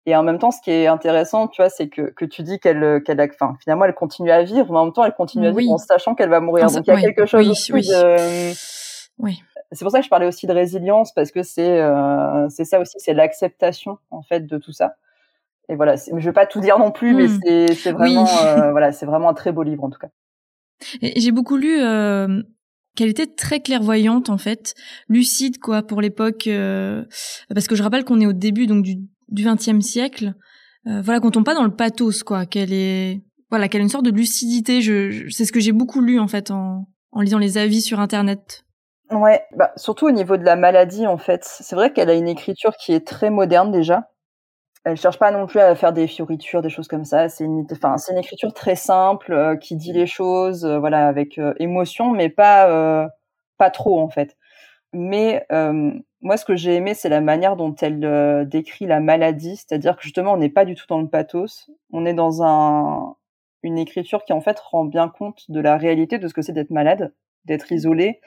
Et 0.06 0.14
en 0.14 0.22
même 0.22 0.38
temps, 0.38 0.52
ce 0.52 0.60
qui 0.60 0.70
est 0.70 0.86
intéressant, 0.86 1.48
tu 1.48 1.60
vois, 1.60 1.68
c'est 1.68 1.88
que, 1.88 2.12
que 2.12 2.24
tu 2.24 2.42
dis 2.44 2.60
qu'elle, 2.60 3.02
qu'elle, 3.04 3.20
enfin, 3.20 3.56
finalement, 3.60 3.84
elle 3.84 3.94
continue 3.94 4.30
à 4.30 4.44
vivre, 4.44 4.70
mais 4.70 4.78
en 4.78 4.84
même 4.84 4.92
temps, 4.92 5.04
elle 5.04 5.14
continue 5.14 5.48
à 5.48 5.50
vivre 5.50 5.72
en 5.72 5.78
sachant 5.78 6.14
qu'elle 6.14 6.30
va 6.30 6.38
mourir. 6.38 6.66
Donc, 6.66 6.86
il 6.86 6.94
y 6.94 6.96
a 6.96 7.00
quelque 7.00 7.26
chose 7.26 7.48
aussi 7.48 7.72
de, 7.72 8.52
oui 9.18 9.42
c'est 9.76 9.84
pour 9.84 9.92
ça 9.92 9.98
que 9.98 10.04
je 10.04 10.10
parlais 10.10 10.26
aussi 10.26 10.46
de 10.46 10.52
résilience 10.52 11.12
parce 11.12 11.30
que 11.30 11.42
c'est 11.42 11.80
euh, 11.80 12.48
c'est 12.48 12.64
ça 12.64 12.80
aussi, 12.80 12.94
c'est 12.98 13.14
l'acceptation 13.14 13.98
en 14.10 14.22
fait 14.22 14.46
de 14.46 14.58
tout 14.58 14.72
ça. 14.72 14.96
Et 15.68 15.74
voilà, 15.74 15.96
je 15.96 16.24
vais 16.24 16.32
pas 16.32 16.46
tout 16.46 16.60
dire 16.60 16.78
non 16.78 16.92
plus, 16.92 17.14
mais 17.14 17.26
hmm. 17.26 17.74
c'est 17.74 17.92
vraiment 17.92 18.26
euh, 18.44 18.70
voilà, 18.70 18.92
c'est 18.92 19.06
vraiment 19.06 19.28
un 19.28 19.34
très 19.34 19.52
beau 19.52 19.62
livre 19.62 19.84
en 19.84 19.90
tout 19.90 19.98
cas. 19.98 20.08
J'ai 21.00 21.30
beaucoup 21.30 21.56
lu 21.56 21.80
euh, 21.80 22.42
qu'elle 22.94 23.08
était 23.08 23.26
très 23.26 23.60
clairvoyante 23.60 24.30
en 24.30 24.38
fait, 24.38 24.74
lucide 25.08 25.58
quoi 25.58 25.82
pour 25.82 26.00
l'époque, 26.00 26.48
parce 27.54 27.66
que 27.68 27.74
je 27.74 27.82
rappelle 27.82 28.04
qu'on 28.04 28.20
est 28.20 28.26
au 28.26 28.32
début 28.32 28.66
donc 28.66 28.82
du 28.82 28.96
du 29.28 29.44
XXe 29.44 29.80
siècle. 29.80 30.34
Voilà, 30.84 31.18
qu'on 31.18 31.32
tombe 31.32 31.44
pas 31.44 31.54
dans 31.54 31.64
le 31.64 31.74
pathos 31.74 32.22
quoi, 32.22 32.46
qu'elle 32.46 32.72
est 32.72 33.20
voilà, 33.50 33.68
qu'elle 33.68 33.80
a 33.80 33.84
une 33.84 33.90
sorte 33.90 34.04
de 34.04 34.10
lucidité. 34.10 34.80
Je, 34.80 35.10
je 35.10 35.28
c'est 35.30 35.44
ce 35.44 35.52
que 35.52 35.60
j'ai 35.60 35.72
beaucoup 35.72 36.00
lu 36.00 36.20
en 36.20 36.28
fait 36.28 36.50
en 36.50 36.86
en 37.10 37.20
lisant 37.22 37.38
les 37.38 37.58
avis 37.58 37.82
sur 37.82 37.98
internet. 37.98 38.65
Ouais, 39.10 39.44
bah, 39.54 39.72
surtout 39.76 40.06
au 40.06 40.10
niveau 40.10 40.36
de 40.36 40.44
la 40.44 40.56
maladie, 40.56 41.06
en 41.06 41.16
fait. 41.16 41.44
C'est 41.44 41.76
vrai 41.76 41.92
qu'elle 41.92 42.10
a 42.10 42.14
une 42.14 42.26
écriture 42.28 42.76
qui 42.76 42.92
est 42.92 43.06
très 43.06 43.30
moderne 43.30 43.70
déjà. 43.70 44.10
Elle 44.84 44.96
cherche 44.96 45.18
pas 45.18 45.30
non 45.32 45.46
plus 45.46 45.60
à 45.60 45.74
faire 45.76 45.92
des 45.92 46.06
fioritures, 46.08 46.62
des 46.62 46.70
choses 46.70 46.88
comme 46.88 47.04
ça. 47.04 47.28
C'est 47.28 47.44
une, 47.44 47.66
enfin, 47.72 47.98
c'est 47.98 48.12
une 48.12 48.18
écriture 48.18 48.54
très 48.54 48.76
simple 48.76 49.32
euh, 49.32 49.56
qui 49.56 49.76
dit 49.76 49.92
les 49.92 50.06
choses, 50.06 50.64
euh, 50.64 50.78
voilà, 50.78 51.08
avec 51.08 51.38
euh, 51.38 51.54
émotion, 51.58 52.12
mais 52.12 52.30
pas, 52.30 53.10
pas 53.58 53.70
trop 53.70 54.00
en 54.00 54.08
fait. 54.10 54.36
Mais 54.94 55.46
moi, 56.22 56.36
ce 56.38 56.44
que 56.46 56.56
j'ai 56.56 56.74
aimé, 56.76 56.94
c'est 56.94 57.08
la 57.10 57.20
manière 57.20 57.56
dont 57.56 57.74
elle 57.76 58.48
décrit 58.48 58.86
la 58.86 59.00
maladie, 59.00 59.56
c'est-à-dire 59.56 59.96
que 59.96 60.02
justement, 60.02 60.32
on 60.34 60.38
n'est 60.38 60.50
pas 60.50 60.64
du 60.66 60.74
tout 60.76 60.86
dans 60.88 61.00
le 61.00 61.08
pathos. 61.08 61.70
On 61.92 62.06
est 62.06 62.14
dans 62.14 62.42
un, 62.42 63.16
une 63.62 63.78
écriture 63.78 64.24
qui 64.24 64.32
en 64.32 64.40
fait 64.40 64.58
rend 64.60 64.84
bien 64.84 65.08
compte 65.08 65.50
de 65.50 65.60
la 65.60 65.76
réalité 65.76 66.18
de 66.18 66.28
ce 66.28 66.34
que 66.34 66.42
c'est 66.42 66.52
d'être 66.52 66.70
malade, 66.70 67.12
d'être 67.46 67.72
isolé 67.72 68.20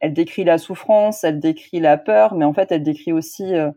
elle 0.00 0.14
décrit 0.14 0.44
la 0.44 0.58
souffrance, 0.58 1.24
elle 1.24 1.40
décrit 1.40 1.80
la 1.80 1.98
peur, 1.98 2.34
mais 2.34 2.44
en 2.44 2.54
fait, 2.54 2.72
elle 2.72 2.82
décrit 2.82 3.12
aussi 3.12 3.54
euh, 3.54 3.70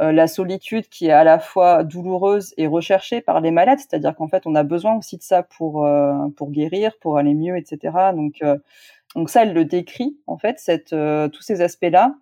euh, 0.00 0.12
la 0.12 0.26
solitude 0.28 0.88
qui 0.88 1.06
est 1.06 1.12
à 1.12 1.24
la 1.24 1.38
fois 1.38 1.82
douloureuse 1.82 2.54
et 2.58 2.66
recherchée 2.66 3.22
par 3.22 3.40
les 3.40 3.50
malades. 3.50 3.78
C'est-à-dire 3.78 4.14
qu'en 4.14 4.28
fait, 4.28 4.46
on 4.46 4.54
a 4.54 4.62
besoin 4.62 4.96
aussi 4.96 5.16
de 5.16 5.22
ça 5.22 5.42
pour 5.42 5.86
euh, 5.86 6.12
pour 6.36 6.50
guérir, 6.50 6.92
pour 7.00 7.18
aller 7.18 7.34
mieux, 7.34 7.56
etc. 7.56 7.94
Donc 8.14 8.42
Donc 9.14 9.30
ça, 9.30 9.42
elle 9.42 9.54
le 9.54 9.64
décrit 9.64 10.18
en 10.26 10.38
fait, 10.38 10.58
cette, 10.58 10.90
tous 10.90 11.42
ces 11.42 11.62
aspects-là. 11.62 12.14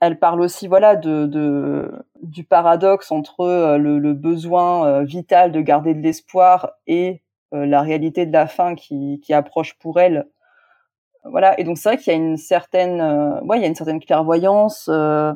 Elle 0.00 0.18
parle 0.18 0.40
aussi, 0.42 0.68
voilà, 0.68 0.94
de, 0.96 1.26
de 1.26 1.92
du 2.22 2.44
paradoxe 2.44 3.10
entre 3.12 3.76
le, 3.78 3.98
le, 3.98 4.14
besoin 4.14 5.02
vital 5.04 5.52
de 5.52 5.60
garder 5.60 5.94
de 5.94 6.00
l'espoir 6.00 6.72
et 6.86 7.22
la 7.52 7.80
réalité 7.82 8.26
de 8.26 8.32
la 8.32 8.46
fin 8.46 8.74
qui, 8.74 9.20
qui 9.24 9.32
approche 9.34 9.74
pour 9.78 9.98
elle 10.00 10.26
voilà. 11.30 11.58
Et 11.60 11.64
donc 11.64 11.78
c'est 11.78 11.88
vrai 11.88 11.98
qu'il 11.98 12.12
y 12.12 12.16
a 12.16 12.18
une 12.18 12.36
certaine, 12.36 13.00
euh, 13.00 13.40
ouais, 13.42 13.58
il 13.58 13.62
y 13.62 13.64
a 13.64 13.68
une 13.68 13.74
certaine 13.74 14.00
clairvoyance. 14.00 14.88
Euh, 14.92 15.32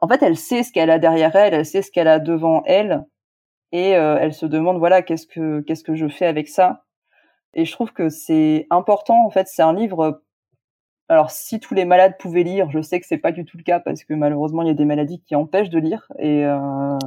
en 0.00 0.08
fait, 0.08 0.22
elle 0.22 0.36
sait 0.36 0.62
ce 0.62 0.72
qu'elle 0.72 0.90
a 0.90 0.98
derrière 0.98 1.34
elle, 1.36 1.54
elle 1.54 1.66
sait 1.66 1.82
ce 1.82 1.90
qu'elle 1.90 2.08
a 2.08 2.18
devant 2.18 2.62
elle, 2.66 3.04
et 3.72 3.96
euh, 3.96 4.18
elle 4.20 4.34
se 4.34 4.46
demande, 4.46 4.78
voilà, 4.78 5.02
qu'est-ce 5.02 5.26
que 5.26 5.60
qu'est-ce 5.60 5.84
que 5.84 5.94
je 5.94 6.08
fais 6.08 6.26
avec 6.26 6.48
ça? 6.48 6.84
Et 7.54 7.64
je 7.64 7.72
trouve 7.72 7.92
que 7.92 8.08
c'est 8.08 8.66
important. 8.70 9.24
En 9.26 9.30
fait, 9.30 9.46
c'est 9.48 9.62
un 9.62 9.74
livre. 9.74 10.22
Alors, 11.08 11.30
si 11.30 11.60
tous 11.60 11.74
les 11.74 11.84
malades 11.84 12.16
pouvaient 12.18 12.42
lire, 12.42 12.70
je 12.70 12.80
sais 12.80 12.98
que 12.98 13.06
c'est 13.06 13.18
pas 13.18 13.32
du 13.32 13.44
tout 13.44 13.58
le 13.58 13.62
cas 13.62 13.80
parce 13.80 14.04
que 14.04 14.14
malheureusement, 14.14 14.62
il 14.62 14.68
y 14.68 14.70
a 14.70 14.74
des 14.74 14.86
maladies 14.86 15.20
qui 15.20 15.34
empêchent 15.36 15.68
de 15.68 15.78
lire. 15.78 16.10
Et 16.18 16.44
ah 16.44 16.98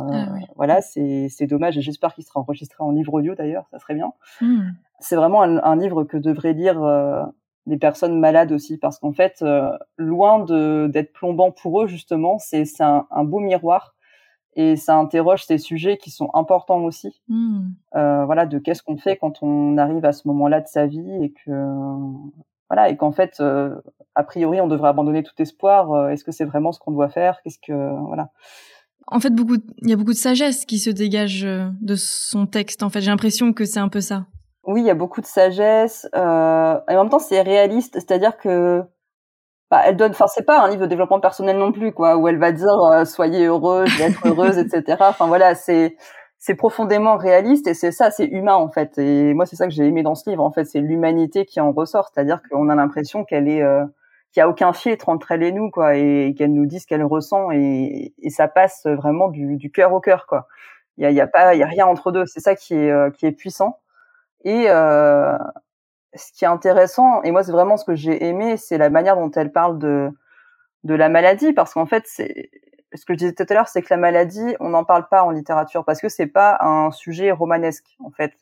voilà, 0.55 0.81
c'est 0.81 1.27
c'est 1.29 1.47
dommage. 1.47 1.77
Et 1.77 1.81
j'espère 1.81 2.13
qu'il 2.13 2.23
sera 2.23 2.39
enregistré 2.39 2.83
en 2.83 2.91
livre 2.91 3.13
audio 3.13 3.35
d'ailleurs, 3.35 3.65
ça 3.71 3.79
serait 3.79 3.95
bien. 3.95 4.13
Hmm. 4.41 4.69
C'est 4.99 5.15
vraiment 5.15 5.41
un, 5.41 5.57
un, 5.57 5.75
livre 5.75 6.03
que 6.03 6.17
devrait 6.17 6.53
lire 6.53 6.79
des 7.65 7.77
personnes 7.77 8.19
malades 8.19 8.51
aussi 8.51 8.77
parce 8.77 8.99
qu'en 8.99 9.11
fait 9.11 9.41
euh, 9.41 9.71
loin 9.97 10.39
de 10.39 10.87
d'être 10.91 11.13
plombant 11.13 11.51
pour 11.51 11.83
eux 11.83 11.87
justement 11.87 12.37
c'est 12.37 12.65
c'est 12.65 12.83
un, 12.83 13.07
un, 13.09 13.23
beau 13.23 13.39
miroir 13.39 13.95
et 14.55 14.75
ça 14.75 14.95
interroge 14.95 15.45
ces 15.45 15.57
sujets 15.57 15.97
qui 15.97 16.11
sont 16.11 16.29
importants 16.33 16.83
aussi. 16.83 17.21
Mmh. 17.27 17.69
euh, 17.95 18.25
voilà 18.25 18.45
de 18.45 18.59
qu'est-ce 18.59 18.83
qu'on 18.83 18.97
fait 18.97 19.17
quand 19.17 19.41
on 19.41 19.77
arrive 19.77 20.05
à 20.05 20.13
ce 20.13 20.27
moment-là 20.27 20.61
de 20.61 20.67
sa 20.67 20.85
vie 20.85 21.23
et 21.23 21.33
que 21.33 21.51
voilà 22.69 22.89
et 22.89 22.97
qu'en 22.97 23.11
fait 23.11 23.39
euh, 23.39 23.75
a 24.13 24.23
priori 24.23 24.61
on 24.61 24.67
devrait 24.67 24.89
abandonner 24.89 25.23
tout 25.23 25.39
espoir 25.39 26.09
est-ce 26.09 26.23
que 26.23 26.31
c'est 26.31 26.45
vraiment 26.45 26.71
ce 26.71 26.79
qu'on 26.79 26.91
doit 26.91 27.09
faire 27.09 27.41
qu'est-ce 27.43 27.59
que 27.59 27.73
voilà. 28.07 28.29
En 29.07 29.19
fait 29.19 29.31
beaucoup 29.31 29.57
il 29.79 29.89
y 29.89 29.93
a 29.93 29.95
beaucoup 29.95 30.13
de 30.13 30.17
sagesse 30.17 30.65
qui 30.65 30.77
se 30.77 30.91
dégage 30.91 31.41
de 31.41 31.95
son 31.95 32.45
texte 32.45 32.83
en 32.83 32.89
fait. 32.89 33.01
J'ai 33.01 33.11
l'impression 33.11 33.53
que 33.53 33.65
c'est 33.65 33.79
un 33.79 33.89
peu 33.89 34.01
ça 34.01 34.27
oui, 34.67 34.81
il 34.81 34.87
y 34.87 34.89
a 34.89 34.95
beaucoup 34.95 35.21
de 35.21 35.25
sagesse. 35.25 36.07
Euh, 36.15 36.79
et 36.89 36.95
en 36.95 37.03
même 37.03 37.09
temps, 37.09 37.19
c'est 37.19 37.41
réaliste, 37.41 37.93
c'est-à-dire 37.95 38.37
que 38.37 38.83
bah, 39.71 39.81
elle 39.85 39.97
donne. 39.97 40.11
Enfin, 40.11 40.27
c'est 40.27 40.45
pas 40.45 40.61
un 40.61 40.69
livre 40.69 40.81
de 40.81 40.87
développement 40.87 41.19
personnel 41.19 41.57
non 41.57 41.71
plus, 41.71 41.91
quoi, 41.93 42.17
où 42.17 42.27
elle 42.27 42.37
va 42.39 42.51
dire 42.51 42.77
euh, 42.91 43.05
soyez 43.05 43.45
heureuse, 43.45 43.89
être 44.01 44.27
heureuse, 44.27 44.57
etc. 44.57 44.97
Enfin 45.01 45.27
voilà, 45.27 45.55
c'est 45.55 45.97
c'est 46.37 46.55
profondément 46.55 47.17
réaliste 47.17 47.67
et 47.67 47.73
c'est 47.73 47.91
ça, 47.91 48.11
c'est 48.11 48.25
humain 48.25 48.55
en 48.55 48.69
fait. 48.69 48.97
Et 48.97 49.33
moi, 49.33 49.45
c'est 49.45 49.55
ça 49.55 49.65
que 49.67 49.73
j'ai 49.73 49.85
aimé 49.85 50.03
dans 50.03 50.15
ce 50.15 50.29
livre. 50.29 50.43
En 50.43 50.51
fait, 50.51 50.65
c'est 50.65 50.79
l'humanité 50.81 51.45
qui 51.45 51.59
en 51.59 51.71
ressort, 51.71 52.09
c'est-à-dire 52.13 52.41
qu'on 52.49 52.69
a 52.69 52.75
l'impression 52.75 53.25
qu'elle 53.25 53.47
est 53.49 53.63
euh, 53.63 53.83
qu'il 54.31 54.41
y 54.41 54.43
a 54.43 54.49
aucun 54.49 54.73
filtre 54.73 55.09
entre 55.09 55.31
elle 55.31 55.43
et 55.43 55.51
nous, 55.51 55.71
quoi, 55.71 55.95
et, 55.95 56.35
qu'elle 56.37 56.53
nous 56.53 56.65
dit 56.65 56.79
ce 56.79 56.87
qu'elle 56.87 57.03
ressent 57.03 57.51
et, 57.51 58.13
et 58.19 58.29
ça 58.29 58.47
passe 58.47 58.85
vraiment 58.85 59.29
du, 59.29 59.55
du 59.57 59.71
cœur 59.71 59.93
au 59.93 60.01
cœur, 60.01 60.27
quoi. 60.27 60.47
Il 60.97 61.11
y 61.11 61.21
a 61.21 61.27
pas, 61.27 61.55
il 61.55 61.59
y 61.59 61.63
a 61.63 61.67
rien 61.67 61.85
entre 61.87 62.11
deux. 62.11 62.25
C'est 62.25 62.39
ça 62.39 62.55
qui 62.55 62.73
est 62.75 62.91
euh, 62.91 63.09
qui 63.11 63.25
est 63.25 63.31
puissant. 63.31 63.79
Et 64.45 64.67
euh, 64.69 65.37
ce 66.15 66.31
qui 66.33 66.45
est 66.45 66.47
intéressant, 66.47 67.21
et 67.23 67.31
moi 67.31 67.43
c'est 67.43 67.51
vraiment 67.51 67.77
ce 67.77 67.85
que 67.85 67.95
j'ai 67.95 68.25
aimé, 68.25 68.57
c'est 68.57 68.77
la 68.77 68.89
manière 68.89 69.17
dont 69.17 69.31
elle 69.31 69.51
parle 69.51 69.79
de 69.79 70.09
de 70.85 70.95
la 70.95 71.09
maladie, 71.09 71.53
parce 71.53 71.73
qu'en 71.73 71.87
fait 71.87 72.03
c'est 72.07 72.51
ce 72.95 73.05
que 73.05 73.13
je 73.13 73.19
disais 73.19 73.33
tout 73.33 73.45
à 73.49 73.53
l'heure, 73.53 73.67
c'est 73.69 73.81
que 73.81 73.87
la 73.91 73.97
maladie, 73.97 74.55
on 74.59 74.69
n'en 74.69 74.85
parle 74.85 75.07
pas 75.09 75.23
en 75.23 75.31
littérature 75.31 75.85
parce 75.85 76.01
que 76.01 76.09
c'est 76.09 76.27
pas 76.27 76.57
un 76.61 76.91
sujet 76.91 77.31
romanesque 77.31 77.95
en 78.03 78.11
fait. 78.11 78.33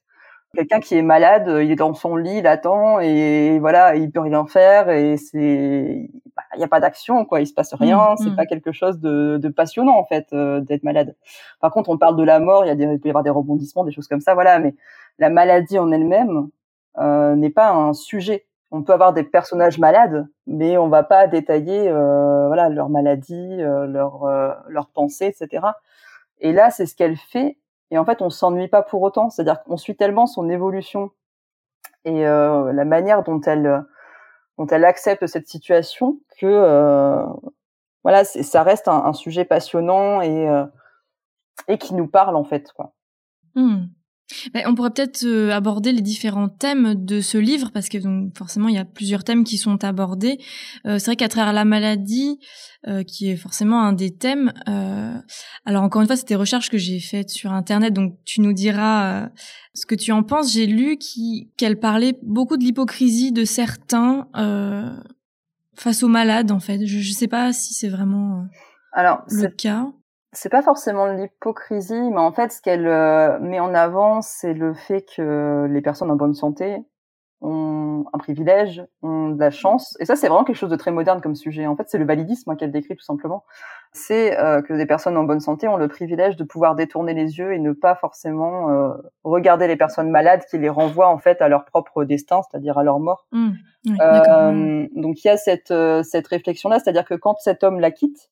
Quelqu'un 0.56 0.80
qui 0.82 0.96
est 0.98 1.02
malade, 1.04 1.48
il 1.64 1.72
est 1.72 1.76
dans 1.76 1.94
son 1.96 2.16
lit, 2.16 2.40
il 2.40 2.48
attend 2.48 3.00
et 3.00 3.60
voilà, 3.60 3.96
il 3.96 4.12
peut 4.12 4.20
rien 4.22 4.46
faire 4.48 4.90
et 4.90 5.18
c'est, 5.18 6.10
il 6.56 6.60
n'y 6.60 6.64
a 6.64 6.68
pas 6.68 6.80
d'action 6.80 7.26
quoi, 7.26 7.42
il 7.42 7.48
se 7.48 7.54
passe 7.54 7.74
rien, 7.74 7.98
mmh, 7.98 8.18
c'est 8.18 8.30
mmh. 8.30 8.36
pas 8.36 8.46
quelque 8.46 8.72
chose 8.72 9.00
de, 9.00 9.38
de 9.42 9.50
passionnant 9.50 9.98
en 9.98 10.06
fait 10.06 10.28
euh, 10.34 10.62
d'être 10.62 10.84
malade. 10.84 11.16
Par 11.60 11.72
contre, 11.72 11.90
on 11.90 11.98
parle 11.98 12.16
de 12.16 12.24
la 12.24 12.40
mort, 12.40 12.66
il 12.66 12.68
y 12.68 12.72
a 12.72 12.76
des, 12.76 12.86
il 12.86 13.00
peut 13.00 13.08
y 13.08 13.12
avoir 13.12 13.24
des 13.24 13.30
rebondissements, 13.30 13.84
des 13.84 13.92
choses 13.92 14.08
comme 14.08 14.22
ça, 14.22 14.34
voilà, 14.34 14.60
mais 14.60 14.76
la 15.20 15.30
maladie 15.30 15.80
en 15.80 15.92
elle-même 15.92 16.50
euh, 17.00 17.36
n'est 17.36 17.50
pas 17.50 17.72
un 17.72 17.94
sujet. 17.94 18.46
On 18.72 18.82
peut 18.82 18.94
avoir 18.94 19.14
des 19.14 19.24
personnages 19.24 19.78
malades, 19.78 20.28
mais 20.48 20.78
on 20.78 20.88
va 20.90 21.04
pas 21.04 21.28
détailler 21.28 21.90
euh, 21.90 22.48
voilà 22.48 22.70
leur 22.70 22.90
maladie, 22.90 23.62
euh, 23.62 23.86
leur 23.86 24.24
euh, 24.24 24.52
leurs 24.68 24.88
pensées, 24.90 25.28
etc. 25.28 25.68
Et 26.40 26.54
là, 26.54 26.72
c'est 26.72 26.88
ce 26.88 26.96
qu'elle 26.96 27.16
fait. 27.16 27.58
Et 27.92 28.00
en 28.00 28.06
fait, 28.06 28.24
on 28.24 28.32
s'ennuie 28.32 28.68
pas 28.68 28.82
pour 28.82 29.04
autant. 29.04 29.30
C'est-à-dire 29.30 29.62
qu'on 29.64 29.78
suit 29.78 29.96
tellement 29.96 30.26
son 30.26 30.50
évolution 30.50 31.12
et 32.06 32.26
euh, 32.26 32.74
la 32.74 32.86
manière 32.86 33.24
dont 33.24 33.40
elle 33.42 33.86
dont 34.58 34.68
elle 34.68 34.86
accepte 34.86 35.26
cette 35.28 35.48
situation 35.48 36.20
que 36.40 37.26
voilà, 38.04 38.26
ça 38.26 38.64
reste 38.64 38.88
un, 38.88 39.14
sujet 39.14 39.46
passionnant 39.46 40.22
et 40.22 40.48
et 41.68 41.78
qui 41.78 41.94
nous 41.94 42.08
parle 42.08 42.36
en 42.36 42.44
fait 42.44 42.72
quoi. 42.74 42.94
Mmh 43.56 43.86
on 44.66 44.76
pourrait 44.76 44.92
peut-être 44.92 45.26
euh, 45.26 45.52
aborder 45.52 45.92
les 45.92 46.02
différents 46.02 46.50
thèmes 46.50 46.96
de 46.96 47.22
ce 47.22 47.38
livre 47.38 47.72
parce 47.74 47.90
que 47.90 47.98
donc 47.98 48.38
forcément 48.38 48.68
il 48.68 48.76
y 48.76 48.80
a 48.80 48.86
plusieurs 48.86 49.24
thèmes 49.24 49.44
qui 49.44 49.58
sont 49.58 49.84
abordés. 49.84 50.40
Euh, 50.86 50.98
c'est 51.00 51.08
vrai 51.08 51.16
qu'à 51.16 51.28
travers 51.28 51.54
la 51.54 51.66
maladie, 51.66 52.40
euh, 52.88 53.04
qui 53.04 53.30
est 53.30 53.36
forcément 53.36 53.82
un 53.84 53.94
des 53.94 54.16
thèmes. 54.16 54.52
alors 55.66 55.84
encore 55.84 56.02
une 56.02 56.08
fois, 56.08 56.16
c'était 56.16 56.34
des 56.34 56.40
recherches 56.40 56.70
que 56.70 56.78
j'ai 56.78 57.00
faites 57.00 57.30
sur 57.30 57.52
internet, 57.52 57.94
donc 57.94 58.18
tu 58.26 58.42
nous 58.42 58.54
diras 58.54 59.30
ce 59.74 59.86
que 59.86 59.96
tu 59.96 60.12
en 60.12 60.24
penses. 60.24 60.54
J'ai 60.54 60.66
lu 60.66 60.98
qu'elle 61.58 61.80
parlait 61.80 62.18
beaucoup 62.24 62.58
de 62.58 62.64
l'hypocrisie 62.64 63.32
de 63.32 63.46
certains 63.46 64.28
face 65.76 66.04
aux 66.04 66.08
malades 66.08 66.52
en 66.52 66.60
fait. 66.60 66.86
Je, 66.86 66.98
ne 66.98 67.14
sais 67.14 67.28
pas 67.28 67.54
si 67.54 67.74
c'est 67.74 67.90
vraiment 67.90 68.46
alors, 68.92 69.24
le 69.30 69.48
cas 69.48 69.92
c'est 70.34 70.50
pas 70.50 70.62
forcément 70.62 71.06
l'hypocrisie, 71.06 72.10
mais 72.12 72.20
en 72.20 72.32
fait, 72.32 72.52
ce 72.52 72.62
qu'elle 72.62 72.88
euh, 72.88 73.40
met 73.40 73.60
en 73.60 73.74
avant, 73.74 74.22
c'est 74.22 74.54
le 74.54 74.74
fait 74.74 75.06
que 75.16 75.68
les 75.70 75.82
personnes 75.82 76.12
en 76.12 76.16
bonne 76.16 76.34
santé 76.34 76.78
ont 77.42 78.06
un 78.14 78.18
privilège, 78.18 78.84
ont 79.02 79.30
de 79.30 79.40
la 79.40 79.52
chance. 79.52 79.98
Et 80.00 80.06
ça, 80.06 80.16
c'est 80.16 80.28
vraiment 80.28 80.46
quelque 80.46 80.56
chose 80.56 80.70
de 80.70 80.76
très 80.76 80.92
moderne 80.92 81.22
comme 81.22 81.36
sujet. 81.36 81.68
En 81.68 81.76
fait, 81.76 81.90
c'est 81.90 81.98
le 81.98 82.06
validisme 82.06 82.50
hein, 82.50 82.56
qu'elle 82.56 82.72
décrit 82.72 82.96
tout 82.96 83.04
simplement. 83.04 83.44
C'est 83.92 84.40
euh, 84.40 84.62
que 84.62 84.74
des 84.74 84.86
personnes 84.86 85.18
en 85.18 85.24
bonne 85.24 85.42
santé 85.42 85.68
ont 85.68 85.76
le 85.78 85.88
privilège 85.88 86.36
de 86.36 86.44
pouvoir 86.44 86.76
détourner 86.76 87.14
les 87.14 87.38
yeux 87.38 87.54
et 87.54 87.60
ne 87.60 87.74
pas 87.74 87.96
forcément 87.96 88.72
euh, 88.72 88.94
regarder 89.24 89.68
les 89.68 89.76
personnes 89.76 90.10
malades 90.10 90.46
qui 90.50 90.58
les 90.58 90.70
renvoient 90.70 91.10
en 91.10 91.20
fait 91.20 91.42
à 91.42 91.50
leur 91.50 91.66
propre 91.66 92.06
destin, 92.06 92.42
c'est-à-dire 92.50 92.78
à 92.78 92.84
leur 92.84 93.00
mort. 93.00 93.28
Mmh. 93.32 93.52
donc 94.96 95.24
il 95.24 95.28
y 95.28 95.30
a 95.30 95.36
cette 95.36 95.74
cette 96.04 96.28
réflexion 96.28 96.70
là, 96.70 96.80
c'est-à-dire 96.80 97.04
que 97.04 97.16
quand 97.16 97.38
cet 97.40 97.64
homme 97.66 97.82
la 97.82 97.92
quitte, 97.92 98.32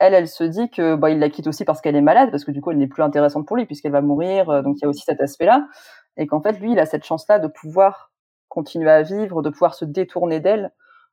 elle, 0.00 0.14
elle 0.14 0.28
se 0.28 0.44
dit 0.44 0.70
que 0.70 0.96
bah, 0.96 1.10
il 1.10 1.18
la 1.18 1.30
quitte 1.30 1.46
aussi 1.46 1.64
parce 1.64 1.80
qu'elle 1.80 1.96
est 1.96 2.00
malade, 2.00 2.30
parce 2.30 2.44
que 2.44 2.50
du 2.50 2.60
coup, 2.60 2.70
elle 2.72 2.78
n'est 2.78 2.88
plus 2.88 3.02
intéressante 3.02 3.46
pour 3.46 3.56
lui 3.56 3.66
puisqu'elle 3.66 3.92
va 3.92 4.00
mourir. 4.00 4.50
Euh, 4.50 4.62
donc 4.62 4.76
il 4.78 4.82
y 4.82 4.84
a 4.86 4.88
aussi 4.88 5.02
cet 5.04 5.20
aspect-là, 5.20 5.68
et 6.16 6.26
qu'en 6.26 6.40
fait, 6.40 6.58
lui, 6.58 6.72
il 6.72 6.78
a 6.80 6.86
cette 6.86 7.04
chance-là 7.04 7.38
de 7.38 7.46
pouvoir 7.46 8.10
continuer 8.48 8.90
à 8.90 9.02
vivre, 9.02 9.40
de 9.40 9.48
pouvoir 9.48 9.74
se 9.74 9.86
détourner 9.86 10.40
d'elle, 10.40 10.72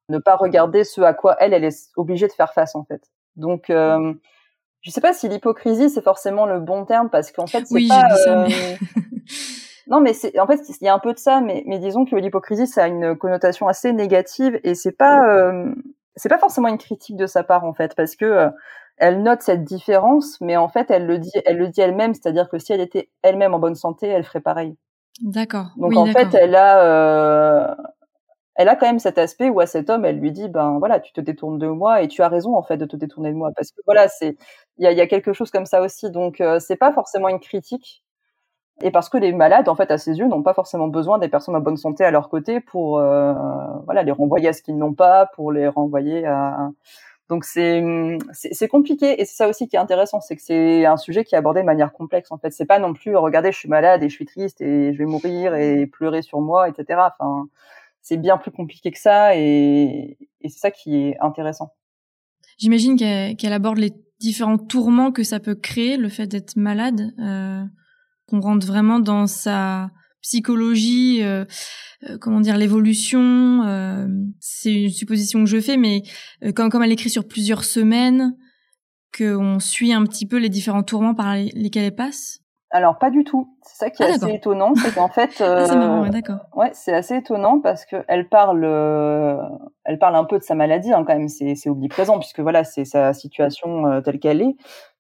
ne 0.09 0.17
pas 0.17 0.35
regarder 0.35 0.83
ce 0.83 1.01
à 1.01 1.13
quoi 1.13 1.37
elle, 1.39 1.53
elle 1.53 1.63
est 1.63 1.91
obligée 1.95 2.27
de 2.27 2.33
faire 2.33 2.53
face 2.53 2.75
en 2.75 2.83
fait. 2.83 3.01
Donc 3.35 3.69
euh, 3.69 4.13
je 4.81 4.91
sais 4.91 5.01
pas 5.01 5.13
si 5.13 5.29
l'hypocrisie 5.29 5.89
c'est 5.89 6.03
forcément 6.03 6.45
le 6.45 6.59
bon 6.59 6.85
terme 6.85 7.09
parce 7.09 7.31
qu'en 7.31 7.47
fait 7.47 7.65
c'est 7.65 7.75
oui, 7.75 7.87
pas. 7.87 8.09
Ça, 8.15 8.45
mais... 8.47 8.53
Euh, 8.53 9.01
non, 9.87 10.01
mais 10.01 10.13
c'est 10.13 10.37
en 10.39 10.47
fait 10.47 10.59
il 10.67 10.85
y 10.85 10.89
a 10.89 10.93
un 10.93 10.99
peu 10.99 11.13
de 11.13 11.19
ça, 11.19 11.41
mais 11.41 11.63
mais 11.67 11.79
disons 11.79 12.05
que 12.05 12.15
l'hypocrisie 12.15 12.67
ça 12.67 12.85
a 12.85 12.87
une 12.87 13.15
connotation 13.17 13.67
assez 13.67 13.93
négative 13.93 14.59
et 14.63 14.75
c'est 14.75 14.97
pas 14.97 15.27
euh, 15.29 15.73
c'est 16.17 16.29
pas 16.29 16.37
forcément 16.39 16.67
une 16.67 16.77
critique 16.77 17.15
de 17.15 17.27
sa 17.27 17.43
part 17.43 17.63
en 17.63 17.73
fait, 17.73 17.95
parce 17.95 18.15
que 18.15 18.25
euh, 18.25 18.49
elle 18.97 19.23
note 19.23 19.41
cette 19.41 19.63
différence, 19.63 20.41
mais 20.41 20.57
en 20.57 20.67
fait 20.67 20.91
elle 20.91 21.05
le 21.05 21.19
dit, 21.19 21.31
elle 21.45 21.57
le 21.57 21.69
dit 21.69 21.81
elle-même, 21.81 22.13
c'est-à-dire 22.13 22.49
que 22.49 22.59
si 22.59 22.73
elle 22.73 22.81
était 22.81 23.09
elle-même 23.21 23.53
en 23.53 23.59
bonne 23.59 23.75
santé, 23.75 24.07
elle 24.07 24.23
ferait 24.23 24.41
pareil. 24.41 24.75
D'accord. 25.21 25.67
Donc 25.77 25.95
en 25.95 26.05
fait, 26.05 26.33
elle 26.35 26.55
a, 26.55 26.83
euh, 26.83 27.75
elle 28.55 28.69
a 28.69 28.75
quand 28.75 28.87
même 28.87 28.99
cet 28.99 29.17
aspect 29.17 29.49
où 29.49 29.59
à 29.59 29.65
cet 29.65 29.89
homme, 29.89 30.05
elle 30.05 30.19
lui 30.19 30.31
dit, 30.31 30.49
ben 30.49 30.77
voilà, 30.79 30.99
tu 30.99 31.13
te 31.13 31.21
détournes 31.21 31.57
de 31.57 31.67
moi 31.67 32.01
et 32.01 32.07
tu 32.07 32.21
as 32.21 32.27
raison 32.27 32.55
en 32.55 32.63
fait 32.63 32.77
de 32.77 32.85
te 32.85 32.95
détourner 32.95 33.31
de 33.31 33.35
moi, 33.35 33.51
parce 33.55 33.71
que 33.71 33.81
voilà, 33.85 34.07
c'est, 34.07 34.37
il 34.77 34.83
y 34.83 34.87
a, 34.87 34.91
y 34.91 35.01
a, 35.01 35.07
quelque 35.07 35.33
chose 35.33 35.51
comme 35.51 35.65
ça 35.65 35.81
aussi. 35.81 36.11
Donc 36.11 36.41
euh, 36.41 36.59
c'est 36.59 36.75
pas 36.75 36.93
forcément 36.93 37.29
une 37.29 37.39
critique, 37.39 38.03
et 38.81 38.91
parce 38.91 39.09
que 39.09 39.17
les 39.17 39.33
malades, 39.33 39.69
en 39.69 39.75
fait, 39.75 39.89
à 39.89 39.97
ses 39.97 40.19
yeux, 40.19 40.27
n'ont 40.27 40.43
pas 40.43 40.53
forcément 40.53 40.87
besoin 40.87 41.17
des 41.17 41.29
personnes 41.29 41.55
en 41.55 41.59
bonne 41.59 41.77
santé 41.77 42.03
à 42.03 42.11
leur 42.11 42.29
côté 42.29 42.59
pour, 42.59 42.99
euh, 42.99 43.33
voilà, 43.85 44.03
les 44.03 44.11
renvoyer 44.11 44.49
à 44.49 44.53
ce 44.53 44.61
qu'ils 44.61 44.77
n'ont 44.77 44.93
pas, 44.93 45.25
pour 45.27 45.51
les 45.51 45.67
renvoyer 45.67 46.25
à. 46.25 46.69
Donc 47.29 47.43
c'est 47.43 47.83
c'est 48.31 48.69
compliqué 48.69 49.19
et 49.21 49.25
c'est 49.25 49.35
ça 49.35 49.49
aussi 49.49 49.67
qui 49.67 49.75
est 49.75 49.79
intéressant, 49.79 50.21
c'est 50.21 50.37
que 50.37 50.41
c'est 50.41 50.85
un 50.85 50.95
sujet 50.95 51.25
qui 51.25 51.35
est 51.35 51.37
abordé 51.37 51.59
de 51.59 51.65
manière 51.65 51.91
complexe. 51.91 52.31
En 52.31 52.37
fait, 52.37 52.51
c'est 52.51 52.65
pas 52.65 52.79
non 52.79 52.93
plus 52.93 53.17
regardez, 53.17 53.51
je 53.51 53.57
suis 53.57 53.67
malade 53.67 54.01
et 54.01 54.07
je 54.07 54.15
suis 54.15 54.25
triste 54.25 54.61
et 54.61 54.93
je 54.93 54.97
vais 54.97 55.03
mourir 55.03 55.53
et 55.53 55.87
pleurer 55.87 56.21
sur 56.21 56.39
moi, 56.39 56.69
etc. 56.69 57.01
Enfin, 57.19 57.49
c'est 58.01 58.15
bien 58.15 58.37
plus 58.37 58.51
compliqué 58.51 58.91
que 58.91 58.99
ça 58.99 59.35
et, 59.35 60.17
et 60.39 60.47
c'est 60.47 60.59
ça 60.59 60.71
qui 60.71 60.95
est 60.95 61.17
intéressant. 61.19 61.73
J'imagine 62.57 62.95
qu'elle 62.95 63.53
aborde 63.53 63.77
les 63.77 63.91
différents 64.21 64.57
tourments 64.57 65.11
que 65.11 65.23
ça 65.23 65.41
peut 65.41 65.55
créer, 65.55 65.97
le 65.97 66.07
fait 66.07 66.27
d'être 66.27 66.55
malade. 66.55 67.13
Euh 67.19 67.63
qu'on 68.27 68.41
rentre 68.41 68.67
vraiment 68.67 68.99
dans 68.99 69.27
sa 69.27 69.89
psychologie, 70.21 71.21
comment 72.19 72.41
dire 72.41 72.57
l'évolution. 72.57 73.63
c'est 74.39 74.73
une 74.73 74.89
supposition 74.89 75.43
que 75.43 75.49
je 75.49 75.59
fais, 75.61 75.77
mais 75.77 76.03
comme 76.55 76.69
comme 76.69 76.83
elle 76.83 76.91
écrit 76.91 77.09
sur 77.09 77.27
plusieurs 77.27 77.63
semaines, 77.63 78.35
qu'on 79.17 79.59
suit 79.59 79.93
un 79.93 80.03
petit 80.03 80.25
peu 80.25 80.37
les 80.37 80.49
différents 80.49 80.83
tourments 80.83 81.15
par 81.15 81.35
lesquels 81.35 81.85
elle 81.85 81.95
passe. 81.95 82.41
Alors 82.69 82.97
pas 82.97 83.09
du 83.09 83.23
tout. 83.23 83.47
C'est 83.63 83.85
ça 83.85 83.89
qui 83.89 84.03
est 84.03 84.07
ah, 84.07 84.15
assez 84.15 84.33
étonnant, 84.33 84.75
c'est 84.75 84.93
qu'en 84.93 85.07
fait, 85.07 85.29
ah, 85.39 86.09
d'accord. 86.09 86.39
Ouais, 86.53 86.69
c'est 86.73 86.93
assez 86.93 87.15
étonnant 87.15 87.61
parce 87.61 87.85
que 87.85 87.95
elle 88.09 88.27
parle, 88.27 88.65
elle 89.85 89.99
parle 89.99 90.15
un 90.17 90.25
peu 90.25 90.37
de 90.37 90.43
sa 90.43 90.53
maladie 90.53 90.91
hein, 90.91 91.05
quand 91.07 91.15
même. 91.15 91.29
C'est 91.29 91.55
c'est 91.55 91.69
oubli 91.69 91.87
présent 91.87 92.19
puisque 92.19 92.41
voilà, 92.41 92.65
c'est 92.65 92.83
sa 92.83 93.13
situation 93.13 94.01
telle 94.01 94.19
qu'elle 94.19 94.41
est. 94.41 94.55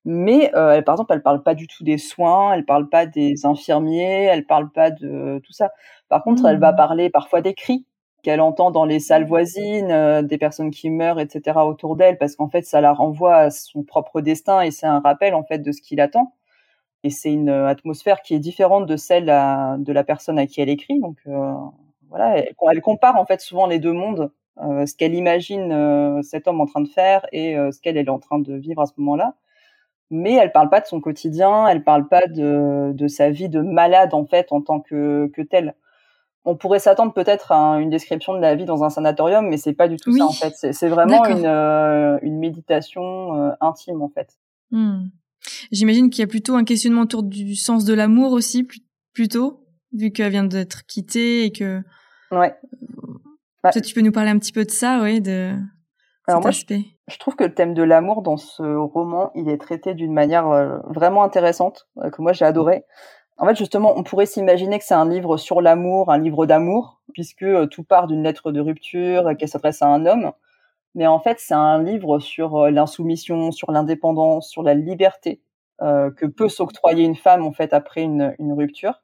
Mais 0.09 0.55
euh, 0.55 0.81
par 0.83 0.95
exemple, 0.95 1.11
elle 1.13 1.21
parle 1.21 1.43
pas 1.43 1.53
du 1.53 1.67
tout 1.67 1.83
des 1.83 1.97
soins, 1.97 2.53
elle 2.53 2.63
parle 2.63 2.87
pas 2.87 3.05
des 3.05 3.45
infirmiers, 3.45 4.23
elle 4.23 4.45
parle 4.45 4.71
pas 4.71 4.89
de 4.89 5.41
tout 5.43 5.51
ça. 5.51 5.71
Par 6.07 6.23
contre, 6.23 6.45
elle 6.45 6.59
va 6.59 6.71
mmh. 6.71 6.77
parler 6.77 7.09
parfois 7.09 7.41
des 7.41 7.53
cris 7.53 7.85
qu'elle 8.23 8.39
entend 8.39 8.71
dans 8.71 8.85
les 8.85 9.01
salles 9.01 9.25
voisines, 9.25 9.91
euh, 9.91 10.21
des 10.21 10.37
personnes 10.37 10.71
qui 10.71 10.89
meurent, 10.89 11.19
etc. 11.19 11.57
autour 11.57 11.97
d'elle, 11.97 12.17
parce 12.17 12.37
qu'en 12.37 12.47
fait, 12.47 12.65
ça 12.65 12.79
la 12.79 12.93
renvoie 12.93 13.35
à 13.35 13.49
son 13.49 13.83
propre 13.83 14.21
destin 14.21 14.61
et 14.61 14.71
c'est 14.71 14.85
un 14.85 15.01
rappel 15.01 15.35
en 15.35 15.43
fait 15.43 15.59
de 15.59 15.73
ce 15.73 15.81
qui 15.81 15.97
l'attend. 15.97 16.33
Et 17.03 17.09
c'est 17.09 17.33
une 17.33 17.49
atmosphère 17.49 18.21
qui 18.21 18.33
est 18.33 18.39
différente 18.39 18.85
de 18.85 18.95
celle 18.95 19.25
de 19.25 19.91
la 19.91 20.03
personne 20.05 20.39
à 20.39 20.47
qui 20.47 20.61
elle 20.61 20.69
écrit. 20.69 21.01
Donc 21.01 21.17
euh, 21.27 21.53
voilà, 22.09 22.37
elle, 22.37 22.53
elle, 22.71 22.81
compare 22.81 23.17
en 23.17 23.25
fait 23.25 23.41
souvent 23.41 23.67
les 23.67 23.79
deux 23.79 23.91
mondes, 23.91 24.31
euh, 24.63 24.85
ce 24.85 24.95
qu'elle 24.95 25.15
imagine 25.15 26.21
cet 26.23 26.47
homme 26.47 26.61
en 26.61 26.65
train 26.65 26.81
de 26.81 26.87
faire 26.87 27.25
et 27.33 27.55
ce 27.55 27.81
qu'elle 27.81 27.97
est 27.97 28.07
en 28.07 28.19
train 28.19 28.39
de 28.39 28.53
vivre 28.53 28.81
à 28.81 28.85
ce 28.85 28.93
moment-là 28.99 29.35
mais 30.09 30.33
elle 30.33 30.51
parle 30.51 30.69
pas 30.69 30.81
de 30.81 30.85
son 30.85 31.01
quotidien, 31.01 31.67
elle 31.67 31.83
parle 31.83 32.07
pas 32.07 32.25
de, 32.27 32.91
de 32.93 33.07
sa 33.07 33.29
vie 33.29 33.49
de 33.49 33.61
malade 33.61 34.13
en 34.13 34.25
fait 34.25 34.47
en 34.51 34.61
tant 34.61 34.79
que, 34.79 35.29
que 35.33 35.41
telle. 35.41 35.75
On 36.45 36.55
pourrait 36.55 36.79
s'attendre 36.79 37.13
peut-être 37.13 37.51
à 37.51 37.77
une 37.79 37.89
description 37.89 38.33
de 38.33 38.39
la 38.39 38.55
vie 38.55 38.63
dans 38.63 38.85
un 38.85 38.89
sanatorium, 38.89 39.49
mais 39.49 39.57
c'est 39.57 39.73
pas 39.73 39.89
du 39.89 39.97
tout 39.97 40.17
ça 40.17 40.25
en 40.25 40.31
fait. 40.31 40.53
C'est 40.71 40.87
vraiment 40.87 41.25
une, 41.25 41.45
euh, 41.45 42.17
une 42.21 42.39
méditation 42.39 43.35
euh, 43.35 43.51
intime 43.59 44.01
en 44.01 44.07
fait. 44.07 44.37
Hmm. 44.71 45.07
J'imagine 45.71 46.09
qu'il 46.09 46.21
y 46.21 46.23
a 46.23 46.27
plutôt 46.27 46.55
un 46.55 46.63
questionnement 46.63 47.01
autour 47.01 47.23
du 47.23 47.55
sens 47.55 47.83
de 47.83 47.93
l'amour 47.93 48.31
aussi, 48.31 48.65
plutôt, 49.13 49.65
vu 49.93 50.11
qu'elle 50.11 50.31
vient 50.31 50.45
d'être 50.45 50.85
quittée 50.85 51.43
et 51.43 51.51
que. 51.51 51.81
Ouais. 52.31 52.55
Bah, 53.63 53.71
tu 53.71 53.93
peux 53.93 54.01
nous 54.01 54.11
parler 54.11 54.29
un 54.29 54.39
petit 54.39 54.53
peu 54.53 54.63
de 54.63 54.71
ça, 54.71 55.01
ouais, 55.01 55.19
de 55.19 55.53
Alors 56.27 56.41
moi, 56.41 56.49
aspect. 56.49 56.81
Je 57.07 57.17
trouve 57.17 57.35
que 57.37 57.45
le 57.45 57.53
thème 57.53 57.73
de 57.73 57.83
l'amour 57.83 58.21
dans 58.21 58.35
ce 58.35 58.61
roman, 58.61 59.31
il 59.33 59.47
est 59.49 59.57
traité 59.57 59.93
d'une 59.93 60.13
manière 60.13 60.49
euh, 60.49 60.77
vraiment 60.83 61.23
intéressante, 61.23 61.87
euh, 61.99 62.09
que 62.09 62.21
moi 62.21 62.33
j'ai 62.33 62.43
adoré. 62.43 62.83
En 63.37 63.47
fait, 63.47 63.55
justement, 63.55 63.93
on 63.95 64.03
pourrait 64.03 64.25
s'imaginer 64.25 64.77
que 64.77 64.83
c'est 64.83 64.93
un 64.93 65.07
livre 65.07 65.37
sur 65.37 65.61
l'amour, 65.61 66.11
un 66.11 66.17
livre 66.17 66.45
d'amour, 66.45 66.99
puisque 67.13 67.43
euh, 67.43 67.65
tout 67.65 67.83
part 67.83 68.07
d'une 68.07 68.23
lettre 68.23 68.51
de 68.51 68.59
rupture 68.59 69.37
qui 69.39 69.47
s'adresse 69.47 69.81
à 69.81 69.87
un 69.87 70.05
homme. 70.05 70.33
Mais 70.95 71.07
en 71.07 71.19
fait, 71.19 71.39
c'est 71.39 71.53
un 71.53 71.81
livre 71.81 72.19
sur 72.19 72.71
l'insoumission, 72.71 73.51
sur 73.51 73.71
l'indépendance, 73.71 74.49
sur 74.49 74.63
la 74.63 74.73
liberté 74.73 75.41
que 75.79 76.25
peut 76.25 76.49
s'octroyer 76.49 77.03
une 77.03 77.15
femme 77.15 77.45
en 77.45 77.51
fait 77.51 77.71
après 77.71 78.01
une, 78.01 78.33
une, 78.39 78.53
rupture. 78.53 79.03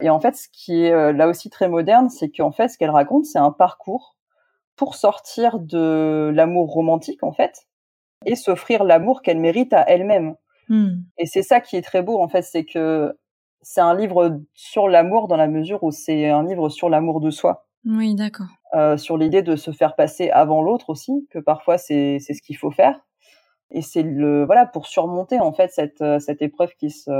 Et 0.00 0.08
en 0.08 0.20
fait, 0.20 0.36
ce 0.36 0.48
qui 0.50 0.84
est 0.84 1.12
là 1.12 1.28
aussi 1.28 1.50
très 1.50 1.68
moderne, 1.68 2.08
c'est 2.08 2.30
qu'en 2.30 2.50
fait, 2.50 2.68
ce 2.68 2.78
qu'elle 2.78 2.88
raconte, 2.88 3.26
c'est 3.26 3.38
un 3.38 3.50
parcours 3.50 4.16
pour 4.78 4.94
sortir 4.94 5.58
de 5.58 6.30
l'amour 6.34 6.72
romantique 6.72 7.22
en 7.22 7.32
fait 7.32 7.66
et 8.24 8.36
s'offrir 8.36 8.84
l'amour 8.84 9.20
qu'elle 9.22 9.38
mérite 9.38 9.72
à 9.72 9.84
elle-même. 9.88 10.36
Hmm. 10.68 11.00
Et 11.18 11.26
c'est 11.26 11.42
ça 11.42 11.60
qui 11.60 11.76
est 11.76 11.82
très 11.82 12.02
beau 12.02 12.18
en 12.18 12.28
fait, 12.28 12.42
c'est 12.42 12.64
que 12.64 13.12
c'est 13.60 13.80
un 13.80 13.94
livre 13.94 14.40
sur 14.54 14.88
l'amour 14.88 15.28
dans 15.28 15.36
la 15.36 15.48
mesure 15.48 15.82
où 15.82 15.90
c'est 15.90 16.28
un 16.28 16.44
livre 16.44 16.68
sur 16.68 16.88
l'amour 16.88 17.20
de 17.20 17.30
soi. 17.30 17.66
Oui, 17.84 18.14
d'accord. 18.14 18.46
Euh, 18.74 18.96
sur 18.96 19.18
l'idée 19.18 19.42
de 19.42 19.56
se 19.56 19.72
faire 19.72 19.96
passer 19.96 20.30
avant 20.30 20.62
l'autre 20.62 20.90
aussi, 20.90 21.26
que 21.30 21.38
parfois 21.38 21.76
c'est 21.76 22.18
c'est 22.20 22.34
ce 22.34 22.42
qu'il 22.42 22.56
faut 22.56 22.70
faire. 22.70 23.00
Et 23.70 23.82
c'est 23.82 24.02
le 24.02 24.44
voilà 24.44 24.64
pour 24.64 24.86
surmonter 24.86 25.40
en 25.40 25.52
fait 25.52 25.70
cette 25.72 26.04
cette 26.20 26.40
épreuve 26.40 26.72
qui 26.78 26.90
se 26.90 27.10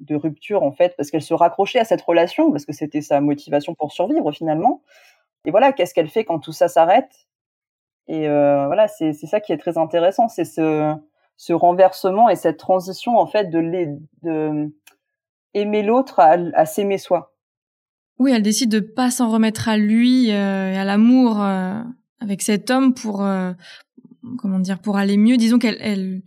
de 0.00 0.16
rupture 0.16 0.62
en 0.62 0.72
fait 0.72 0.94
parce 0.96 1.10
qu'elle 1.10 1.22
se 1.22 1.34
raccrochait 1.34 1.78
à 1.78 1.84
cette 1.84 2.02
relation 2.02 2.50
parce 2.50 2.66
que 2.66 2.72
c'était 2.72 3.00
sa 3.00 3.20
motivation 3.20 3.74
pour 3.74 3.92
survivre 3.92 4.32
finalement 4.32 4.82
et 5.44 5.50
voilà, 5.50 5.72
qu'est-ce 5.72 5.94
qu'elle 5.94 6.08
fait 6.08 6.24
quand 6.24 6.38
tout 6.38 6.52
ça 6.52 6.68
s'arrête? 6.68 7.10
Et 8.08 8.28
euh, 8.28 8.66
voilà, 8.66 8.88
c'est 8.88 9.12
ça 9.12 9.40
qui 9.40 9.52
est 9.52 9.58
très 9.58 9.78
intéressant, 9.78 10.28
c'est 10.28 10.44
ce, 10.44 10.94
ce 11.36 11.52
renversement 11.52 12.28
et 12.28 12.36
cette 12.36 12.58
transition 12.58 13.16
en 13.16 13.26
fait 13.26 13.50
de, 13.50 13.58
les, 13.58 13.88
de 14.22 14.72
aimer 15.54 15.82
l'autre 15.82 16.20
à, 16.20 16.36
à 16.54 16.66
s'aimer 16.66 16.98
soi. 16.98 17.34
Oui, 18.18 18.32
elle 18.32 18.42
décide 18.42 18.70
de 18.70 18.80
pas 18.80 19.10
s'en 19.10 19.30
remettre 19.30 19.68
à 19.68 19.76
lui 19.76 20.30
euh, 20.30 20.72
et 20.72 20.76
à 20.76 20.84
l'amour 20.84 21.42
euh, 21.42 21.80
avec 22.20 22.42
cet 22.42 22.70
homme 22.70 22.94
pour 22.94 23.24
euh, 23.24 23.52
comment 24.38 24.58
dire 24.58 24.78
pour 24.78 24.96
aller 24.96 25.16
mieux. 25.16 25.36
Disons 25.36 25.58
qu'elle 25.58 25.78
elle, 25.80 26.22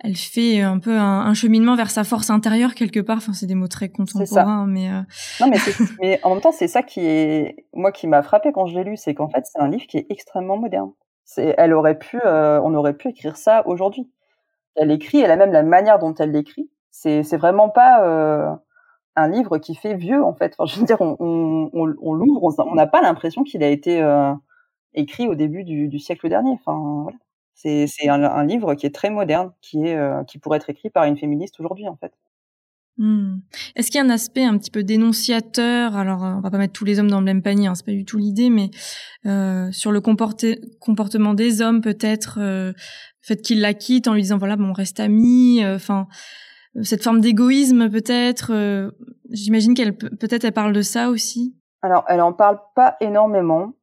elle 0.00 0.16
fait 0.16 0.60
un 0.60 0.78
peu 0.78 0.96
un, 0.96 1.34
cheminement 1.34 1.74
vers 1.74 1.90
sa 1.90 2.04
force 2.04 2.30
intérieure 2.30 2.74
quelque 2.74 3.00
part. 3.00 3.16
Enfin, 3.16 3.32
c'est 3.32 3.46
des 3.46 3.56
mots 3.56 3.68
très 3.68 3.88
contemporains, 3.88 4.66
mais 4.66 4.88
euh... 4.88 5.00
non, 5.40 5.48
mais, 5.50 5.58
mais 6.00 6.20
en 6.22 6.30
même 6.30 6.40
temps, 6.40 6.52
c'est 6.52 6.68
ça 6.68 6.82
qui 6.82 7.00
est 7.00 7.66
moi 7.72 7.90
qui 7.90 8.06
m'a 8.06 8.22
frappé 8.22 8.52
quand 8.52 8.66
je 8.66 8.78
l'ai 8.78 8.84
lu, 8.84 8.96
c'est 8.96 9.14
qu'en 9.14 9.28
fait, 9.28 9.44
c'est 9.44 9.58
un 9.60 9.68
livre 9.68 9.86
qui 9.86 9.98
est 9.98 10.06
extrêmement 10.08 10.56
moderne. 10.56 10.92
C'est, 11.24 11.54
elle 11.58 11.74
aurait 11.74 11.98
pu, 11.98 12.18
euh, 12.24 12.60
on 12.62 12.74
aurait 12.74 12.94
pu 12.94 13.08
écrire 13.08 13.36
ça 13.36 13.66
aujourd'hui. 13.66 14.10
Elle 14.76 14.92
écrit, 14.92 15.20
elle 15.20 15.32
a 15.32 15.36
même 15.36 15.52
la 15.52 15.64
manière 15.64 15.98
dont 15.98 16.14
elle 16.14 16.30
l'écrit. 16.30 16.70
C'est, 16.90 17.24
c'est 17.24 17.36
vraiment 17.36 17.68
pas 17.68 18.04
euh, 18.04 18.54
un 19.16 19.28
livre 19.28 19.58
qui 19.58 19.74
fait 19.74 19.94
vieux 19.94 20.22
en 20.22 20.32
fait. 20.32 20.54
Enfin, 20.58 20.72
je 20.72 20.78
veux 20.78 20.86
dire, 20.86 21.00
on, 21.00 21.16
on, 21.20 21.70
on, 21.72 22.14
l'ouvre, 22.14 22.54
on 22.58 22.74
n'a 22.76 22.86
pas 22.86 23.02
l'impression 23.02 23.42
qu'il 23.42 23.64
a 23.64 23.68
été 23.68 24.00
euh, 24.00 24.32
écrit 24.94 25.26
au 25.26 25.34
début 25.34 25.64
du, 25.64 25.88
du 25.88 25.98
siècle 25.98 26.28
dernier. 26.28 26.52
Enfin, 26.52 27.02
voilà. 27.02 27.18
C'est 27.60 28.08
un, 28.08 28.22
un, 28.22 28.44
livre 28.44 28.74
qui 28.74 28.86
est 28.86 28.94
très 28.94 29.10
moderne, 29.10 29.52
qui 29.60 29.84
est 29.84 29.96
euh, 29.96 30.22
qui 30.24 30.38
pourrait 30.38 30.58
être 30.58 30.70
écrit 30.70 30.90
par 30.90 31.04
une 31.04 31.16
féministe 31.16 31.58
aujourd'hui 31.58 31.88
en 31.88 31.96
fait. 31.96 32.12
Mmh. 32.98 33.36
Est-ce 33.76 33.92
qu'il 33.92 34.00
y 34.00 34.02
a 34.02 34.04
un 34.04 34.10
aspect 34.10 34.44
un 34.44 34.58
petit 34.58 34.72
peu 34.72 34.82
dénonciateur? 34.82 35.96
Alors, 35.96 36.24
euh, 36.24 36.34
on 36.36 36.40
va 36.40 36.50
pas 36.50 36.58
mettre 36.58 36.72
tous 36.72 36.84
les 36.84 36.98
hommes 36.98 37.10
dans 37.10 37.20
le 37.20 37.24
même 37.24 37.42
panier, 37.42 37.68
hein, 37.68 37.74
c'est 37.76 37.86
pas 37.86 37.92
du 37.92 38.04
tout 38.04 38.18
l'idée, 38.18 38.50
mais 38.50 38.70
euh, 39.24 39.70
sur 39.70 39.92
le 39.92 40.00
comportement 40.00 41.34
des 41.34 41.62
hommes, 41.62 41.80
peut-être, 41.80 42.38
euh, 42.40 42.72
fait 43.22 43.40
qu'ils 43.40 43.60
la 43.60 43.72
quittent 43.72 44.08
en 44.08 44.14
lui 44.14 44.22
disant 44.22 44.38
voilà, 44.38 44.56
bon, 44.56 44.70
on 44.70 44.72
reste 44.72 44.98
amis. 44.98 45.62
Euh, 45.62 45.76
enfin, 45.76 46.08
cette 46.82 47.04
forme 47.04 47.20
d'égoïsme, 47.20 47.88
peut-être. 47.88 48.52
J'imagine 49.30 49.74
qu'elle 49.74 49.96
peut-être 49.96 50.44
elle 50.44 50.52
parle 50.52 50.72
de 50.72 50.82
ça 50.82 51.08
aussi. 51.08 51.56
Alors, 51.82 52.04
elle 52.08 52.20
en 52.20 52.32
parle 52.32 52.58
pas 52.74 52.96
énormément 53.00 53.74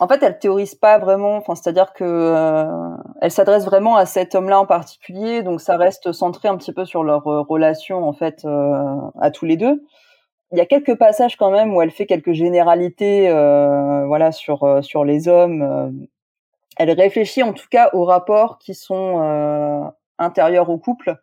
en 0.00 0.08
fait, 0.08 0.22
elle 0.22 0.38
théorise 0.38 0.74
pas 0.74 0.98
vraiment. 0.98 1.36
Enfin, 1.36 1.54
c'est-à-dire 1.54 1.92
que 1.92 2.04
euh, 2.04 2.96
elle 3.20 3.30
s'adresse 3.30 3.66
vraiment 3.66 3.96
à 3.96 4.06
cet 4.06 4.34
homme-là 4.34 4.58
en 4.58 4.66
particulier, 4.66 5.42
donc 5.42 5.60
ça 5.60 5.76
reste 5.76 6.12
centré 6.12 6.48
un 6.48 6.56
petit 6.56 6.72
peu 6.72 6.86
sur 6.86 7.04
leur 7.04 7.26
euh, 7.28 7.42
relation 7.42 8.08
en 8.08 8.14
fait 8.14 8.44
euh, 8.46 8.96
à 9.20 9.30
tous 9.30 9.44
les 9.44 9.58
deux. 9.58 9.84
Il 10.52 10.58
y 10.58 10.60
a 10.62 10.66
quelques 10.66 10.96
passages 10.96 11.36
quand 11.36 11.50
même 11.50 11.74
où 11.74 11.82
elle 11.82 11.90
fait 11.90 12.06
quelques 12.06 12.32
généralités, 12.32 13.30
voilà, 13.30 14.32
sur 14.32 14.80
sur 14.82 15.04
les 15.04 15.28
hommes. 15.28 16.08
Elle 16.76 16.90
réfléchit 16.90 17.44
en 17.44 17.52
tout 17.52 17.68
cas 17.70 17.90
aux 17.92 18.04
rapports 18.04 18.58
qui 18.58 18.74
sont 18.74 19.92
intérieurs 20.18 20.68
au 20.68 20.78
couple, 20.78 21.14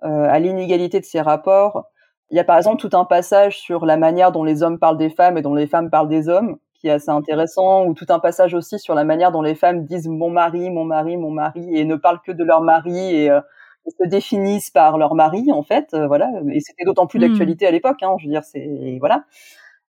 à 0.00 0.38
l'inégalité 0.38 1.00
de 1.00 1.04
ces 1.04 1.20
rapports. 1.20 1.84
Il 2.30 2.38
y 2.38 2.40
a 2.40 2.44
par 2.44 2.56
exemple 2.56 2.80
tout 2.80 2.96
un 2.96 3.04
passage 3.04 3.58
sur 3.58 3.84
la 3.84 3.98
manière 3.98 4.32
dont 4.32 4.42
les 4.42 4.62
hommes 4.62 4.78
parlent 4.78 4.96
des 4.96 5.10
femmes 5.10 5.36
et 5.36 5.42
dont 5.42 5.54
les 5.54 5.66
femmes 5.66 5.90
parlent 5.90 6.08
des 6.08 6.30
hommes 6.30 6.56
qui 6.82 6.88
est 6.88 6.92
assez 6.92 7.10
intéressant, 7.10 7.86
ou 7.86 7.94
tout 7.94 8.06
un 8.08 8.18
passage 8.18 8.54
aussi 8.54 8.78
sur 8.78 8.94
la 8.94 9.04
manière 9.04 9.30
dont 9.30 9.40
les 9.40 9.54
femmes 9.54 9.84
disent 9.84 10.08
mon 10.08 10.30
mari, 10.30 10.68
mon 10.68 10.84
mari, 10.84 11.16
mon 11.16 11.30
mari, 11.30 11.64
et 11.74 11.84
ne 11.84 11.94
parlent 11.94 12.20
que 12.20 12.32
de 12.32 12.42
leur 12.42 12.60
mari 12.60 13.14
et, 13.14 13.30
euh, 13.30 13.40
se 13.86 14.08
définissent 14.08 14.70
par 14.70 14.98
leur 14.98 15.14
mari 15.14 15.50
en 15.52 15.62
fait, 15.62 15.94
euh, 15.94 16.06
voilà. 16.06 16.30
Et 16.52 16.60
c'était 16.60 16.84
d'autant 16.84 17.06
plus 17.06 17.18
hmm. 17.18 17.28
d'actualité 17.28 17.66
à 17.66 17.70
l'époque, 17.70 18.02
hein, 18.02 18.16
je 18.18 18.26
veux 18.26 18.32
dire, 18.32 18.44
c'est 18.44 18.98
voilà. 18.98 19.24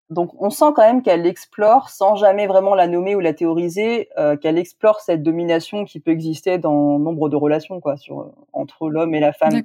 Donc 0.09 0.39
on 0.39 0.51
sent 0.51 0.71
quand 0.75 0.83
même 0.83 1.01
qu'elle 1.01 1.25
explore, 1.25 1.89
sans 1.89 2.15
jamais 2.15 2.45
vraiment 2.45 2.75
la 2.75 2.87
nommer 2.87 3.15
ou 3.15 3.19
la 3.19 3.33
théoriser, 3.33 4.09
euh, 4.19 4.37
qu'elle 4.37 4.59
explore 4.59 5.01
cette 5.01 5.23
domination 5.23 5.85
qui 5.85 5.99
peut 5.99 6.11
exister 6.11 6.59
dans 6.59 6.99
nombre 6.99 7.29
de 7.29 7.35
relations, 7.35 7.81
quoi, 7.81 7.97
sur 7.97 8.31
entre 8.51 8.89
l'homme 8.89 9.15
et 9.15 9.19
la 9.19 9.33
femme. 9.33 9.63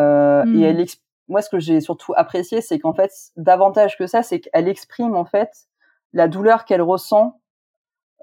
Euh, 0.00 0.42
Et 0.44 0.46
hmm. 0.46 0.62
elle, 0.62 0.86
moi, 1.28 1.42
ce 1.42 1.48
que 1.48 1.60
j'ai 1.60 1.80
surtout 1.80 2.12
apprécié, 2.16 2.60
c'est 2.60 2.80
qu'en 2.80 2.92
fait, 2.92 3.12
davantage 3.36 3.96
que 3.96 4.06
ça, 4.08 4.22
c'est 4.24 4.40
qu'elle 4.40 4.68
exprime 4.68 5.14
en 5.14 5.24
fait 5.24 5.68
la 6.12 6.28
douleur 6.28 6.64
qu'elle 6.64 6.82
ressent 6.82 7.40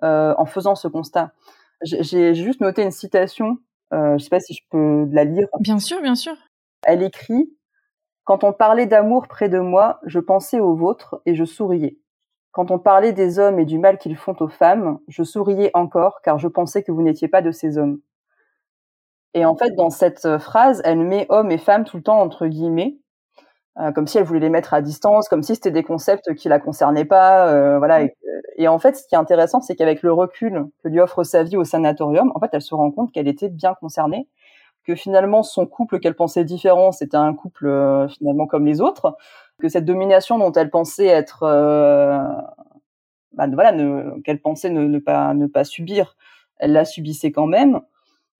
euh, 0.04 0.36
en 0.38 0.46
faisant 0.46 0.76
ce 0.76 0.88
constat. 0.88 1.32
J'ai 1.82 2.34
juste 2.34 2.62
noté 2.62 2.84
une 2.84 2.92
citation, 2.92 3.58
euh, 3.94 4.18
je 4.18 4.24
sais 4.24 4.30
pas 4.30 4.40
si 4.40 4.54
je 4.54 4.62
peux 4.70 5.08
la 5.12 5.24
lire. 5.24 5.48
Bien 5.60 5.80
sûr, 5.80 6.02
bien 6.02 6.16
sûr. 6.16 6.36
Elle 6.84 7.04
écrit 7.04 7.52
Quand 8.24 8.44
on 8.44 8.54
parlait 8.54 8.86
d'amour 8.86 9.28
près 9.28 9.50
de 9.50 9.60
moi, 9.60 10.00
je 10.06 10.20
pensais 10.20 10.60
au 10.60 10.76
vôtre 10.76 11.22
et 11.26 11.36
je 11.36 11.46
souriais. 11.46 11.98
Quand 12.52 12.72
on 12.72 12.80
parlait 12.80 13.14
des 13.14 13.40
hommes 13.40 13.60
et 13.60 13.66
du 13.66 13.78
mal 13.78 13.98
qu'ils 14.00 14.16
font 14.16 14.36
aux 14.40 14.48
femmes, 14.48 15.00
je 15.08 15.24
souriais 15.24 15.72
encore 15.74 16.22
car 16.24 16.40
je 16.40 16.48
pensais 16.48 16.84
que 16.84 16.92
vous 16.92 17.04
n'étiez 17.04 17.28
pas 17.28 17.42
de 17.42 17.52
ces 17.52 17.78
hommes. 17.78 18.00
Et 19.34 19.46
en 19.46 19.56
fait, 19.56 19.76
dans 19.76 19.92
cette 19.92 20.38
phrase, 20.40 20.82
elle 20.84 21.00
met 21.00 21.28
homme 21.30 21.52
et 21.52 21.60
femme 21.60 21.84
tout 21.86 21.98
le 21.98 22.04
temps 22.04 22.20
entre 22.20 22.48
guillemets, 22.48 22.98
comme 23.94 24.08
si 24.08 24.18
elle 24.18 24.24
voulait 24.24 24.40
les 24.40 24.50
mettre 24.50 24.74
à 24.74 24.82
distance, 24.82 25.30
comme 25.30 25.44
si 25.44 25.56
c'était 25.56 25.72
des 25.72 25.84
concepts 25.84 26.34
qui 26.36 26.50
la 26.50 26.60
concernaient 26.60 27.06
pas, 27.06 27.48
euh, 27.48 27.78
voilà. 27.78 28.08
Et, 28.58 28.68
en 28.68 28.80
fait, 28.80 28.96
ce 28.96 29.08
qui 29.08 29.16
est 29.16 29.18
intéressant, 29.18 29.62
c'est 29.62 29.76
qu'avec 29.76 30.02
le 30.02 30.12
recul 30.12 30.66
que 30.84 30.88
lui 30.90 31.00
offre 31.00 31.24
sa 31.24 31.44
vie 31.44 31.58
au 31.58 31.64
sanatorium, 31.64 32.32
en 32.34 32.40
fait, 32.40 32.50
elle 32.54 32.62
se 32.62 32.74
rend 32.74 32.90
compte 32.92 33.12
qu'elle 33.12 33.28
était 33.28 33.50
bien 33.50 33.76
concernée, 33.76 34.28
que 34.84 34.96
finalement 34.96 35.44
son 35.44 35.68
couple 35.68 36.00
qu'elle 36.00 36.16
pensait 36.16 36.44
différent, 36.44 36.92
c'était 36.92 37.18
un 37.18 37.34
couple 37.34 37.68
euh, 37.68 38.08
finalement 38.08 38.48
comme 38.48 38.66
les 38.66 38.82
autres, 38.82 39.16
que 39.60 39.70
cette 39.70 39.86
domination 39.86 40.40
dont 40.40 40.52
elle 40.52 40.70
pensait 40.72 41.08
être, 41.08 41.42
bah, 43.34 43.48
voilà, 43.52 43.74
qu'elle 44.24 44.42
pensait 44.42 44.70
ne, 44.70 44.84
ne, 44.84 45.00
pas 45.00 45.34
ne 45.34 45.48
pas 45.48 45.64
subir, 45.64 46.16
elle 46.58 46.74
la 46.74 46.86
subissait 46.86 47.32
quand 47.32 47.48
même 47.48 47.82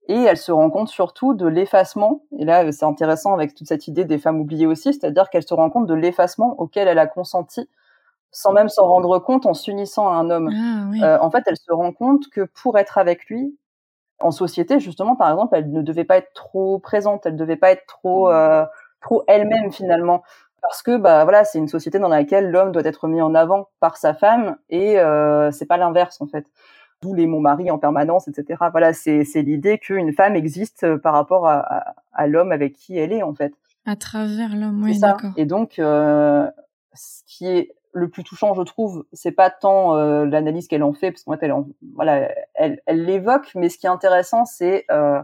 et 0.08 0.16
elle 0.24 0.38
se 0.38 0.52
rend 0.52 0.70
compte 0.70 0.88
surtout 0.88 1.34
de 1.34 1.46
l'effacement. 1.48 2.22
Et 2.40 2.46
là, 2.46 2.72
c'est 2.72 2.86
intéressant 2.86 3.34
avec 3.34 3.54
toute 3.54 3.68
cette 3.68 3.88
idée 3.88 4.06
des 4.06 4.18
femmes 4.18 4.40
oubliées 4.40 4.66
aussi, 4.66 4.94
c'est-à-dire 4.94 5.30
qu'elle 5.30 5.46
se 5.48 5.54
rend 5.54 5.70
compte 5.70 5.86
de 5.86 5.94
l'effacement 5.94 6.56
auquel 6.60 6.88
elle 6.88 7.00
a 7.00 7.08
consenti, 7.08 7.70
sans 8.32 8.54
même 8.54 8.70
s'en 8.70 8.88
rendre 8.88 9.20
compte 9.20 9.46
en 9.46 9.54
s'unissant 9.54 10.10
à 10.10 10.14
un 10.14 10.30
homme. 10.30 10.50
Ah, 11.02 11.06
euh, 11.06 11.18
en 11.22 11.30
fait, 11.30 11.44
elle 11.48 11.58
se 11.58 11.72
rend 11.74 11.92
compte 11.92 12.30
que 12.30 12.42
pour 12.42 12.78
être 12.78 12.98
avec 12.98 13.26
lui, 13.26 13.58
en 14.20 14.32
société, 14.32 14.80
justement, 14.80 15.16
par 15.16 15.30
exemple, 15.30 15.56
elle 15.56 15.72
ne 15.72 15.82
devait 15.82 16.06
pas 16.06 16.18
être 16.18 16.34
trop 16.34 16.80
présente, 16.80 17.26
elle 17.26 17.34
ne 17.34 17.38
devait 17.38 17.56
pas 17.58 17.72
être 17.72 17.86
trop, 17.88 18.32
euh, 18.32 18.66
trop 19.02 19.24
elle-même 19.28 19.72
finalement. 19.72 20.24
Parce 20.62 20.82
que 20.82 20.98
bah 20.98 21.24
voilà, 21.24 21.44
c'est 21.46 21.60
une 21.60 21.68
société 21.68 22.00
dans 22.00 22.08
laquelle 22.10 22.50
l'homme 22.50 22.72
doit 22.72 22.84
être 22.84 23.08
mis 23.08 23.22
en 23.22 23.36
avant 23.36 23.70
par 23.80 23.98
sa 23.98 24.14
femme 24.14 24.58
et 24.70 25.00
euh, 25.00 25.52
c'est 25.52 25.68
pas 25.68 25.78
l'inverse 25.78 26.20
en 26.20 26.28
fait 26.28 26.46
d'où 27.02 27.14
les 27.14 27.28
mon 27.28 27.40
mari 27.40 27.70
en 27.72 27.78
permanence, 27.78 28.28
etc. 28.28 28.64
Voilà, 28.72 28.94
c'est 28.94 29.24
l'idée 29.36 29.78
qu'une 29.78 30.14
femme 30.14 30.36
existe 30.36 30.84
euh, 30.84 30.98
par 30.98 31.14
rapport 31.14 31.48
à, 31.48 31.96
à, 32.12 32.28
l'homme 32.28 32.52
avec 32.52 32.74
qui 32.74 32.98
elle 32.98 33.14
est 33.14 33.24
en 33.24 33.34
fait. 33.34 33.54
À 33.88 33.96
travers 33.96 34.54
l'homme, 34.54 34.84
oui, 34.84 35.00
d'accord. 35.00 35.32
Et 35.38 35.46
donc, 35.46 35.80
euh, 35.80 36.46
ce 36.94 37.24
qui 37.26 37.48
est 37.48 37.74
le 37.94 38.10
plus 38.10 38.26
touchant, 38.26 38.54
je 38.54 38.62
trouve, 38.64 39.06
c'est 39.14 39.32
pas 39.32 39.50
tant 39.50 39.96
euh, 39.96 40.26
l'analyse 40.26 40.68
qu'elle 40.68 40.84
en 40.84 40.92
fait, 40.92 41.12
parce 41.12 41.24
qu'en 41.24 41.38
fait, 41.38 41.46
elle, 41.46 41.54
voilà, 41.96 42.30
elle, 42.54 42.82
elle 42.86 43.06
l'évoque, 43.06 43.50
mais 43.56 43.70
ce 43.70 43.78
qui 43.78 43.86
est 43.86 43.90
intéressant, 43.90 44.44
c'est 44.44 44.84
euh, 44.92 45.22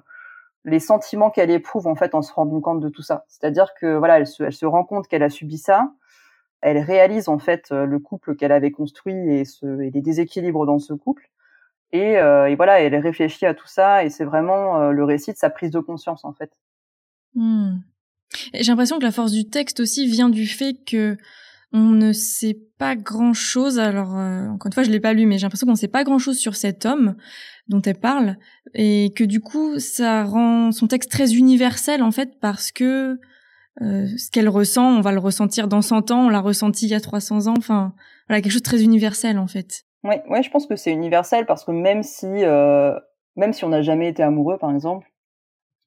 les 0.64 0.80
sentiments 0.80 1.30
qu'elle 1.30 1.52
éprouve 1.52 1.88
en 1.88 1.96
fait 1.96 2.16
en 2.16 2.22
se 2.22 2.32
rendant 2.32 2.62
compte 2.62 2.80
de 2.80 2.88
tout 2.88 3.02
ça. 3.02 3.26
C'est-à-dire 3.28 3.74
que 3.80 3.98
voilà, 3.98 4.20
elle 4.20 4.28
se, 4.28 4.44
elle 4.44 4.54
se 4.54 4.66
rend 4.66 4.86
compte 4.86 5.10
qu'elle 5.10 5.24
a 5.24 5.30
subi 5.30 5.58
ça, 5.58 5.92
elle 6.62 6.78
réalise 6.78 7.28
en 7.28 7.40
fait 7.40 7.72
le 7.72 8.00
couple 8.00 8.38
qu'elle 8.38 8.54
avait 8.54 8.72
construit 8.72 9.30
et, 9.30 9.44
ce, 9.44 9.82
et 9.82 9.92
les 9.92 10.02
déséquilibres 10.02 10.66
dans 10.66 10.80
ce 10.80 10.94
couple, 10.94 11.30
et, 11.94 12.18
euh, 12.18 12.50
et, 12.50 12.56
voilà, 12.56 12.82
elle 12.82 12.96
réfléchit 12.96 13.46
à 13.46 13.54
tout 13.54 13.68
ça 13.68 14.04
et 14.04 14.10
c'est 14.10 14.26
vraiment 14.26 14.82
euh, 14.82 14.92
le 14.92 15.04
récit 15.04 15.32
de 15.32 15.38
sa 15.38 15.52
prise 15.52 15.70
de 15.72 15.80
conscience 15.80 16.26
en 16.26 16.34
fait. 16.34 16.52
Hmm. 17.36 17.78
J'ai 18.54 18.72
l'impression 18.72 18.98
que 18.98 19.04
la 19.04 19.12
force 19.12 19.32
du 19.32 19.48
texte 19.48 19.80
aussi 19.80 20.08
vient 20.08 20.30
du 20.30 20.48
fait 20.48 20.74
que 20.86 21.18
on 21.72 21.92
ne 21.92 22.12
sait 22.12 22.58
pas 22.80 22.96
grand 22.96 23.34
chose. 23.34 23.80
Alors 23.80 24.18
euh, 24.18 24.48
encore 24.48 24.68
une 24.68 24.74
fois, 24.74 24.84
je 24.84 24.90
l'ai 24.90 25.00
pas 25.00 25.14
lu, 25.14 25.28
mais 25.28 25.38
j'ai 25.38 25.44
l'impression 25.44 25.68
qu'on 25.68 25.74
ne 25.74 25.78
sait 25.78 25.88
pas 25.88 26.04
grand 26.04 26.18
chose 26.18 26.38
sur 26.38 26.56
cet 26.56 26.88
homme 26.88 27.16
dont 27.68 27.82
elle 27.82 28.00
parle 28.00 28.38
et 28.74 29.14
que 29.16 29.24
du 29.24 29.40
coup, 29.40 29.80
ça 29.80 30.24
rend 30.24 30.72
son 30.72 30.88
texte 30.88 31.12
très 31.12 31.34
universel 31.34 32.02
en 32.02 32.12
fait 32.12 32.40
parce 32.42 32.72
que 32.72 33.20
euh, 33.82 34.08
ce 34.18 34.32
qu'elle 34.32 34.50
ressent, 34.50 34.98
on 34.98 35.02
va 35.02 35.12
le 35.12 35.20
ressentir 35.20 35.68
dans 35.68 35.84
100 35.84 36.10
ans, 36.10 36.26
on 36.26 36.30
l'a 36.30 36.42
ressenti 36.42 36.88
il 36.88 36.90
y 36.90 36.96
a 36.96 37.00
300 37.00 37.48
ans. 37.48 37.56
Enfin, 37.58 37.94
voilà, 38.28 38.42
quelque 38.42 38.52
chose 38.52 38.62
de 38.62 38.68
très 38.68 38.82
universel 38.82 39.38
en 39.38 39.48
fait. 39.48 39.86
Ouais, 40.04 40.22
ouais, 40.30 40.44
je 40.44 40.50
pense 40.50 40.68
que 40.68 40.76
c'est 40.76 40.92
universel 40.92 41.46
parce 41.46 41.64
que 41.64 41.72
même 41.72 42.04
si, 42.04 42.28
euh, 42.28 43.00
même 43.38 43.54
si 43.54 43.64
on 43.64 43.70
n'a 43.70 43.82
jamais 43.82 44.10
été 44.10 44.22
amoureux, 44.22 44.58
par 44.58 44.72
exemple, 44.72 45.08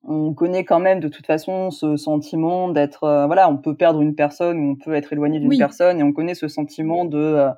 on 0.05 0.35
connaît 0.35 0.65
quand 0.65 0.81
même 0.81 1.01
de 1.01 1.09
toute 1.09 1.27
façon 1.27 1.71
ce 1.71 1.97
sentiment 1.97 2.69
d'être, 2.71 3.05
euh, 3.05 3.27
voilà, 3.27 3.51
on 3.51 3.59
peut 3.59 3.77
perdre 3.77 4.01
une 4.03 4.15
personne 4.15 4.59
ou 4.61 4.73
on 4.73 4.77
peut 4.77 4.95
être 4.95 5.13
éloigné 5.13 5.41
d'une 5.41 5.57
personne 5.59 6.01
et 6.01 6.03
on 6.03 6.13
connaît 6.13 6.35
ce 6.35 6.49
sentiment 6.49 7.05
de 7.05 7.19
euh, 7.19 7.51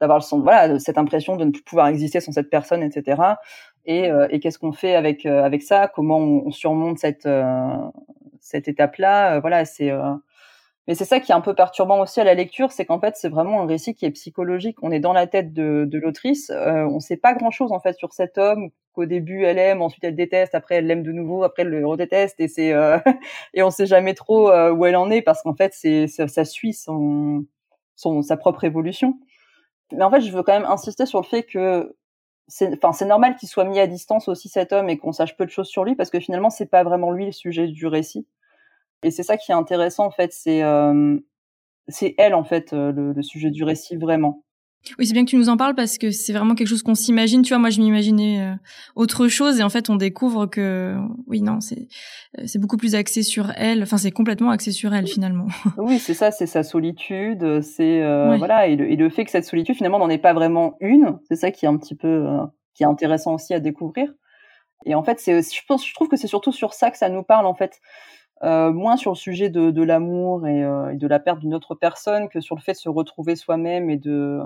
d'avoir 0.00 0.18
le 0.20 0.42
voilà, 0.42 0.78
cette 0.80 0.98
impression 0.98 1.36
de 1.36 1.44
ne 1.44 1.50
plus 1.52 1.62
pouvoir 1.62 1.88
exister 1.88 2.20
sans 2.20 2.32
cette 2.32 2.50
personne, 2.50 2.82
etc. 2.82 3.22
Et, 3.86 4.10
et 4.30 4.40
qu'est-ce 4.40 4.58
qu'on 4.58 4.72
fait 4.72 4.94
avec 4.94 5.26
avec 5.26 5.62
ça? 5.62 5.88
Comment 5.88 6.18
on, 6.18 6.46
on 6.46 6.50
surmonte 6.52 6.98
cette 6.98 7.28
cette 8.40 8.68
étape-là? 8.68 9.40
Voilà, 9.40 9.64
c'est 9.64 9.90
mais 10.88 10.94
c'est 10.94 11.04
ça 11.04 11.20
qui 11.20 11.32
est 11.32 11.34
un 11.34 11.42
peu 11.42 11.54
perturbant 11.54 12.00
aussi 12.00 12.18
à 12.18 12.24
la 12.24 12.32
lecture, 12.32 12.72
c'est 12.72 12.86
qu'en 12.86 12.98
fait 12.98 13.14
c'est 13.14 13.28
vraiment 13.28 13.60
un 13.60 13.66
récit 13.66 13.94
qui 13.94 14.06
est 14.06 14.10
psychologique. 14.10 14.78
On 14.82 14.90
est 14.90 15.00
dans 15.00 15.12
la 15.12 15.26
tête 15.26 15.52
de, 15.52 15.86
l'autrice, 15.92 16.48
euh, 16.48 16.86
on 16.86 16.98
sait 16.98 17.18
pas 17.18 17.34
grand-chose 17.34 17.72
en 17.72 17.78
fait 17.78 17.92
sur 17.92 18.14
cet 18.14 18.38
homme 18.38 18.70
qu'au 18.94 19.04
début 19.04 19.44
elle 19.44 19.58
aime, 19.58 19.82
ensuite 19.82 20.02
elle 20.04 20.16
déteste, 20.16 20.54
après 20.54 20.76
elle 20.76 20.86
l'aime 20.86 21.02
de 21.02 21.12
nouveau, 21.12 21.42
après 21.44 21.62
elle 21.62 21.68
le 21.68 21.86
redéteste 21.86 22.40
et 22.40 22.48
c'est 22.48 22.72
euh, 22.72 22.98
et 23.54 23.62
on 23.62 23.70
sait 23.70 23.84
jamais 23.84 24.14
trop 24.14 24.50
euh, 24.50 24.72
où 24.72 24.86
elle 24.86 24.96
en 24.96 25.10
est 25.10 25.20
parce 25.20 25.42
qu'en 25.42 25.54
fait 25.54 25.74
ça, 25.74 26.44
suit 26.46 26.72
son, 26.72 27.44
sa 27.94 28.36
propre 28.38 28.64
évolution. 28.64 29.18
Mais 29.92 30.02
en 30.04 30.10
fait 30.10 30.22
je 30.22 30.32
veux 30.32 30.42
quand 30.42 30.54
même 30.54 30.70
insister 30.70 31.04
sur 31.04 31.20
le 31.20 31.26
fait 31.26 31.42
que 31.42 31.94
c'est 32.46 32.80
c'est 32.94 33.04
normal 33.04 33.36
qu'il 33.36 33.50
soit 33.50 33.64
mis 33.64 33.78
à 33.78 33.86
distance 33.86 34.26
aussi 34.26 34.48
cet 34.48 34.72
homme 34.72 34.88
et 34.88 34.96
qu'on 34.96 35.12
sache 35.12 35.36
peu 35.36 35.44
de 35.44 35.50
choses 35.50 35.68
sur 35.68 35.84
lui 35.84 35.96
parce 35.96 36.08
que 36.08 36.18
finalement 36.18 36.48
c'est 36.48 36.70
pas 36.70 36.82
vraiment 36.82 37.10
lui 37.10 37.26
le 37.26 37.32
sujet 37.32 37.68
du 37.68 37.86
récit 37.86 38.26
et 39.02 39.10
c'est 39.10 39.22
ça 39.22 39.36
qui 39.36 39.52
est 39.52 39.54
intéressant 39.54 40.06
en 40.06 40.10
fait, 40.10 40.32
c'est 40.32 40.62
c'est 41.88 42.14
elle 42.18 42.34
en 42.34 42.44
fait 42.44 42.72
le, 42.72 43.12
le, 43.12 43.22
sujet 43.22 43.50
du 43.50 43.64
récit 43.64 43.96
vraiment. 43.96 44.42
Oui, 44.98 45.06
c'est 45.06 45.12
bien 45.12 45.24
que 45.24 45.30
tu 45.30 45.36
nous 45.36 45.48
en 45.48 45.56
parles 45.56 45.74
parce 45.74 45.98
que 45.98 46.10
c'est 46.10 46.32
vraiment 46.32 46.54
quelque 46.54 46.68
chose 46.68 46.82
qu'on 46.82 46.94
s'imagine. 46.94 47.42
Tu 47.42 47.50
vois, 47.50 47.58
moi 47.58 47.70
je 47.70 47.80
m'imaginais 47.80 48.54
autre 48.94 49.28
chose 49.28 49.60
et 49.60 49.62
en 49.62 49.68
fait 49.68 49.90
on 49.90 49.96
découvre 49.96 50.46
que 50.46 50.96
oui 51.26 51.42
non 51.42 51.60
c'est 51.60 51.88
c'est 52.46 52.58
beaucoup 52.58 52.76
plus 52.76 52.94
axé 52.94 53.22
sur 53.22 53.50
elle. 53.56 53.82
Enfin 53.82 53.96
c'est 53.96 54.10
complètement 54.10 54.50
axé 54.50 54.70
sur 54.70 54.94
elle 54.94 55.06
finalement. 55.06 55.46
oui 55.78 55.98
c'est 55.98 56.14
ça, 56.14 56.30
c'est 56.30 56.46
sa 56.46 56.62
solitude, 56.62 57.60
c'est 57.62 58.00
voilà 58.38 58.68
et 58.68 58.76
le, 58.76 58.90
et 58.90 58.96
le, 58.96 59.10
fait 59.10 59.24
que 59.24 59.30
cette 59.30 59.44
solitude 59.44 59.74
finalement 59.74 59.98
n'en 59.98 60.08
est 60.08 60.18
pas 60.18 60.32
vraiment 60.32 60.76
une. 60.80 61.18
C'est 61.28 61.36
ça 61.36 61.50
qui 61.50 61.64
est 61.66 61.68
un 61.68 61.76
petit 61.76 61.96
peu 61.96 62.26
qui 62.74 62.82
est 62.84 62.86
intéressant 62.86 63.34
aussi 63.34 63.54
à 63.54 63.60
découvrir. 63.60 64.12
Et 64.86 64.94
en 64.94 65.02
fait 65.02 65.18
c'est 65.20 65.42
je 65.42 65.62
pense 65.66 65.86
je 65.86 65.94
trouve 65.94 66.08
que 66.08 66.16
c'est 66.16 66.28
surtout 66.28 66.52
sur 66.52 66.72
ça 66.72 66.90
que 66.90 66.98
ça 66.98 67.08
nous 67.08 67.24
parle 67.24 67.46
en 67.46 67.54
fait 67.54 67.80
euh, 68.42 68.72
moins 68.72 68.96
sur 68.96 69.12
le 69.12 69.16
sujet 69.16 69.50
de, 69.50 69.70
de 69.70 69.82
l'amour 69.82 70.46
et, 70.46 70.62
euh, 70.62 70.90
et, 70.90 70.96
de 70.96 71.06
la 71.06 71.18
perte 71.18 71.40
d'une 71.40 71.54
autre 71.54 71.74
personne 71.74 72.28
que 72.28 72.40
sur 72.40 72.54
le 72.54 72.60
fait 72.60 72.72
de 72.72 72.78
se 72.78 72.88
retrouver 72.88 73.36
soi-même 73.36 73.90
et 73.90 73.96
de 73.96 74.40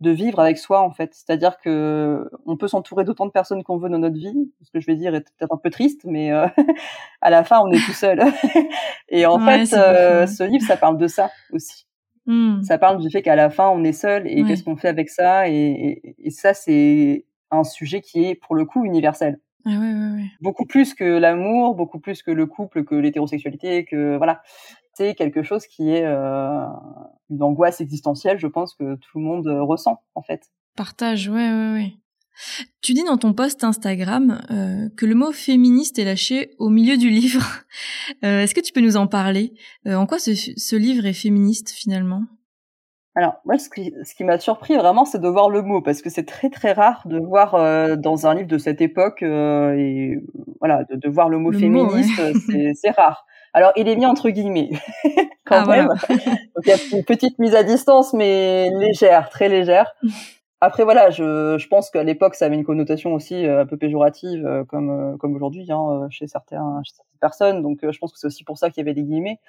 de 0.00 0.10
vivre 0.10 0.40
avec 0.40 0.58
soi 0.58 0.82
en 0.82 0.90
fait. 0.90 1.14
C'est-à-dire 1.14 1.58
que 1.58 2.28
on 2.44 2.56
peut 2.56 2.68
s'entourer 2.68 3.04
d'autant 3.04 3.26
de 3.26 3.30
personnes 3.30 3.62
qu'on 3.62 3.78
veut 3.78 3.88
dans 3.88 3.98
notre 3.98 4.16
vie. 4.16 4.52
Ce 4.62 4.70
que 4.70 4.80
je 4.80 4.86
vais 4.86 4.96
dire 4.96 5.14
est 5.14 5.22
peut-être 5.38 5.52
un 5.52 5.56
peu 5.56 5.70
triste, 5.70 6.02
mais 6.04 6.32
euh, 6.32 6.46
à 7.22 7.30
la 7.30 7.44
fin 7.44 7.60
on 7.60 7.70
est 7.70 7.84
tout 7.84 7.92
seul. 7.92 8.22
et 9.08 9.26
en 9.26 9.38
fait, 9.38 9.72
euh, 9.72 10.26
ce 10.26 10.42
livre 10.44 10.64
ça 10.66 10.76
parle 10.76 10.98
de 10.98 11.06
ça 11.06 11.30
aussi. 11.52 11.86
Mmh. 12.26 12.62
Ça 12.62 12.76
parle 12.76 12.98
du 12.98 13.08
fait 13.08 13.22
qu'à 13.22 13.36
la 13.36 13.50
fin 13.50 13.68
on 13.68 13.84
est 13.84 13.92
seul 13.92 14.26
et 14.26 14.44
qu'est-ce 14.44 14.64
qu'on 14.64 14.76
fait 14.76 14.88
avec 14.88 15.08
ça. 15.08 15.48
Et, 15.48 15.54
et, 15.54 16.16
et 16.18 16.30
ça 16.30 16.52
c'est 16.54 17.24
un 17.50 17.64
sujet 17.64 18.00
qui 18.00 18.24
est 18.24 18.34
pour 18.34 18.54
le 18.54 18.64
coup 18.64 18.84
universel. 18.84 19.38
Ah 19.68 19.70
ouais, 19.70 19.92
ouais, 19.92 20.10
ouais. 20.14 20.30
Beaucoup 20.40 20.64
plus 20.64 20.94
que 20.94 21.04
l'amour, 21.04 21.74
beaucoup 21.74 21.98
plus 21.98 22.22
que 22.22 22.30
le 22.30 22.46
couple, 22.46 22.84
que 22.84 22.94
l'hétérosexualité, 22.94 23.84
que 23.84 24.16
voilà. 24.16 24.42
C'est 24.94 25.14
quelque 25.14 25.42
chose 25.42 25.66
qui 25.66 25.90
est 25.90 26.04
euh, 26.04 26.64
une 27.28 27.42
angoisse 27.42 27.80
existentielle, 27.82 28.38
je 28.38 28.46
pense 28.46 28.74
que 28.74 28.94
tout 28.94 29.18
le 29.18 29.24
monde 29.24 29.46
euh, 29.46 29.62
ressent 29.62 30.00
en 30.14 30.22
fait. 30.22 30.40
Partage, 30.76 31.28
ouais, 31.28 31.50
ouais, 31.50 31.72
ouais. 31.72 31.92
Tu 32.80 32.94
dis 32.94 33.02
dans 33.02 33.18
ton 33.18 33.34
post 33.34 33.64
Instagram 33.64 34.40
euh, 34.50 34.88
que 34.96 35.04
le 35.04 35.14
mot 35.14 35.32
féministe 35.32 35.98
est 35.98 36.04
lâché 36.04 36.50
au 36.58 36.70
milieu 36.70 36.96
du 36.96 37.10
livre. 37.10 37.44
Euh, 38.24 38.42
Est-ce 38.42 38.54
que 38.54 38.60
tu 38.60 38.72
peux 38.72 38.80
nous 38.80 38.96
en 38.96 39.08
parler? 39.08 39.52
En 39.84 40.06
quoi 40.06 40.20
ce, 40.20 40.32
ce 40.34 40.76
livre 40.76 41.06
est 41.06 41.12
féministe 41.12 41.70
finalement? 41.70 42.22
Alors, 43.16 43.40
moi, 43.46 43.56
ce 43.58 43.70
qui, 43.70 43.94
ce 44.04 44.14
qui 44.14 44.24
m'a 44.24 44.38
surpris 44.38 44.76
vraiment, 44.76 45.06
c'est 45.06 45.18
de 45.18 45.28
voir 45.28 45.48
le 45.48 45.62
mot, 45.62 45.80
parce 45.80 46.02
que 46.02 46.10
c'est 46.10 46.26
très 46.26 46.50
très 46.50 46.72
rare 46.72 47.00
de 47.06 47.18
voir 47.18 47.54
euh, 47.54 47.96
dans 47.96 48.26
un 48.26 48.34
livre 48.34 48.46
de 48.46 48.58
cette 48.58 48.82
époque, 48.82 49.22
euh, 49.22 49.72
et 49.72 50.18
voilà, 50.60 50.84
de, 50.84 50.96
de, 50.96 51.08
voir 51.08 51.30
le 51.30 51.38
mot 51.38 51.50
féministe, 51.50 52.20
c'est 52.74 52.90
rare. 52.90 53.24
Alors, 53.54 53.72
il 53.76 53.88
est 53.88 53.96
mis 53.96 54.04
entre 54.04 54.28
guillemets, 54.28 54.68
quand 55.46 55.64
ah, 55.64 55.66
même. 55.66 55.88
Donc, 55.88 56.66
il 56.66 56.68
y 56.68 56.72
a 56.72 56.76
une 56.92 57.04
petite 57.04 57.38
mise 57.38 57.54
à 57.54 57.62
distance, 57.62 58.12
mais 58.12 58.68
légère, 58.78 59.30
très 59.30 59.48
légère. 59.48 59.94
Après, 60.60 60.84
voilà, 60.84 61.08
je, 61.08 61.56
je 61.56 61.68
pense 61.68 61.88
qu'à 61.88 62.02
l'époque, 62.02 62.34
ça 62.34 62.44
avait 62.44 62.54
une 62.54 62.64
connotation 62.64 63.14
aussi 63.14 63.46
euh, 63.46 63.62
un 63.62 63.66
peu 63.66 63.78
péjorative, 63.78 64.46
comme, 64.68 65.16
comme 65.18 65.34
aujourd'hui, 65.34 65.66
hein, 65.72 66.06
chez, 66.10 66.26
certains, 66.26 66.82
chez 66.84 66.92
certaines 66.96 67.18
personnes. 67.18 67.62
Donc, 67.62 67.78
je 67.82 67.98
pense 67.98 68.12
que 68.12 68.18
c'est 68.18 68.26
aussi 68.26 68.44
pour 68.44 68.58
ça 68.58 68.68
qu'il 68.68 68.82
y 68.82 68.84
avait 68.84 68.94
des 68.94 69.04
guillemets 69.04 69.40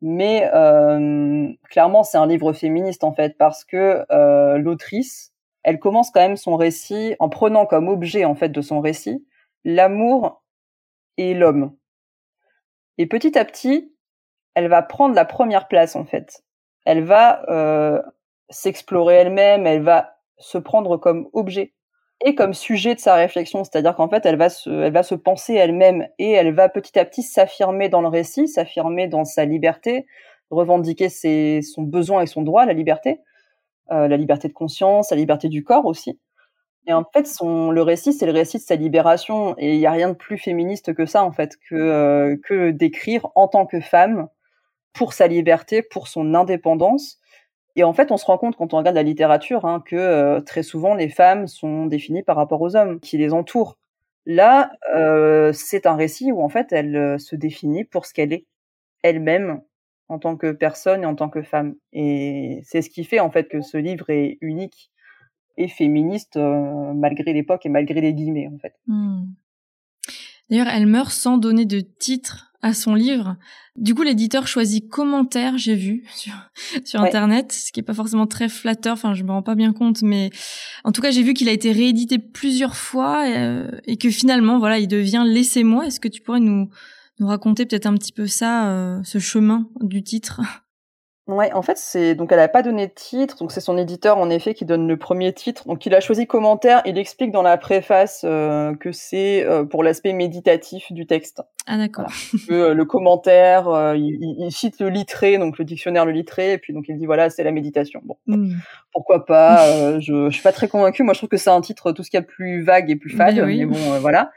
mais 0.00 0.50
euh, 0.52 1.48
clairement 1.70 2.02
c'est 2.02 2.18
un 2.18 2.26
livre 2.26 2.52
féministe 2.52 3.04
en 3.04 3.12
fait 3.12 3.36
parce 3.38 3.64
que 3.64 4.04
euh, 4.10 4.58
l'autrice 4.58 5.32
elle 5.62 5.78
commence 5.78 6.10
quand 6.10 6.20
même 6.20 6.36
son 6.36 6.56
récit 6.56 7.16
en 7.18 7.28
prenant 7.28 7.66
comme 7.66 7.88
objet 7.88 8.24
en 8.24 8.34
fait 8.34 8.50
de 8.50 8.60
son 8.60 8.80
récit 8.80 9.26
l'amour 9.64 10.42
et 11.16 11.32
l'homme. 11.32 11.74
Et 12.98 13.06
petit 13.06 13.38
à 13.38 13.44
petit 13.44 13.92
elle 14.54 14.68
va 14.68 14.82
prendre 14.82 15.14
la 15.14 15.24
première 15.24 15.68
place 15.68 15.96
en 15.96 16.04
fait. 16.04 16.44
Elle 16.84 17.02
va 17.02 17.42
euh, 17.48 18.02
s'explorer 18.50 19.14
elle-même 19.14 19.66
elle 19.66 19.82
va 19.82 20.18
se 20.38 20.58
prendre 20.58 20.96
comme 20.96 21.28
objet 21.32 21.72
et 22.20 22.34
comme 22.34 22.54
sujet 22.54 22.94
de 22.94 23.00
sa 23.00 23.14
réflexion, 23.14 23.64
c'est-à-dire 23.64 23.94
qu'en 23.96 24.08
fait, 24.08 24.24
elle 24.26 24.36
va 24.36 24.48
se, 24.48 24.70
elle 24.70 24.92
va 24.92 25.02
se 25.02 25.14
penser 25.14 25.54
elle-même 25.54 26.06
et 26.18 26.32
elle 26.32 26.54
va 26.54 26.68
petit 26.68 26.98
à 26.98 27.04
petit 27.04 27.22
s'affirmer 27.22 27.88
dans 27.88 28.00
le 28.00 28.08
récit, 28.08 28.48
s'affirmer 28.48 29.08
dans 29.08 29.24
sa 29.24 29.44
liberté, 29.44 30.06
revendiquer 30.50 31.08
ses, 31.08 31.60
son 31.62 31.82
besoin 31.82 32.22
et 32.22 32.26
son 32.26 32.42
droit 32.42 32.62
à 32.62 32.66
la 32.66 32.72
liberté, 32.72 33.20
la 33.90 34.16
liberté 34.16 34.48
de 34.48 34.54
conscience, 34.54 35.10
la 35.10 35.16
liberté 35.16 35.48
du 35.48 35.62
corps 35.62 35.84
aussi. 35.84 36.18
Et 36.86 36.92
en 36.92 37.04
fait, 37.12 37.26
son, 37.26 37.70
le 37.70 37.82
récit, 37.82 38.12
c'est 38.12 38.26
le 38.26 38.32
récit 38.32 38.58
de 38.58 38.62
sa 38.62 38.76
libération. 38.76 39.54
Et 39.58 39.74
il 39.74 39.78
n'y 39.78 39.86
a 39.86 39.92
rien 39.92 40.10
de 40.10 40.14
plus 40.14 40.36
féministe 40.36 40.94
que 40.94 41.06
ça, 41.06 41.24
en 41.24 41.32
fait, 41.32 41.56
que, 41.68 42.38
que 42.46 42.70
d'écrire 42.70 43.28
en 43.34 43.48
tant 43.48 43.66
que 43.66 43.80
femme 43.80 44.28
pour 44.92 45.12
sa 45.12 45.26
liberté, 45.26 45.82
pour 45.82 46.08
son 46.08 46.34
indépendance. 46.34 47.18
Et 47.76 47.84
en 47.84 47.92
fait, 47.92 48.12
on 48.12 48.16
se 48.16 48.24
rend 48.24 48.38
compte 48.38 48.56
quand 48.56 48.72
on 48.72 48.78
regarde 48.78 48.94
la 48.94 49.02
littérature 49.02 49.64
hein, 49.64 49.82
que 49.84 49.96
euh, 49.96 50.40
très 50.40 50.62
souvent 50.62 50.94
les 50.94 51.08
femmes 51.08 51.48
sont 51.48 51.86
définies 51.86 52.22
par 52.22 52.36
rapport 52.36 52.60
aux 52.60 52.76
hommes 52.76 53.00
qui 53.00 53.18
les 53.18 53.32
entourent. 53.32 53.78
Là, 54.26 54.72
euh, 54.94 55.52
c'est 55.52 55.86
un 55.86 55.96
récit 55.96 56.32
où 56.32 56.40
en 56.40 56.48
fait 56.48 56.72
elle 56.72 56.96
euh, 56.96 57.18
se 57.18 57.36
définit 57.36 57.84
pour 57.84 58.06
ce 58.06 58.14
qu'elle 58.14 58.32
est, 58.32 58.46
elle-même 59.02 59.60
en 60.08 60.18
tant 60.18 60.36
que 60.36 60.52
personne 60.52 61.02
et 61.02 61.06
en 61.06 61.14
tant 61.14 61.28
que 61.28 61.42
femme. 61.42 61.74
Et 61.92 62.60
c'est 62.64 62.80
ce 62.80 62.90
qui 62.90 63.04
fait 63.04 63.20
en 63.20 63.30
fait 63.30 63.48
que 63.48 63.60
ce 63.60 63.76
livre 63.76 64.08
est 64.10 64.38
unique 64.40 64.92
et 65.56 65.68
féministe 65.68 66.36
malgré 66.36 67.32
l'époque 67.32 67.64
et 67.64 67.68
malgré 67.68 68.00
les 68.00 68.12
guillemets 68.12 68.48
en 68.52 68.58
fait. 68.58 68.74
Hmm. 68.86 69.26
D'ailleurs, 70.50 70.68
elle 70.68 70.86
meurt 70.86 71.10
sans 71.10 71.38
donner 71.38 71.64
de 71.64 71.80
titre 71.80 72.52
à 72.64 72.72
son 72.72 72.94
livre. 72.94 73.36
Du 73.76 73.94
coup, 73.94 74.02
l'éditeur 74.02 74.48
choisit 74.48 74.88
commentaire, 74.88 75.58
j'ai 75.58 75.74
vu 75.74 76.02
sur, 76.16 76.32
sur 76.84 77.02
internet, 77.02 77.52
ce 77.52 77.70
qui 77.70 77.80
est 77.80 77.84
pas 77.84 77.92
forcément 77.92 78.26
très 78.26 78.48
flatteur. 78.48 78.94
Enfin, 78.94 79.12
je 79.12 79.22
me 79.22 79.30
rends 79.30 79.42
pas 79.42 79.54
bien 79.54 79.74
compte, 79.74 80.00
mais 80.00 80.30
en 80.82 80.90
tout 80.90 81.02
cas, 81.02 81.10
j'ai 81.10 81.22
vu 81.22 81.34
qu'il 81.34 81.48
a 81.50 81.52
été 81.52 81.72
réédité 81.72 82.18
plusieurs 82.18 82.74
fois 82.74 83.26
euh, 83.28 83.70
et, 83.84 83.98
que 83.98 84.08
finalement, 84.08 84.58
voilà, 84.58 84.78
il 84.78 84.88
devient 84.88 85.24
Laissez-moi. 85.26 85.86
Est-ce 85.86 86.00
que 86.00 86.08
tu 86.08 86.22
pourrais 86.22 86.40
nous 86.40 86.70
nous 87.20 87.26
raconter 87.26 87.66
peut-être 87.66 87.86
un 87.86 87.94
petit 87.94 88.12
peu 88.12 88.26
ça, 88.26 88.70
euh, 88.70 89.00
ce 89.04 89.18
chemin 89.18 89.68
du 89.82 90.02
titre? 90.02 90.40
Ouais, 91.26 91.50
en 91.54 91.62
fait, 91.62 91.78
c'est 91.78 92.14
donc 92.14 92.32
elle 92.32 92.38
a 92.38 92.48
pas 92.48 92.60
donné 92.60 92.86
de 92.86 92.92
titre, 92.92 93.38
donc 93.38 93.50
c'est 93.50 93.62
son 93.62 93.78
éditeur 93.78 94.18
en 94.18 94.28
effet 94.28 94.52
qui 94.52 94.66
donne 94.66 94.86
le 94.86 94.98
premier 94.98 95.32
titre. 95.32 95.66
Donc 95.66 95.86
il 95.86 95.94
a 95.94 96.00
choisi 96.00 96.26
commentaire. 96.26 96.82
Il 96.84 96.98
explique 96.98 97.32
dans 97.32 97.40
la 97.40 97.56
préface 97.56 98.24
euh, 98.24 98.74
que 98.76 98.92
c'est 98.92 99.42
euh, 99.42 99.64
pour 99.64 99.82
l'aspect 99.82 100.12
méditatif 100.12 100.92
du 100.92 101.06
texte. 101.06 101.40
Ah 101.66 101.78
d'accord. 101.78 102.12
Euh, 102.50 102.74
le 102.74 102.84
commentaire, 102.84 103.94
il, 103.96 104.18
il, 104.38 104.52
cite 104.52 104.80
le 104.80 104.90
littré, 104.90 105.38
donc 105.38 105.56
le 105.56 105.64
dictionnaire 105.64 106.04
le 106.04 106.12
littré, 106.12 106.52
et 106.52 106.58
puis 106.58 106.74
donc 106.74 106.84
il 106.88 106.98
dit 106.98 107.06
voilà 107.06 107.30
c'est 107.30 107.42
la 107.42 107.52
méditation. 107.52 108.02
Bon, 108.04 108.18
hmm. 108.26 108.56
pourquoi 108.92 109.24
pas 109.24 109.98
je, 110.00 110.28
je 110.28 110.34
suis 110.34 110.42
pas 110.42 110.52
très 110.52 110.68
convaincue. 110.68 111.04
Moi 111.04 111.14
je 111.14 111.20
trouve 111.20 111.30
que 111.30 111.38
c'est 111.38 111.48
un 111.48 111.62
titre 111.62 111.92
tout 111.92 112.02
ce 112.02 112.10
qu'il 112.10 112.18
y 112.18 112.22
a 112.22 112.26
plus 112.26 112.62
vague 112.62 112.90
et 112.90 112.96
plus 112.96 113.16
fade, 113.16 113.42
mais 113.46 113.64
bon 113.64 113.98
voilà. 114.00 114.30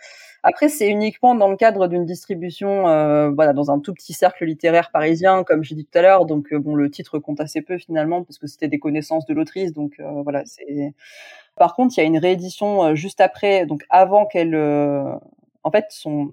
Après, 0.49 0.69
c'est 0.69 0.87
uniquement 0.87 1.35
dans 1.35 1.49
le 1.49 1.57
cadre 1.57 1.87
d'une 1.89 2.05
distribution, 2.05 2.87
euh, 2.87 3.29
voilà, 3.31 3.51
dans 3.51 3.69
un 3.69 3.79
tout 3.81 3.93
petit 3.93 4.13
cercle 4.13 4.45
littéraire 4.45 4.91
parisien, 4.91 5.43
comme 5.43 5.61
j'ai 5.61 5.75
dit 5.75 5.83
tout 5.83 5.97
à 5.97 6.01
l'heure. 6.01 6.25
Donc, 6.25 6.53
euh, 6.53 6.59
bon, 6.59 6.73
le 6.73 6.89
titre 6.89 7.19
compte 7.19 7.41
assez 7.41 7.61
peu 7.61 7.77
finalement 7.77 8.23
parce 8.23 8.37
que 8.37 8.47
c'était 8.47 8.69
des 8.69 8.79
connaissances 8.79 9.25
de 9.25 9.33
l'autrice. 9.33 9.73
Donc, 9.73 9.95
euh, 9.99 10.21
voilà, 10.23 10.45
c'est. 10.45 10.93
Par 11.57 11.75
contre, 11.75 11.97
il 11.97 11.99
y 11.99 12.03
a 12.03 12.07
une 12.07 12.17
réédition 12.17 12.95
juste 12.95 13.19
après, 13.19 13.65
donc 13.65 13.83
avant 13.89 14.25
qu'elle, 14.25 14.55
en 14.55 15.71
fait, 15.71 15.87
son, 15.89 16.31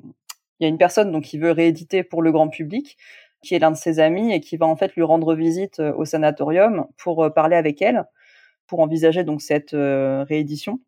il 0.61 0.65
y 0.65 0.67
a 0.67 0.69
une 0.69 0.79
personne 0.79 1.11
donc 1.11 1.25
qui 1.25 1.39
veut 1.39 1.51
rééditer 1.51 2.05
pour 2.05 2.23
le 2.23 2.31
grand 2.31 2.49
public, 2.49 2.97
qui 3.43 3.57
est 3.57 3.59
l'un 3.59 3.73
de 3.73 3.77
ses 3.77 3.99
amis 3.99 4.33
et 4.33 4.41
qui 4.41 4.57
va 4.57 4.67
en 4.67 4.77
fait 4.77 4.95
lui 4.95 5.03
rendre 5.03 5.35
visite 5.35 5.81
au 5.81 6.05
sanatorium 6.05 6.87
pour 6.99 7.33
parler 7.35 7.57
avec 7.57 7.83
elle, 7.83 8.05
pour 8.69 8.81
envisager 8.81 9.25
donc 9.25 9.43
cette 9.43 9.73
réédition. 9.73 10.79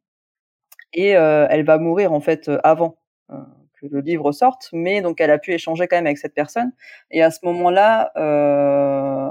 Et 0.93 1.09
elle 1.09 1.65
va 1.65 1.79
mourir 1.79 2.13
en 2.13 2.21
fait 2.21 2.51
avant 2.63 2.97
euh, 2.97 3.06
que 3.29 3.87
le 3.87 4.01
livre 4.01 4.33
sorte, 4.33 4.69
mais 4.73 5.01
donc 5.01 5.21
elle 5.21 5.31
a 5.31 5.39
pu 5.39 5.53
échanger 5.53 5.87
quand 5.87 5.97
même 5.97 6.07
avec 6.07 6.19
cette 6.19 6.35
personne. 6.35 6.73
Et 7.11 7.23
à 7.23 7.31
ce 7.31 7.41
moment-là, 7.45 8.13
euh, 8.17 9.31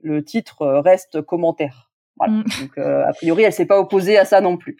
le 0.00 0.24
titre 0.24 0.66
reste 0.66 1.22
commentaire. 1.22 1.90
Voilà. 2.16 2.34
Mm. 2.34 2.44
Donc 2.60 2.78
euh, 2.78 3.06
a 3.06 3.12
priori, 3.12 3.44
elle 3.44 3.52
s'est 3.52 3.66
pas 3.66 3.78
opposée 3.78 4.18
à 4.18 4.24
ça 4.24 4.40
non 4.40 4.56
plus. 4.56 4.76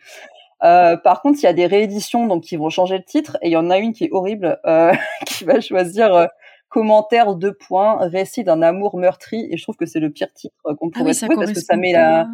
Euh, 0.64 0.96
par 0.96 1.22
contre, 1.22 1.40
il 1.40 1.44
y 1.44 1.48
a 1.48 1.52
des 1.52 1.66
rééditions 1.66 2.26
donc 2.26 2.44
qui 2.44 2.56
vont 2.56 2.70
changer 2.70 2.96
le 2.96 3.04
titre 3.04 3.36
et 3.42 3.48
il 3.48 3.52
y 3.52 3.56
en 3.56 3.70
a 3.70 3.78
une 3.78 3.92
qui 3.92 4.04
est 4.04 4.12
horrible 4.12 4.60
euh, 4.64 4.92
qui 5.26 5.44
va 5.44 5.60
choisir 5.60 6.14
euh, 6.14 6.26
commentaire 6.68 7.34
deux 7.34 7.52
points 7.52 7.96
récit 8.08 8.44
d'un 8.44 8.62
amour 8.62 8.96
meurtri 8.96 9.48
et 9.50 9.56
je 9.56 9.62
trouve 9.62 9.76
que 9.76 9.86
c'est 9.86 9.98
le 9.98 10.10
pire 10.10 10.32
titre 10.32 10.54
qu'on 10.62 10.88
ah 10.88 10.98
pourrait 10.98 11.14
trouver 11.14 11.34
parce 11.34 11.52
que 11.52 11.60
ça 11.60 11.76
met 11.76 11.92
la 11.92 12.28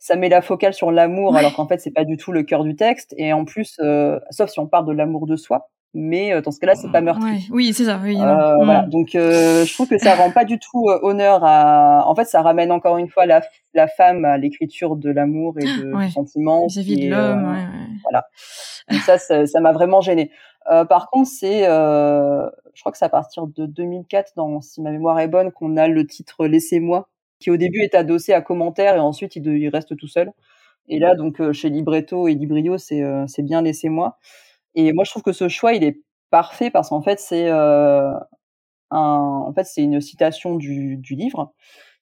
ça 0.00 0.16
met 0.16 0.30
la 0.30 0.40
focale 0.40 0.72
sur 0.74 0.90
l'amour 0.90 1.36
alors 1.36 1.54
qu'en 1.54 1.68
fait 1.68 1.78
c'est 1.78 1.90
pas 1.92 2.04
du 2.04 2.16
tout 2.16 2.32
le 2.32 2.42
cœur 2.42 2.64
du 2.64 2.74
texte. 2.74 3.14
Et 3.18 3.32
en 3.32 3.44
plus 3.44 3.76
euh, 3.80 4.18
sauf 4.30 4.50
si 4.50 4.58
on 4.58 4.66
parle 4.66 4.86
de 4.86 4.92
l'amour 4.92 5.26
de 5.26 5.36
soi. 5.36 5.68
Mais 5.92 6.32
euh, 6.32 6.40
dans 6.40 6.52
ce 6.52 6.60
cas-là 6.60 6.74
c'est 6.74 6.90
pas 6.90 7.02
meurtri. 7.02 7.48
Oui 7.50 7.72
c'est 7.74 7.84
ça 7.84 8.00
oui, 8.02 8.16
euh, 8.18 8.54
voilà. 8.56 8.82
Mm. 8.82 8.90
donc 8.90 9.14
euh, 9.14 9.64
je 9.64 9.74
trouve 9.74 9.88
que 9.88 9.98
ça 9.98 10.14
rend 10.14 10.30
pas 10.30 10.44
du 10.44 10.58
tout 10.58 10.88
honneur 11.02 11.44
à 11.44 12.08
en 12.08 12.14
fait 12.14 12.24
ça 12.24 12.40
ramène 12.40 12.72
encore 12.72 12.96
une 12.96 13.08
fois 13.08 13.26
la, 13.26 13.42
la 13.74 13.88
femme 13.88 14.24
à 14.24 14.38
l'écriture 14.38 14.96
de 14.96 15.10
l'amour 15.10 15.54
et 15.58 15.64
de, 15.64 16.04
du 16.04 16.10
sentiment 16.10 16.66
vis 16.66 16.96
de 16.96 17.10
l'homme 17.10 17.56
voilà. 18.02 18.26
Ça 19.04 19.18
ça 19.18 19.60
m'a 19.60 19.72
vraiment 19.72 20.00
gêné 20.00 20.30
par 20.64 21.10
contre 21.10 21.28
c'est 21.28 21.64
je 21.64 22.80
crois 22.80 22.92
que 22.92 22.98
c'est 22.98 23.04
à 23.04 23.10
partir 23.10 23.46
de 23.48 23.66
2004 23.66 24.32
dans 24.36 24.62
si 24.62 24.80
ma 24.80 24.92
mémoire 24.92 25.18
est 25.20 25.28
bonne 25.28 25.50
qu'on 25.50 25.76
a 25.76 25.88
le 25.88 26.06
titre 26.06 26.46
laissez-moi 26.46 27.08
qui 27.40 27.50
au 27.50 27.56
début 27.58 27.80
est 27.82 27.94
adossé 27.96 28.32
à 28.34 28.42
commentaires 28.42 28.96
et 28.96 29.00
ensuite 29.00 29.36
il, 29.36 29.46
il 29.48 29.68
reste 29.70 29.96
tout 29.96 30.08
seul. 30.08 30.32
Et 30.88 30.98
là, 30.98 31.14
donc 31.14 31.40
euh, 31.40 31.52
chez 31.52 31.70
Libretto 31.70 32.28
et 32.28 32.34
Librio, 32.34 32.78
c'est 32.78 33.02
euh, 33.02 33.26
c'est 33.28 33.42
bien 33.42 33.62
laissez-moi. 33.62 34.18
Et 34.74 34.92
moi, 34.92 35.04
je 35.04 35.10
trouve 35.10 35.22
que 35.24 35.32
ce 35.32 35.48
choix, 35.48 35.74
il 35.74 35.84
est 35.84 36.00
parfait 36.30 36.70
parce 36.70 36.90
qu'en 36.90 37.02
fait, 37.02 37.20
c'est 37.20 37.48
euh, 37.50 38.12
un, 38.90 38.98
en 39.46 39.52
fait, 39.54 39.64
c'est 39.64 39.82
une 39.82 40.00
citation 40.00 40.56
du, 40.56 40.96
du 40.98 41.14
livre. 41.16 41.52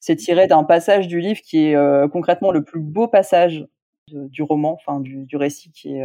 C'est 0.01 0.17
tiré 0.17 0.47
d'un 0.49 0.65
passage 0.65 1.09
du 1.09 1.21
livre 1.21 1.41
qui 1.43 1.67
est 1.69 1.77
euh, 1.77 2.09
concrètement 2.09 2.53
le 2.53 2.65
plus 2.65 2.81
beau 2.81 3.09
passage 3.09 3.67
du 4.09 4.43
roman, 4.43 4.75
enfin 4.75 5.01
du, 5.01 5.25
du 5.27 5.37
récit, 5.37 5.71
qui 5.73 5.95
est 5.97 6.05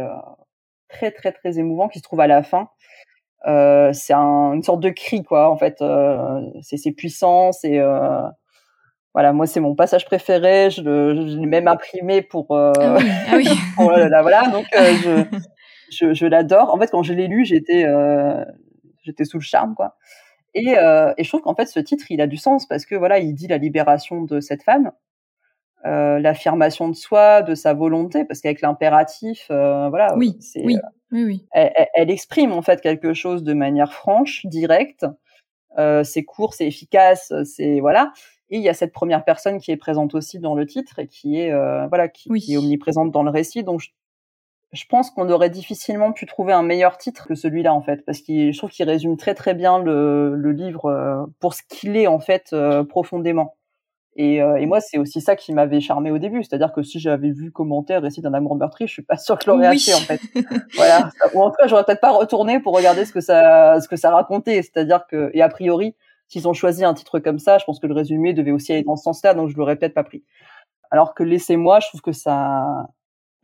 très 0.88 1.10
très 1.10 1.32
très 1.32 1.58
émouvant, 1.58 1.88
qui 1.88 1.98
se 1.98 2.04
trouve 2.04 2.20
à 2.20 2.26
la 2.26 2.42
fin. 2.42 2.68
c'est 3.46 4.12
un, 4.14 4.52
une 4.54 4.62
sorte 4.62 4.80
de 4.80 4.90
cri, 4.90 5.22
quoi. 5.24 5.50
En 5.50 5.56
fait, 5.58 5.82
c'est 6.62 6.92
puissant, 6.92 7.52
c'est 7.52 7.80
voilà, 9.14 9.32
moi 9.32 9.46
c'est 9.46 9.60
mon 9.60 9.76
passage 9.76 10.04
préféré. 10.04 10.70
Je, 10.70 10.82
l'ai 10.82 11.46
même 11.46 11.68
imprimé 11.68 12.20
pour. 12.20 12.50
Euh, 12.50 12.72
ah 12.76 12.96
oui. 12.98 13.06
Ah 13.30 13.36
oui. 13.36 13.46
voilà, 13.76 14.48
donc 14.48 14.66
euh, 14.76 14.92
je, 15.02 15.38
je, 15.90 16.14
je 16.14 16.26
l'adore. 16.26 16.74
En 16.74 16.78
fait, 16.78 16.90
quand 16.90 17.04
je 17.04 17.14
l'ai 17.14 17.28
lu, 17.28 17.44
j'étais 17.44 17.84
euh, 17.84 18.44
j'étais 19.02 19.24
sous 19.24 19.38
le 19.38 19.42
charme, 19.44 19.74
quoi. 19.76 19.96
Et, 20.54 20.76
euh, 20.78 21.12
et 21.16 21.24
je 21.24 21.28
trouve 21.28 21.42
qu'en 21.42 21.54
fait, 21.54 21.66
ce 21.66 21.80
titre, 21.80 22.06
il 22.10 22.20
a 22.20 22.26
du 22.26 22.36
sens 22.36 22.66
parce 22.66 22.86
que 22.86 22.94
voilà, 22.96 23.18
il 23.18 23.34
dit 23.34 23.46
la 23.46 23.58
libération 23.58 24.22
de 24.22 24.40
cette 24.40 24.62
femme, 24.62 24.92
euh, 25.84 26.18
l'affirmation 26.18 26.88
de 26.88 26.94
soi, 26.94 27.42
de 27.42 27.54
sa 27.54 27.72
volonté, 27.72 28.24
parce 28.24 28.40
qu'avec 28.40 28.60
l'impératif, 28.60 29.46
voilà, 29.48 30.16
oui, 30.16 30.38
oui, 30.56 30.76
oui, 31.12 31.24
oui. 31.24 31.46
Elle, 31.52 31.72
elle, 31.94 32.10
exprime 32.10 32.52
en 32.52 32.62
fait 32.62 32.80
quelque 32.80 33.14
chose 33.14 33.44
de 33.44 33.52
manière 33.52 33.92
franche, 33.92 34.46
directe. 34.46 35.06
c'est 36.04 36.24
court, 36.24 36.54
c'est 36.54 36.66
efficace, 36.66 37.32
c'est 37.44 37.80
voilà. 37.80 38.12
Et 38.50 38.58
il 38.58 38.62
y 38.62 38.68
a 38.68 38.74
cette 38.74 38.92
première 38.92 39.24
personne 39.24 39.58
qui 39.58 39.70
est 39.70 39.76
présente 39.76 40.14
aussi 40.14 40.38
dans 40.38 40.54
le 40.54 40.66
titre 40.66 40.98
et 40.98 41.06
qui 41.06 41.40
est 41.40 41.50
euh, 41.50 41.86
voilà 41.88 42.08
qui, 42.08 42.30
est 42.52 42.56
omniprésente 42.56 43.10
dans 43.10 43.22
le 43.22 43.30
récit. 43.30 43.64
Donc 43.64 43.80
je, 44.72 44.84
pense 44.88 45.10
qu'on 45.10 45.30
aurait 45.30 45.50
difficilement 45.50 46.12
pu 46.12 46.26
trouver 46.26 46.52
un 46.52 46.62
meilleur 46.62 46.98
titre 46.98 47.26
que 47.26 47.34
celui-là 47.34 47.72
en 47.72 47.80
fait, 47.80 48.04
parce 48.04 48.20
que 48.20 48.52
je 48.52 48.58
trouve 48.58 48.70
qu'il 48.70 48.88
résume 48.88 49.16
très 49.16 49.34
très 49.34 49.54
bien 49.54 49.78
le, 49.78 50.34
le 50.34 50.52
livre 50.52 50.86
euh, 50.86 51.24
pour 51.40 51.54
ce 51.54 51.62
qu'il 51.68 51.96
est 51.96 52.06
en 52.06 52.18
fait 52.18 52.50
euh, 52.52 52.84
profondément. 52.84 53.56
Et, 54.16 54.36
et, 54.36 54.66
moi, 54.66 54.80
c'est 54.80 54.96
aussi 54.96 55.20
ça 55.20 55.34
qui 55.34 55.52
m'avait 55.52 55.80
charmé 55.80 56.12
au 56.12 56.18
début, 56.18 56.44
c'est-à-dire 56.44 56.72
que 56.72 56.84
si 56.84 57.00
j'avais 57.00 57.32
vu 57.32 57.50
commentaire 57.50 58.00
récit 58.00 58.20
d'un 58.20 58.32
amour 58.32 58.54
meurtri, 58.54 58.86
je 58.86 58.92
suis 58.92 59.02
pas 59.02 59.16
sûre 59.16 59.36
que 59.36 59.44
je 59.44 59.50
l'aurais 59.50 59.66
acheté 59.66 59.92
en 59.92 59.98
fait. 59.98 60.20
voilà. 60.76 61.10
Ou 61.34 61.42
en 61.42 61.50
tout 61.50 61.56
cas, 61.58 61.66
j'aurais 61.66 61.82
peut-être 61.82 62.00
pas 62.00 62.12
retourné 62.12 62.60
pour 62.60 62.76
regarder 62.76 63.06
ce 63.06 63.12
que 63.12 63.20
ça, 63.20 63.80
ce 63.80 63.88
que 63.88 63.96
ça 63.96 64.12
racontait. 64.12 64.62
C'est-à-dire 64.62 65.08
que, 65.08 65.32
et 65.34 65.42
a 65.42 65.48
priori, 65.48 65.96
S'ils 66.28 66.48
ont 66.48 66.52
choisi 66.52 66.84
un 66.84 66.94
titre 66.94 67.18
comme 67.18 67.38
ça, 67.38 67.58
je 67.58 67.64
pense 67.64 67.78
que 67.78 67.86
le 67.86 67.94
résumé 67.94 68.32
devait 68.32 68.50
aussi 68.50 68.72
aller 68.72 68.82
dans 68.82 68.96
ce 68.96 69.04
sens-là, 69.04 69.34
donc 69.34 69.50
je 69.50 69.56
l'aurais 69.56 69.76
peut-être 69.76 69.94
pas 69.94 70.04
pris. 70.04 70.24
Alors 70.90 71.14
que 71.14 71.22
laissez-moi, 71.22 71.80
je 71.80 71.88
trouve 71.88 72.00
que 72.00 72.12
ça, 72.12 72.86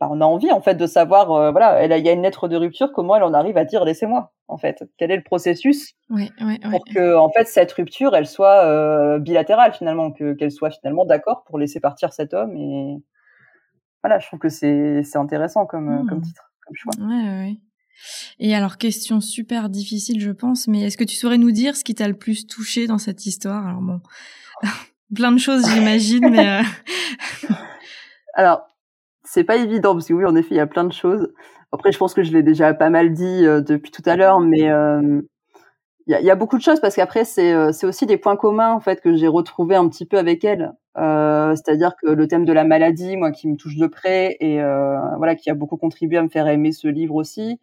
on 0.09 0.21
a 0.21 0.25
envie 0.25 0.51
en 0.51 0.61
fait 0.61 0.75
de 0.75 0.87
savoir, 0.87 1.31
euh, 1.31 1.51
voilà, 1.51 1.85
il 1.85 2.05
y 2.05 2.09
a 2.09 2.11
une 2.11 2.23
lettre 2.23 2.47
de 2.47 2.55
rupture, 2.55 2.91
comment 2.91 3.15
elle 3.15 3.23
en 3.23 3.33
arrive 3.33 3.57
à 3.57 3.65
dire 3.65 3.85
laissez-moi 3.85 4.31
en 4.47 4.57
fait? 4.57 4.83
Quel 4.97 5.11
est 5.11 5.17
le 5.17 5.23
processus 5.23 5.93
pour 6.07 6.85
que 6.85 7.15
en 7.15 7.29
fait 7.29 7.45
cette 7.45 7.71
rupture, 7.71 8.15
elle 8.15 8.27
soit 8.27 8.65
euh, 8.65 9.19
bilatérale 9.19 9.73
finalement, 9.73 10.11
que 10.11 10.33
qu'elle 10.33 10.51
soit 10.51 10.71
finalement 10.71 11.05
d'accord 11.05 11.43
pour 11.45 11.59
laisser 11.59 11.79
partir 11.79 12.13
cet 12.13 12.33
homme 12.33 12.55
et 12.55 12.97
voilà, 14.03 14.17
je 14.17 14.25
trouve 14.25 14.39
que 14.39 14.49
c'est 14.49 15.03
c'est 15.03 15.19
intéressant 15.19 15.65
comme 15.65 16.07
comme 16.07 16.19
hmm. 16.19 16.23
titre, 16.23 16.51
comme 16.65 16.75
choix. 16.75 16.93
Ouais, 16.99 17.39
ouais. 17.39 17.57
Et 18.39 18.55
alors, 18.55 18.77
question 18.77 19.21
super 19.21 19.69
difficile, 19.69 20.19
je 20.19 20.31
pense, 20.31 20.67
mais 20.67 20.81
est-ce 20.81 20.97
que 20.97 21.03
tu 21.03 21.15
saurais 21.15 21.37
nous 21.37 21.51
dire 21.51 21.75
ce 21.75 21.83
qui 21.83 21.95
t'a 21.95 22.07
le 22.07 22.15
plus 22.15 22.47
touché 22.47 22.87
dans 22.87 22.97
cette 22.97 23.25
histoire? 23.25 23.67
Alors 23.67 23.81
bon, 23.81 24.01
plein 25.15 25.31
de 25.31 25.39
choses, 25.39 25.63
j'imagine, 25.69 26.29
mais... 26.29 26.61
Euh, 26.61 27.49
alors, 28.33 28.61
c'est 29.23 29.43
pas 29.43 29.57
évident, 29.57 29.93
parce 29.93 30.07
que 30.07 30.13
oui, 30.13 30.25
en 30.25 30.35
effet, 30.35 30.55
il 30.55 30.57
y 30.57 30.61
a 30.61 30.67
plein 30.67 30.83
de 30.83 30.93
choses. 30.93 31.31
Après, 31.71 31.91
je 31.91 31.97
pense 31.97 32.13
que 32.13 32.23
je 32.23 32.31
l'ai 32.31 32.43
déjà 32.43 32.73
pas 32.73 32.89
mal 32.89 33.13
dit 33.13 33.45
euh, 33.45 33.61
depuis 33.61 33.91
tout 33.91 34.03
à 34.05 34.15
l'heure, 34.15 34.39
mais 34.39 34.69
euh, 34.69 35.21
il 36.07 36.17
y 36.19 36.25
y 36.25 36.31
a, 36.31 36.35
beaucoup 36.35 36.57
de 36.57 36.63
choses 36.63 36.79
parce 36.79 36.95
qu'après 36.95 37.25
c'est 37.25 37.53
euh, 37.53 37.71
c'est 37.71 37.85
aussi 37.85 38.05
des 38.05 38.17
points 38.17 38.35
communs 38.35 38.73
en 38.73 38.79
fait 38.79 39.01
que 39.01 39.15
j'ai 39.15 39.27
retrouvé 39.27 39.75
un 39.75 39.87
petit 39.87 40.05
peu 40.05 40.17
avec 40.17 40.43
elle. 40.43 40.73
Euh, 40.97 41.55
C'est-à-dire 41.55 41.95
que 41.95 42.07
le 42.07 42.27
thème 42.27 42.45
de 42.45 42.53
la 42.53 42.63
maladie, 42.63 43.15
moi, 43.17 43.31
qui 43.31 43.47
me 43.47 43.55
touche 43.55 43.77
de 43.77 43.87
près 43.87 44.37
et 44.39 44.61
euh, 44.61 44.99
voilà, 45.17 45.35
qui 45.35 45.49
a 45.49 45.53
beaucoup 45.53 45.77
contribué 45.77 46.17
à 46.17 46.23
me 46.23 46.29
faire 46.29 46.47
aimer 46.47 46.71
ce 46.71 46.87
livre 46.87 47.15
aussi. 47.15 47.59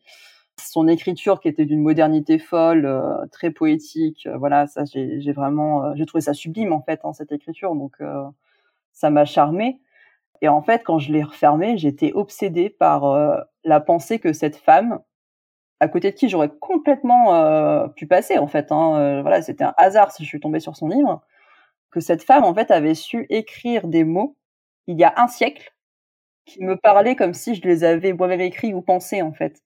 Son 0.61 0.89
écriture 0.89 1.41
qui 1.41 1.49
était 1.49 1.66
d'une 1.66 1.82
modernité 1.82 2.39
folle, 2.39 2.86
euh, 2.86 3.26
très 3.32 3.51
poétique, 3.51 4.26
euh, 4.26 4.36
voilà, 4.39 4.66
ça 4.66 4.84
j'ai 4.86 5.32
vraiment, 5.32 5.95
j'ai 5.95 6.07
trouvé 6.07 6.22
ça 6.22 6.34
sublime 6.34 6.72
en 6.72 6.82
fait, 6.82 7.01
hein, 7.05 7.12
cette 7.12 7.32
écriture, 7.32 7.74
donc 7.74 7.97
ça 8.93 9.11
m'a 9.11 9.24
charmé. 9.24 9.80
Et 10.43 10.49
en 10.49 10.62
fait, 10.62 10.82
quand 10.84 10.99
je 10.99 11.12
l'ai 11.12 11.22
refermé, 11.22 11.76
j'étais 11.78 12.12
obsédée 12.12 12.70
par 12.70 13.45
la 13.64 13.80
pensée 13.80 14.18
que 14.18 14.32
cette 14.32 14.57
femme, 14.57 15.01
à 15.81 15.89
côté 15.89 16.11
de 16.11 16.16
qui 16.16 16.29
j'aurais 16.29 16.51
complètement 16.61 17.35
euh, 17.35 17.89
pu 17.89 18.07
passer 18.07 18.39
en 18.39 18.47
fait. 18.47 18.72
Hein. 18.72 18.97
Euh, 18.97 19.22
voilà, 19.22 19.43
c'était 19.43 19.64
un 19.64 19.74
hasard 19.76 20.12
si 20.12 20.24
je 20.24 20.29
suis 20.29 20.41
tombée 20.41 20.61
sur 20.61 20.76
son 20.76 20.89
livre. 20.89 21.22
Que 21.91 22.01
cette 22.01 22.22
femme 22.22 22.45
en 22.45 22.55
fait 22.55 22.70
avait 22.70 22.95
su 22.95 23.26
écrire 23.31 23.89
des 23.89 24.05
mots 24.05 24.37
il 24.87 24.99
y 24.99 25.05
a 25.05 25.14
un 25.16 25.29
siècle 25.29 25.74
qui 26.47 26.62
me 26.62 26.76
parlaient 26.76 27.16
comme 27.16 27.35
si 27.35 27.55
je 27.55 27.62
les 27.62 27.85
avais 27.85 28.12
moi-même 28.12 28.41
écrits 28.41 28.74
ou 28.74 28.83
pensés 28.83 29.22
en 29.22 29.33
fait. 29.33 29.62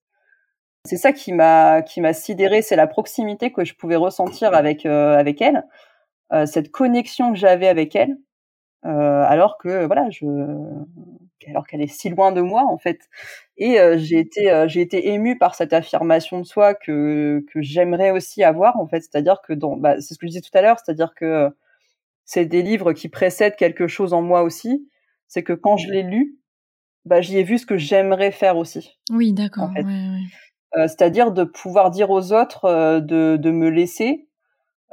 C'est 0.84 0.96
ça 0.96 1.12
qui 1.12 1.32
m'a 1.32 1.82
qui 1.82 2.00
m'a 2.00 2.12
sidéré, 2.12 2.62
c'est 2.62 2.76
la 2.76 2.88
proximité 2.88 3.52
que 3.52 3.64
je 3.64 3.74
pouvais 3.74 3.96
ressentir 3.96 4.54
avec 4.54 4.86
euh, 4.86 5.16
avec 5.16 5.40
elle, 5.42 5.64
cette 6.46 6.70
connexion 6.70 7.32
que 7.32 7.38
j'avais 7.38 7.68
avec 7.68 7.94
elle, 7.94 8.16
alors 8.82 9.58
que 9.58 9.84
voilà, 9.86 10.08
je 10.10 10.26
alors 11.48 11.66
qu'elle 11.66 11.82
est 11.82 11.86
si 11.86 12.08
loin 12.08 12.32
de 12.32 12.40
moi 12.40 12.64
en 12.64 12.78
fait. 12.78 13.00
Et 13.56 13.78
euh, 13.78 13.96
j'ai 13.98 14.18
été 14.18 14.50
euh, 14.50 14.68
j'ai 14.68 14.80
été 14.80 15.12
émue 15.12 15.38
par 15.38 15.54
cette 15.54 15.72
affirmation 15.72 16.38
de 16.40 16.44
soi 16.44 16.74
que 16.74 17.44
que 17.52 17.62
j'aimerais 17.62 18.10
aussi 18.10 18.42
avoir 18.42 18.78
en 18.78 18.86
fait, 18.86 19.00
c'est-à-dire 19.00 19.40
que 19.46 19.52
dans 19.52 19.76
bah, 19.76 20.00
c'est 20.00 20.14
ce 20.14 20.18
que 20.18 20.26
je 20.26 20.30
disais 20.30 20.40
tout 20.40 20.56
à 20.56 20.62
l'heure, 20.62 20.78
c'est-à-dire 20.78 21.14
que 21.14 21.48
c'est 22.24 22.46
des 22.46 22.62
livres 22.62 22.92
qui 22.92 23.08
précèdent 23.08 23.56
quelque 23.56 23.86
chose 23.86 24.12
en 24.12 24.22
moi 24.22 24.42
aussi, 24.42 24.88
c'est 25.28 25.42
que 25.42 25.52
quand 25.52 25.76
je 25.76 25.90
l'ai 25.90 26.02
lu, 26.02 26.38
bah 27.04 27.20
j'y 27.20 27.38
ai 27.38 27.42
vu 27.42 27.58
ce 27.58 27.66
que 27.66 27.76
j'aimerais 27.76 28.30
faire 28.30 28.56
aussi. 28.56 28.98
Oui, 29.10 29.32
d'accord. 29.32 29.70
ouais, 29.74 29.84
ouais. 29.84 30.20
euh, 30.76 30.88
c'est-à-dire 30.88 31.32
de 31.32 31.44
pouvoir 31.44 31.90
dire 31.90 32.10
aux 32.10 32.32
autres 32.32 32.64
euh, 32.66 33.00
de 33.00 33.36
de 33.36 33.50
me 33.50 33.68
laisser 33.68 34.28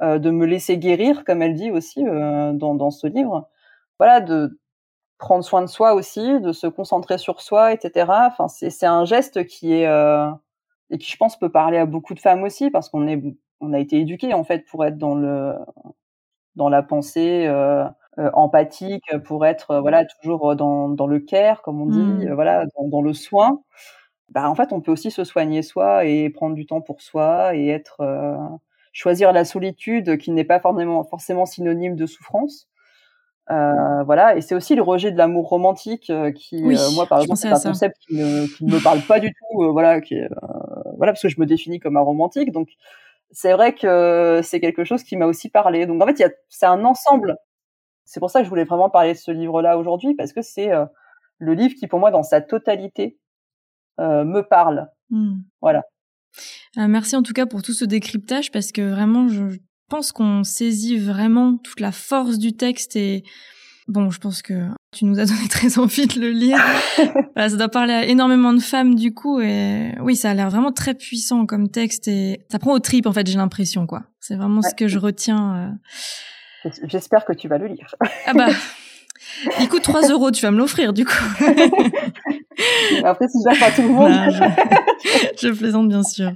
de 0.02 0.32
me 0.32 0.46
laisser 0.46 0.78
guérir 0.78 1.26
comme 1.26 1.42
elle 1.42 1.56
dit 1.56 1.72
aussi 1.72 2.02
dans 2.02 2.74
dans 2.74 2.90
ce 2.90 3.06
livre. 3.06 3.50
Voilà, 4.00 4.22
de 4.22 4.58
prendre 5.20 5.44
soin 5.44 5.62
de 5.62 5.68
soi 5.68 5.94
aussi, 5.94 6.40
de 6.40 6.54
se 6.54 6.66
concentrer 6.66 7.20
sur 7.20 7.42
soi, 7.42 7.74
etc. 7.74 8.08
Enfin, 8.10 8.48
c'est 8.48 8.86
un 8.86 9.06
geste 9.06 9.46
qui 9.46 9.74
est 9.74 9.86
euh, 9.86 10.32
et 10.90 10.98
qui, 10.98 11.12
je 11.12 11.18
pense, 11.18 11.38
peut 11.38 11.52
parler 11.52 11.78
à 11.78 11.86
beaucoup 11.86 12.16
de 12.16 12.20
femmes 12.20 12.44
aussi 12.44 12.72
parce 12.72 12.90
qu'on 12.90 13.08
est 13.08 13.22
on 13.62 13.74
a 13.74 13.80
été 13.80 14.00
éduqués 14.00 14.34
en 14.34 14.46
fait 14.46 14.66
pour 14.66 14.86
être 14.86 14.98
dans 14.98 15.16
le 15.16 15.56
dans 16.56 16.70
la 16.70 16.82
pensée 16.84 17.46
euh, 17.48 17.86
euh 18.18 18.32
empathique, 18.34 19.06
pour 19.26 19.46
être 19.46 19.72
euh, 19.72 19.82
voilà 19.82 20.06
toujours 20.06 20.56
dans 20.56 20.90
dans 20.90 21.08
le 21.08 21.20
care 21.20 21.62
comme 21.62 21.82
on 21.82 21.88
dit, 21.88 22.00
mmh. 22.00 22.34
voilà 22.34 22.66
dans, 22.78 22.88
dans, 22.88 23.02
le 23.02 23.14
soin. 23.14 23.62
Bah 24.30 24.50
en 24.50 24.56
fait, 24.56 24.74
on 24.74 24.82
peut 24.82 24.92
aussi 24.92 25.12
se 25.12 25.24
soigner 25.26 25.64
soi 25.64 26.06
et 26.06 26.30
prendre 26.30 26.56
du 26.56 26.66
temps 26.66 26.82
pour 26.82 27.02
soi 27.02 27.56
et 27.56 27.68
être 27.70 28.02
choisir 28.94 29.34
la 29.34 29.46
solitude 29.46 30.18
qui 30.18 30.32
n'est 30.32 30.44
pas 30.46 30.60
forcément 30.60 31.04
forcément 31.04 31.46
synonyme 31.46 31.96
de 31.96 32.06
souffrance. 32.06 32.69
Euh, 33.52 34.04
voilà, 34.04 34.38
et 34.38 34.42
c'est 34.42 34.54
aussi 34.54 34.76
le 34.76 34.84
rejet 34.84 35.12
de 35.12 35.18
l'amour 35.18 35.50
romantique 35.50 36.12
euh, 36.12 36.32
qui, 36.32 36.64
euh, 36.64 36.92
moi, 36.94 37.08
par 37.08 37.22
exemple, 37.22 37.40
c'est 37.40 37.50
un 37.50 37.60
concept 37.60 37.98
qui 38.00 38.16
ne, 38.16 38.46
qui 38.46 38.64
ne 38.64 38.74
me 38.74 38.84
parle 38.84 39.02
pas 39.02 39.20
du 39.20 39.30
tout. 39.30 39.72
Voilà, 39.72 40.02
qui 40.02 40.16
voilà, 40.98 41.14
parce 41.14 41.22
que 41.22 41.30
je 41.30 41.40
me 41.40 41.46
définis 41.46 41.80
comme 41.80 41.98
un 41.98 42.02
romantique. 42.02 42.52
Donc, 42.52 42.70
c'est 43.32 43.54
vrai 43.54 43.74
que 43.74 44.42
c'est 44.44 44.60
quelque 44.60 44.84
chose 44.84 45.04
qui 45.04 45.18
m'a 45.18 45.26
aussi 45.26 45.50
parlé. 45.50 45.88
Donc, 45.88 46.02
en 46.02 46.06
fait, 46.06 46.40
c'est 46.48 46.66
un 46.68 46.86
ensemble. 46.86 47.38
C'est 48.06 48.20
pour 48.20 48.30
ça 48.30 48.40
que 48.40 48.46
je 48.46 48.50
voulais 48.50 48.66
vraiment 48.66 48.90
parler 48.90 49.14
de 49.14 49.18
ce 49.18 49.32
livre-là 49.32 49.78
aujourd'hui, 49.78 50.14
parce 50.16 50.32
que 50.32 50.42
c'est 50.42 50.70
le 51.40 51.54
livre 51.54 51.74
qui, 51.76 51.88
pour 51.88 52.00
moi, 52.00 52.12
dans 52.12 52.24
sa 52.24 52.42
totalité, 52.42 53.18
me 53.98 54.42
parle. 54.42 54.90
Mmh. 55.10 55.40
Voilà. 55.62 55.84
merci 56.78 57.16
en 57.16 57.24
tout 57.24 57.34
cas 57.34 57.48
pour 57.48 57.64
tout 57.64 57.74
ce 57.74 57.86
décryptage, 57.86 58.52
parce 58.52 58.72
que 58.72 58.82
vraiment, 58.82 59.28
je 59.28 59.58
pense 59.90 60.12
qu'on 60.12 60.44
saisit 60.44 60.98
vraiment 60.98 61.58
toute 61.58 61.80
la 61.80 61.92
force 61.92 62.38
du 62.38 62.54
texte 62.54 62.96
et 62.96 63.24
bon, 63.88 64.10
je 64.12 64.20
pense 64.20 64.42
que 64.42 64.68
tu 64.92 65.06
nous 65.06 65.20
as 65.20 65.26
donné 65.26 65.48
très 65.50 65.78
envie 65.80 66.08
de 66.08 66.20
le 66.20 66.32
lire. 66.32 66.60
ça 67.36 67.50
doit 67.50 67.70
parler 67.70 67.94
à 67.94 68.06
énormément 68.06 68.54
de 68.54 68.62
femmes 68.62 68.96
du 68.96 69.14
coup 69.14 69.42
et 69.42 69.92
oui, 70.00 70.16
ça 70.16 70.30
a 70.32 70.34
l'air 70.34 70.50
vraiment 70.50 70.72
très 70.72 70.94
puissant 70.94 71.46
comme 71.46 71.70
texte 71.70 72.08
et 72.08 72.46
ça 72.50 72.60
prend 72.60 72.72
au 72.72 72.80
trip 72.80 73.06
en 73.06 73.14
fait, 73.14 73.28
j'ai 73.28 73.38
l'impression 73.38 73.86
quoi. 73.88 74.04
C'est 74.20 74.36
vraiment 74.36 74.62
ce 74.62 74.74
que 74.76 74.88
je 74.88 75.00
retiens. 75.00 75.80
Euh. 76.66 76.70
J'espère 76.84 77.26
que 77.26 77.34
tu 77.34 77.48
vas 77.48 77.58
le 77.58 77.68
lire. 77.68 77.96
ah 78.26 78.34
bah. 78.34 78.48
Il 79.60 79.70
coûte 79.70 79.84
3 79.84 80.10
euros, 80.10 80.32
tu 80.32 80.42
vas 80.42 80.52
me 80.52 80.58
l'offrir 80.58 80.92
du 80.92 81.06
coup. 81.06 81.14
Après, 83.04 83.28
si 83.28 83.38
je 83.40 83.60
pas 83.60 83.72
tout 83.72 83.84
le 83.84 83.90
monde. 83.90 84.12
je, 85.40 85.48
je 85.48 85.54
plaisante 85.54 85.88
bien 85.88 86.04
sûr. 86.04 86.32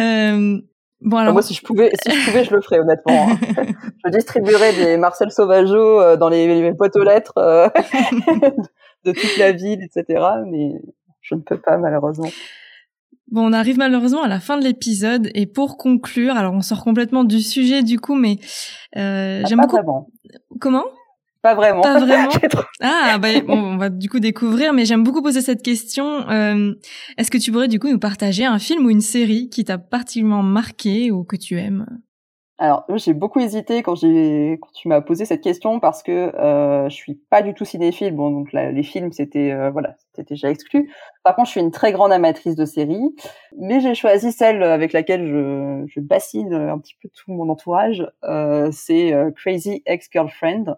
Euh, 0.00 0.58
Bon, 1.04 1.18
alors... 1.18 1.34
Moi, 1.34 1.42
si 1.42 1.52
je 1.52 1.62
pouvais, 1.62 1.90
si 2.02 2.10
je 2.10 2.24
pouvais, 2.24 2.44
je 2.44 2.54
le 2.54 2.62
ferais 2.62 2.80
honnêtement. 2.80 3.28
Hein. 3.28 3.38
je 4.04 4.10
distribuerais 4.10 4.72
des 4.72 4.96
Marcel 4.96 5.30
Sauvageau 5.30 6.00
euh, 6.00 6.16
dans 6.16 6.30
les, 6.30 6.62
les 6.62 6.72
boîtes 6.72 6.96
aux 6.96 7.04
lettres 7.04 7.34
euh, 7.36 7.68
de 9.04 9.12
toute 9.12 9.36
la 9.38 9.52
ville, 9.52 9.82
etc. 9.82 10.24
Mais 10.46 10.80
je 11.20 11.34
ne 11.34 11.40
peux 11.40 11.58
pas 11.58 11.76
malheureusement. 11.76 12.30
Bon, 13.30 13.48
on 13.48 13.52
arrive 13.52 13.76
malheureusement 13.76 14.22
à 14.22 14.28
la 14.28 14.40
fin 14.40 14.56
de 14.56 14.64
l'épisode 14.64 15.30
et 15.34 15.46
pour 15.46 15.76
conclure, 15.76 16.36
alors 16.36 16.54
on 16.54 16.60
sort 16.62 16.84
complètement 16.84 17.24
du 17.24 17.40
sujet 17.40 17.82
du 17.82 17.98
coup, 17.98 18.14
mais 18.14 18.38
euh, 18.96 19.42
ah, 19.42 19.46
j'aime 19.46 19.60
beaucoup. 19.60 19.78
Comment? 20.60 20.84
Pas 21.44 21.54
vraiment. 21.54 21.82
Pas 21.82 22.00
vraiment. 22.00 22.30
ah, 22.80 23.18
bah, 23.18 23.28
on 23.48 23.76
va 23.76 23.90
du 23.90 24.08
coup 24.08 24.18
découvrir, 24.18 24.72
mais 24.72 24.86
j'aime 24.86 25.04
beaucoup 25.04 25.20
poser 25.20 25.42
cette 25.42 25.62
question. 25.62 26.26
Euh, 26.30 26.72
Est-ce 27.18 27.30
que 27.30 27.36
tu 27.36 27.52
pourrais 27.52 27.68
du 27.68 27.78
coup 27.78 27.90
nous 27.90 27.98
partager 27.98 28.46
un 28.46 28.58
film 28.58 28.86
ou 28.86 28.90
une 28.90 29.02
série 29.02 29.50
qui 29.50 29.62
t'a 29.62 29.76
particulièrement 29.76 30.42
marqué 30.42 31.10
ou 31.10 31.22
que 31.22 31.36
tu 31.36 31.58
aimes? 31.58 31.84
Alors, 32.56 32.86
j'ai 32.94 33.12
beaucoup 33.12 33.40
hésité 33.40 33.82
quand 33.82 33.94
quand 33.94 34.72
tu 34.72 34.88
m'as 34.88 35.02
posé 35.02 35.26
cette 35.26 35.42
question 35.42 35.80
parce 35.80 36.02
que 36.02 36.34
euh, 36.34 36.88
je 36.88 36.94
suis 36.94 37.14
pas 37.28 37.42
du 37.42 37.52
tout 37.52 37.66
cinéphile. 37.66 38.14
Bon, 38.14 38.30
donc 38.30 38.54
les 38.54 38.82
films 38.82 39.12
c'était 39.12 39.50
euh, 39.50 39.70
voilà, 39.70 39.96
c'était 39.98 40.34
déjà 40.34 40.48
exclu. 40.48 40.90
Par 41.24 41.36
contre, 41.36 41.48
je 41.48 41.50
suis 41.50 41.60
une 41.60 41.72
très 41.72 41.92
grande 41.92 42.12
amatrice 42.12 42.56
de 42.56 42.64
séries, 42.64 43.14
mais 43.58 43.80
j'ai 43.80 43.94
choisi 43.94 44.32
celle 44.32 44.62
avec 44.62 44.94
laquelle 44.94 45.26
je, 45.26 45.84
je 45.88 46.00
bassine 46.00 46.54
un 46.54 46.78
petit 46.78 46.96
peu 47.02 47.10
tout 47.12 47.32
mon 47.32 47.50
entourage. 47.50 48.06
Euh, 48.22 48.70
c'est 48.72 49.12
euh, 49.12 49.30
Crazy 49.32 49.82
Ex-Girlfriend 49.84 50.76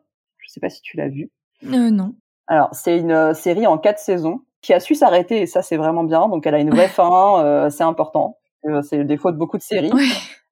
sais 0.56 0.60
pas 0.60 0.70
si 0.70 0.82
tu 0.82 0.96
l'as 0.96 1.08
vu. 1.08 1.30
Euh, 1.64 1.90
non. 1.90 2.14
Alors, 2.46 2.68
c'est 2.72 2.98
une 2.98 3.12
euh, 3.12 3.34
série 3.34 3.66
en 3.66 3.78
quatre 3.78 3.98
saisons 3.98 4.40
qui 4.62 4.72
a 4.72 4.80
su 4.80 4.94
s'arrêter 4.94 5.42
et 5.42 5.46
ça, 5.46 5.62
c'est 5.62 5.76
vraiment 5.76 6.04
bien. 6.04 6.28
Donc, 6.28 6.46
elle 6.46 6.54
a 6.54 6.58
une 6.58 6.70
vraie 6.70 6.88
fin, 6.88 7.44
euh, 7.44 7.70
c'est 7.70 7.84
important. 7.84 8.38
C'est 8.82 8.96
le 8.96 9.04
défaut 9.04 9.30
de 9.30 9.36
beaucoup 9.36 9.58
de 9.58 9.62
séries. 9.62 9.92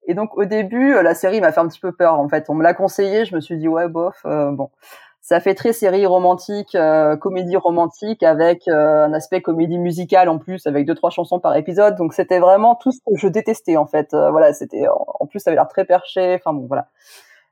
Et 0.07 0.13
donc, 0.13 0.37
au 0.37 0.45
début, 0.45 0.93
la 0.93 1.13
série 1.15 1.41
m'a 1.41 1.51
fait 1.51 1.59
un 1.59 1.67
petit 1.67 1.81
peu 1.81 1.91
peur. 1.91 2.17
En 2.17 2.29
fait, 2.29 2.45
on 2.47 2.53
me 2.53 2.63
l'a 2.63 2.73
conseillé. 2.73 3.25
Je 3.25 3.35
me 3.35 3.41
suis 3.41 3.57
dit, 3.57 3.67
ouais, 3.67 3.89
bof, 3.89 4.21
bon. 4.23 4.69
Ça 5.19 5.39
fait 5.39 5.55
très 5.55 5.73
série 5.73 6.05
romantique, 6.05 6.77
comédie 7.19 7.57
romantique 7.57 8.21
avec 8.21 8.67
un 8.67 9.11
aspect 9.11 9.41
comédie 9.41 9.79
musicale 9.79 10.29
en 10.29 10.37
plus, 10.37 10.67
avec 10.67 10.85
deux 10.85 10.93
trois 10.93 11.09
chansons 11.09 11.39
par 11.39 11.57
épisode. 11.57 11.95
Donc 11.95 12.13
c'était 12.13 12.37
vraiment 12.37 12.75
tout 12.75 12.91
ce 12.91 12.99
que 12.99 13.17
je 13.17 13.27
détestais 13.27 13.75
en 13.75 13.87
fait. 13.87 14.09
voilà, 14.11 14.53
c'était 14.53 14.85
en 14.87 15.25
plus 15.25 15.39
ça 15.39 15.49
avait 15.49 15.55
l'air 15.55 15.67
très 15.67 15.83
perché. 15.83 16.35
Enfin 16.35 16.53
bon, 16.53 16.67
voilà. 16.67 16.89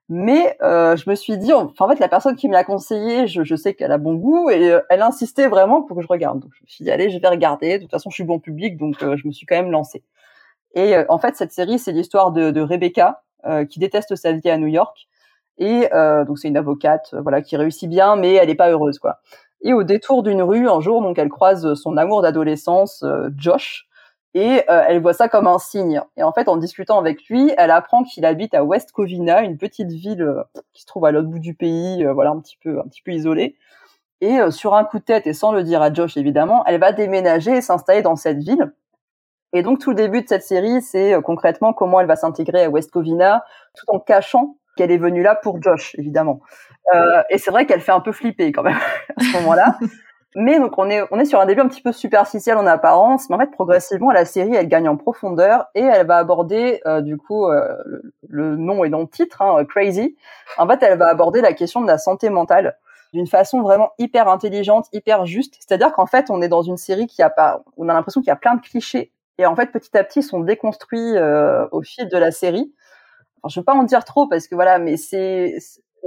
Mais 0.09 0.57
euh, 0.61 0.97
je 0.97 1.09
me 1.09 1.15
suis 1.15 1.37
dit, 1.37 1.53
enfin, 1.53 1.85
en 1.85 1.89
fait, 1.89 1.99
la 1.99 2.09
personne 2.09 2.35
qui 2.35 2.47
me 2.49 2.53
l'a 2.53 2.65
conseillé, 2.65 3.27
je, 3.27 3.43
je 3.43 3.55
sais 3.55 3.73
qu'elle 3.73 3.91
a 3.91 3.97
bon 3.97 4.15
goût 4.15 4.49
et 4.49 4.71
euh, 4.71 4.81
elle 4.89 5.01
insistait 5.01 5.47
vraiment 5.47 5.81
pour 5.81 5.95
que 5.95 6.03
je 6.03 6.07
regarde. 6.07 6.39
Donc, 6.39 6.51
je 6.53 6.63
me 6.63 6.67
suis 6.67 6.83
dit, 6.83 6.91
allez, 6.91 7.09
je 7.09 7.19
vais 7.19 7.27
regarder. 7.27 7.77
De 7.77 7.83
toute 7.83 7.91
façon, 7.91 8.09
je 8.09 8.15
suis 8.15 8.25
bon 8.25 8.39
public, 8.39 8.77
donc 8.77 9.01
euh, 9.01 9.15
je 9.15 9.25
me 9.27 9.31
suis 9.31 9.45
quand 9.45 9.55
même 9.55 9.71
lancée. 9.71 10.03
Et 10.75 10.95
euh, 10.95 11.05
en 11.07 11.19
fait, 11.19 11.37
cette 11.37 11.53
série, 11.53 11.79
c'est 11.79 11.93
l'histoire 11.93 12.31
de, 12.31 12.51
de, 12.51 12.61
Rebecca 12.61 13.21
qui 13.69 13.77
déteste 13.77 14.15
sa 14.15 14.31
vie 14.31 14.49
à 14.49 14.57
New 14.57 14.67
York. 14.67 15.09
Et 15.57 15.89
donc, 16.25 16.39
c'est 16.39 16.47
une 16.47 16.55
avocate, 16.55 17.13
voilà, 17.13 17.41
qui 17.41 17.57
réussit 17.57 17.89
bien, 17.89 18.15
mais 18.15 18.35
elle 18.35 18.47
n'est 18.47 18.55
pas 18.55 18.71
heureuse, 18.71 18.99
quoi. 18.99 19.19
Et 19.59 19.73
au 19.73 19.83
détour 19.83 20.23
d'une 20.23 20.41
rue, 20.41 20.69
un 20.69 20.79
jour, 20.79 21.01
donc, 21.01 21.19
elle 21.19 21.27
croise 21.27 21.73
son 21.73 21.97
amour 21.97 22.21
d'adolescence, 22.21 23.03
Josh, 23.35 23.85
et 24.34 24.63
euh, 24.69 24.84
elle 24.88 25.01
voit 25.01 25.13
ça 25.13 25.29
comme 25.29 25.47
un 25.47 25.59
signe. 25.59 26.01
Et 26.17 26.23
en 26.23 26.34
fait, 26.34 26.47
en 26.47 26.57
discutant 26.57 26.97
avec 26.99 27.27
lui, 27.29 27.53
elle 27.57 27.71
apprend 27.71 28.03
qu'il 28.03 28.25
habite 28.25 28.53
à 28.55 28.63
West 28.63 28.91
Covina, 28.91 29.43
une 29.43 29.57
petite 29.57 29.91
ville 29.91 30.23
euh, 30.23 30.43
qui 30.73 30.81
se 30.81 30.88
trouve 30.88 31.05
à 31.05 31.11
l'autre 31.11 31.27
bout 31.27 31.39
du 31.39 31.53
pays, 31.53 32.03
euh, 32.03 32.13
voilà 32.13 32.31
un 32.31 32.39
petit 32.39 32.57
peu 32.61 32.79
un 32.79 32.84
petit 32.84 33.01
peu 33.03 33.11
isolée. 33.11 33.55
Et 34.21 34.39
sur 34.51 34.73
un 34.73 34.86
coup 34.86 34.99
de 34.99 35.03
tête 35.03 35.27
et 35.27 35.34
sans 35.34 35.51
le 35.51 35.63
dire 35.63 35.81
à 35.81 35.91
Josh 35.91 36.15
évidemment, 36.15 36.63
elle 36.65 36.79
va 36.79 36.93
déménager 36.93 37.57
et 37.57 37.61
s'installer 37.61 38.01
dans 38.01 38.15
cette 38.15 38.38
ville. 38.38 38.71
Et 39.51 39.63
donc 39.63 39.79
tout 39.79 39.89
le 39.89 39.97
début 39.97 40.21
de 40.21 40.29
cette 40.29 40.43
série, 40.43 40.81
c'est 40.81 41.21
concrètement 41.21 41.73
comment 41.73 41.99
elle 41.99 42.07
va 42.07 42.15
s'intégrer 42.15 42.63
à 42.63 42.69
West 42.69 42.89
Covina, 42.89 43.43
tout 43.75 43.86
en 43.89 43.99
cachant 43.99 44.55
qu'elle 44.77 44.91
est 44.91 44.97
venue 44.97 45.23
là 45.23 45.36
pour 45.36 45.61
Josh 45.61 45.93
évidemment. 45.97 46.39
et 47.29 47.38
c'est 47.38 47.51
vrai 47.51 47.65
qu'elle 47.65 47.81
fait 47.81 47.91
un 47.91 47.99
peu 47.99 48.13
flipper 48.13 48.53
quand 48.53 48.63
même 48.63 48.79
à 49.17 49.23
ce 49.23 49.34
moment-là. 49.34 49.77
Mais 50.36 50.59
donc 50.59 50.77
on 50.77 50.89
est 50.89 51.03
on 51.11 51.19
est 51.19 51.25
sur 51.25 51.39
un 51.39 51.45
début 51.45 51.61
un 51.61 51.67
petit 51.67 51.81
peu 51.81 51.91
superficiel 51.91 52.57
en 52.57 52.65
apparence, 52.65 53.29
mais 53.29 53.36
en 53.36 53.39
fait 53.39 53.51
progressivement 53.51 54.11
la 54.11 54.25
série 54.25 54.55
elle 54.55 54.67
gagne 54.67 54.89
en 54.89 54.97
profondeur 54.97 55.67
et 55.75 55.81
elle 55.81 56.07
va 56.07 56.17
aborder 56.17 56.81
euh, 56.86 57.01
du 57.01 57.17
coup 57.17 57.47
euh, 57.47 57.75
le, 58.27 58.55
nom 58.55 58.84
est 58.84 58.89
dans 58.89 59.01
le 59.01 59.07
titre 59.07 59.41
hein, 59.41 59.63
Crazy. 59.65 60.15
En 60.57 60.67
fait 60.67 60.81
elle 60.81 60.97
va 60.97 61.07
aborder 61.07 61.41
la 61.41 61.53
question 61.53 61.81
de 61.81 61.88
la 61.88 61.97
santé 61.97 62.29
mentale 62.29 62.77
d'une 63.13 63.27
façon 63.27 63.61
vraiment 63.61 63.91
hyper 63.99 64.27
intelligente, 64.27 64.88
hyper 64.91 65.27
juste. 65.27 65.55
C'est-à-dire 65.59 65.93
qu'en 65.93 66.07
fait 66.07 66.31
on 66.31 66.41
est 66.41 66.47
dans 66.47 66.63
une 66.63 66.77
série 66.77 67.05
qui 67.05 67.21
a 67.21 67.29
pas 67.29 67.63
on 67.77 67.88
a 67.88 67.93
l'impression 67.93 68.21
qu'il 68.21 68.29
y 68.29 68.31
a 68.31 68.36
plein 68.36 68.55
de 68.55 68.61
clichés 68.61 69.11
et 69.38 69.45
en 69.45 69.55
fait 69.55 69.67
petit 69.71 69.95
à 69.95 70.03
petit 70.03 70.19
ils 70.19 70.23
sont 70.23 70.39
déconstruits 70.39 71.15
euh, 71.15 71.67
au 71.71 71.81
fil 71.84 72.07
de 72.09 72.17
la 72.17 72.31
série. 72.31 72.73
Enfin, 73.43 73.53
je 73.53 73.59
veux 73.59 73.65
pas 73.65 73.73
en 73.73 73.84
dire 73.84 74.03
trop 74.03 74.27
parce 74.27 74.47
que 74.47 74.55
voilà, 74.55 74.79
mais 74.79 74.97
c'est 74.97 75.57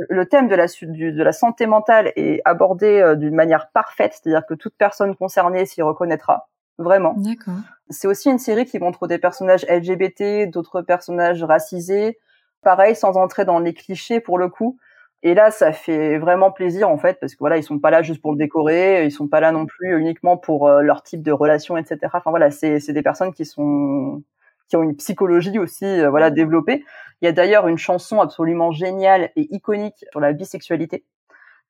le 0.08 0.26
thème 0.26 0.48
de 0.48 0.54
la, 0.54 0.66
de 0.66 1.22
la 1.22 1.32
santé 1.32 1.66
mentale 1.66 2.12
est 2.16 2.40
abordé 2.44 3.00
euh, 3.00 3.14
d'une 3.14 3.34
manière 3.34 3.70
parfaite, 3.70 4.12
c'est-à-dire 4.12 4.46
que 4.46 4.54
toute 4.54 4.74
personne 4.76 5.14
concernée 5.16 5.66
s'y 5.66 5.82
reconnaîtra, 5.82 6.48
vraiment. 6.78 7.14
D'accord. 7.16 7.54
C'est 7.88 8.08
aussi 8.08 8.30
une 8.30 8.38
série 8.38 8.66
qui 8.66 8.78
montre 8.78 9.06
des 9.06 9.18
personnages 9.18 9.64
LGBT, 9.68 10.50
d'autres 10.50 10.82
personnages 10.82 11.42
racisés, 11.42 12.18
pareil, 12.62 12.94
sans 12.94 13.16
entrer 13.16 13.44
dans 13.44 13.58
les 13.58 13.74
clichés 13.74 14.20
pour 14.20 14.38
le 14.38 14.48
coup. 14.48 14.78
Et 15.22 15.34
là, 15.34 15.50
ça 15.50 15.72
fait 15.72 16.18
vraiment 16.18 16.50
plaisir 16.50 16.90
en 16.90 16.98
fait, 16.98 17.18
parce 17.18 17.34
que 17.34 17.38
voilà, 17.38 17.56
ils 17.56 17.62
sont 17.62 17.78
pas 17.78 17.90
là 17.90 18.02
juste 18.02 18.20
pour 18.20 18.32
le 18.32 18.38
décorer, 18.38 19.04
ils 19.04 19.10
sont 19.10 19.28
pas 19.28 19.40
là 19.40 19.50
non 19.50 19.66
plus 19.66 19.98
uniquement 19.98 20.36
pour 20.36 20.68
euh, 20.68 20.82
leur 20.82 21.02
type 21.02 21.22
de 21.22 21.32
relation, 21.32 21.76
etc. 21.76 21.98
Enfin 22.12 22.30
voilà, 22.30 22.50
c'est 22.50 22.92
des 22.92 23.02
personnes 23.02 23.32
qui 23.32 23.46
sont 23.46 24.22
qui 24.68 24.76
ont 24.76 24.82
une 24.82 24.96
psychologie 24.96 25.58
aussi 25.58 25.84
euh, 25.84 26.10
voilà 26.10 26.30
développée. 26.30 26.84
Il 27.20 27.26
y 27.26 27.28
a 27.28 27.32
d'ailleurs 27.32 27.68
une 27.68 27.78
chanson 27.78 28.20
absolument 28.20 28.72
géniale 28.72 29.30
et 29.36 29.54
iconique 29.54 30.04
sur 30.10 30.20
la 30.20 30.32
bisexualité 30.32 31.04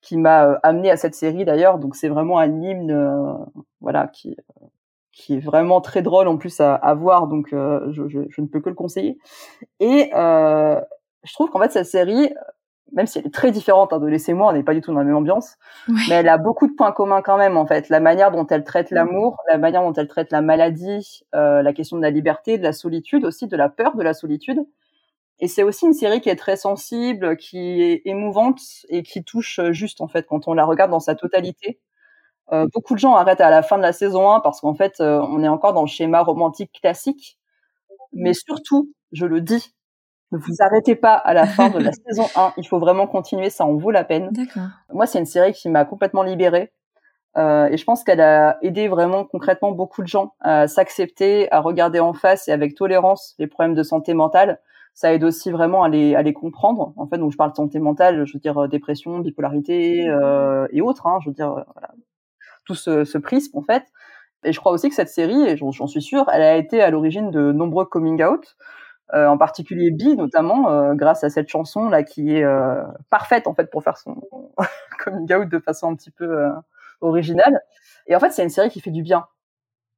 qui 0.01 0.17
m'a 0.17 0.47
euh, 0.47 0.59
amené 0.63 0.91
à 0.91 0.97
cette 0.97 1.15
série 1.15 1.45
d'ailleurs. 1.45 1.79
Donc 1.79 1.97
c'est 1.97 2.09
vraiment 2.09 2.39
un 2.39 2.63
hymne 2.63 2.93
euh, 2.93 3.33
voilà 3.81 4.09
qui 4.09 4.37
qui 5.13 5.37
est 5.37 5.41
vraiment 5.41 5.81
très 5.81 6.03
drôle 6.03 6.29
en 6.29 6.37
plus 6.37 6.61
à, 6.61 6.75
à 6.75 6.95
voir. 6.95 7.27
Donc 7.27 7.49
je, 7.51 7.91
je, 7.93 8.27
je, 8.29 8.41
ne 8.41 8.47
peux 8.47 8.61
que 8.61 8.69
le 8.69 8.75
conseiller. 8.75 9.19
Et 9.81 10.11
je 10.13 11.33
trouve 11.33 11.51
qu'en 11.51 11.61
fait 11.61 11.73
cette 11.73 11.87
série 11.87 12.31
même 12.93 13.07
si 13.07 13.19
elle 13.19 13.27
est 13.27 13.35
très 13.35 13.51
différente 13.51 13.93
hein, 13.93 13.99
de 13.99 14.07
Laissez-moi, 14.07 14.51
on 14.51 14.53
n'est 14.53 14.63
pas 14.63 14.75
du 14.75 14.81
tout 14.81 14.93
dans 14.93 14.99
la 14.99 15.05
même 15.05 15.17
ambiance, 15.17 15.57
mais 16.09 16.15
elle 16.17 16.29
a 16.29 16.39
beaucoup 16.39 16.67
de 16.67 16.73
points 16.75 16.93
communs 16.93 17.23
quand 17.23 17.37
même 17.37 17.57
en 17.57 17.67
fait. 17.67 17.89
La 17.89 18.01
manière 18.01 18.31
dont 18.31 18.47
elle 18.47 18.65
traite 18.65 18.91
l'amour, 18.91 19.39
la 19.51 19.59
manière 19.59 19.83
dont 19.83 19.93
elle 19.93 20.09
traite 20.09 20.31
la 20.31 20.41
maladie, 20.41 21.23
euh, 21.35 21.63
la 21.63 21.73
question 21.73 21.97
de 21.97 22.03
la 22.03 22.11
liberté, 22.11 22.59
de 22.59 22.63
la 22.63 22.73
solitude 22.73 23.25
aussi, 23.25 23.47
de 23.49 23.57
la 23.57 23.69
peur 23.69 23.97
de 23.97 24.03
la 24.03 24.15
solitude. 24.15 24.61
Et 25.41 25.49
c'est 25.49 25.63
aussi 25.63 25.87
une 25.87 25.93
série 25.95 26.21
qui 26.21 26.31
est 26.31 26.37
très 26.37 26.57
sensible, 26.57 27.37
qui 27.37 27.83
est 27.83 28.03
émouvante 28.07 28.61
et 28.89 29.03
qui 29.03 29.23
touche 29.25 29.61
juste 29.73 30.01
en 30.01 30.09
fait 30.09 30.27
quand 30.27 30.49
on 30.49 30.55
la 30.55 30.65
regarde 30.65 30.91
dans 30.91 31.01
sa 31.01 31.15
totalité. 31.15 31.81
Euh, 32.53 32.67
beaucoup 32.73 32.95
de 32.95 33.01
gens 33.01 33.15
arrêtent 33.15 33.41
à 33.41 33.51
la 33.51 33.63
fin 33.63 33.77
de 33.77 33.83
la 33.83 33.93
saison 33.93 34.31
1 34.33 34.41
parce 34.41 34.61
qu'en 34.61 34.75
fait 34.75 35.01
euh, 35.01 35.21
on 35.23 35.43
est 35.43 35.49
encore 35.49 35.73
dans 35.75 35.83
le 35.83 35.89
schéma 35.89 36.23
romantique 36.23 36.73
classique. 36.81 37.39
Mais 38.13 38.35
surtout, 38.35 38.93
je 39.13 39.27
le 39.27 39.41
dis, 39.43 39.75
ne 40.33 40.39
vous 40.39 40.55
arrêtez 40.61 40.97
pas 40.97 41.15
à 41.15 41.35
la 41.35 41.47
fin 41.47 41.71
de 41.71 41.79
la 41.79 41.93
saison 42.07 42.27
1. 42.35 42.55
Il 42.57 42.67
faut 42.67 42.79
vraiment 42.79 43.07
continuer, 43.07 43.51
ça 43.51 43.65
en 43.65 43.75
vaut 43.75 43.91
la 43.91 44.05
peine. 44.05 44.33
Moi, 44.93 45.07
c'est 45.07 45.19
une 45.19 45.27
série 45.27 45.53
qui 45.53 45.69
m'a 45.69 45.85
complètement 45.85 46.23
libérée. 46.23 46.73
Euh, 47.37 47.67
et 47.67 47.77
je 47.77 47.85
pense 47.85 48.03
qu'elle 48.03 48.21
a 48.21 48.57
aidé 48.63 48.89
vraiment 48.89 49.25
concrètement 49.25 49.71
beaucoup 49.71 50.03
de 50.03 50.09
gens 50.09 50.33
à 50.41 50.69
s'accepter, 50.69 51.53
à 51.53 51.61
regarder 51.61 52.01
en 52.01 52.15
face 52.15 52.49
et 52.49 52.53
avec 52.53 52.75
tolérance 52.75 53.35
les 53.39 53.47
problèmes 53.47 53.75
de 53.75 53.83
santé 53.83 54.15
mentale. 54.15 54.59
Ça 54.95 55.13
aide 55.13 55.25
aussi 55.25 55.51
vraiment 55.51 55.83
à 55.83 55.91
les, 55.91 56.15
à 56.15 56.23
les 56.23 56.33
comprendre. 56.33 56.95
En 56.97 57.07
fait, 57.07 57.19
donc 57.19 57.31
je 57.31 57.37
parle 57.37 57.51
de 57.51 57.57
santé 57.57 57.79
mentale, 57.79 58.25
je 58.25 58.33
veux 58.33 58.41
dire 58.41 58.57
euh, 58.57 58.69
dépression, 58.69 59.19
bipolarité 59.19 60.09
euh, 60.09 60.67
et 60.71 60.81
autres. 60.81 61.07
Hein, 61.07 61.19
je 61.23 61.29
veux 61.29 61.35
dire 61.35 61.51
voilà, 61.51 61.91
tout 62.65 62.75
ce, 62.75 63.05
ce 63.05 63.19
prisme 63.19 63.59
en 63.59 63.63
fait. 63.63 63.85
Et 64.45 64.53
je 64.53 64.61
crois 64.61 64.73
aussi 64.73 64.89
que 64.89 64.95
cette 64.95 65.09
série, 65.09 65.43
et 65.43 65.57
j'en 65.57 65.87
suis 65.87 66.03
sûre, 66.03 66.27
elle 66.33 66.43
a 66.43 66.57
été 66.57 66.81
à 66.81 66.91
l'origine 66.91 67.31
de 67.31 67.53
nombreux 67.53 67.85
coming 67.85 68.23
out. 68.23 68.57
Euh, 69.15 69.29
en 69.29 69.39
particulier 69.39 69.93
Bi 69.93 70.17
notamment 70.17 70.69
euh, 70.69 70.95
grâce 70.95 71.23
à 71.23 71.31
cette 71.31 71.49
chanson 71.49 71.89
là 71.89 72.03
qui 72.03 72.35
est 72.35 72.43
euh, 72.43 72.83
parfaite 73.09 73.47
en 73.47 73.55
fait 73.55 73.71
pour 73.71 73.85
faire 73.85 73.97
son 73.99 74.21
coming 75.05 75.33
out 75.33 75.49
de 75.49 75.61
façon 75.61 75.93
un 75.93 75.95
petit 75.95 76.11
peu 76.11 76.51
originale. 77.01 77.61
Et 78.09 78.17
en 78.17 78.21
fait 78.21 78.31
c'est 78.31 78.43
une 78.43 78.51
série 78.51 78.69
qui 78.69 78.81
fait 78.81 78.91
du 78.91 79.03
bien. 79.03 79.27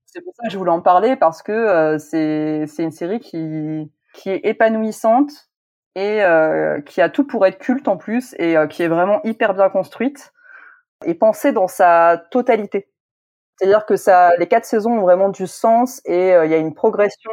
C'est 0.04 0.20
pour 0.20 0.34
ça 0.34 0.44
que 0.44 0.52
je 0.52 0.58
voulais 0.58 0.70
en 0.70 0.82
parler 0.82 1.16
parce 1.16 1.42
que 1.42 1.96
c'est 1.98 2.66
c'est 2.66 2.82
une 2.82 2.90
série 2.90 3.20
qui 3.20 3.90
qui 4.12 4.28
est 4.28 4.40
épanouissante 4.44 5.30
et 5.94 6.22
qui 6.84 7.00
a 7.00 7.08
tout 7.08 7.26
pour 7.26 7.46
être 7.46 7.58
culte 7.58 7.88
en 7.88 7.96
plus 7.96 8.34
et 8.38 8.56
qui 8.68 8.82
est 8.82 8.88
vraiment 8.88 9.20
hyper 9.24 9.54
bien 9.54 9.70
construite 9.70 10.34
et 11.06 11.14
pensée 11.14 11.52
dans 11.52 11.68
sa 11.68 12.22
totalité. 12.30 12.90
C'est-à-dire 13.56 13.86
que 13.86 13.96
ça 13.96 14.32
les 14.38 14.48
quatre 14.48 14.66
saisons 14.66 14.98
ont 14.98 15.02
vraiment 15.02 15.30
du 15.30 15.46
sens 15.46 16.02
et 16.04 16.32
il 16.44 16.50
y 16.50 16.54
a 16.54 16.58
une 16.58 16.74
progression 16.74 17.30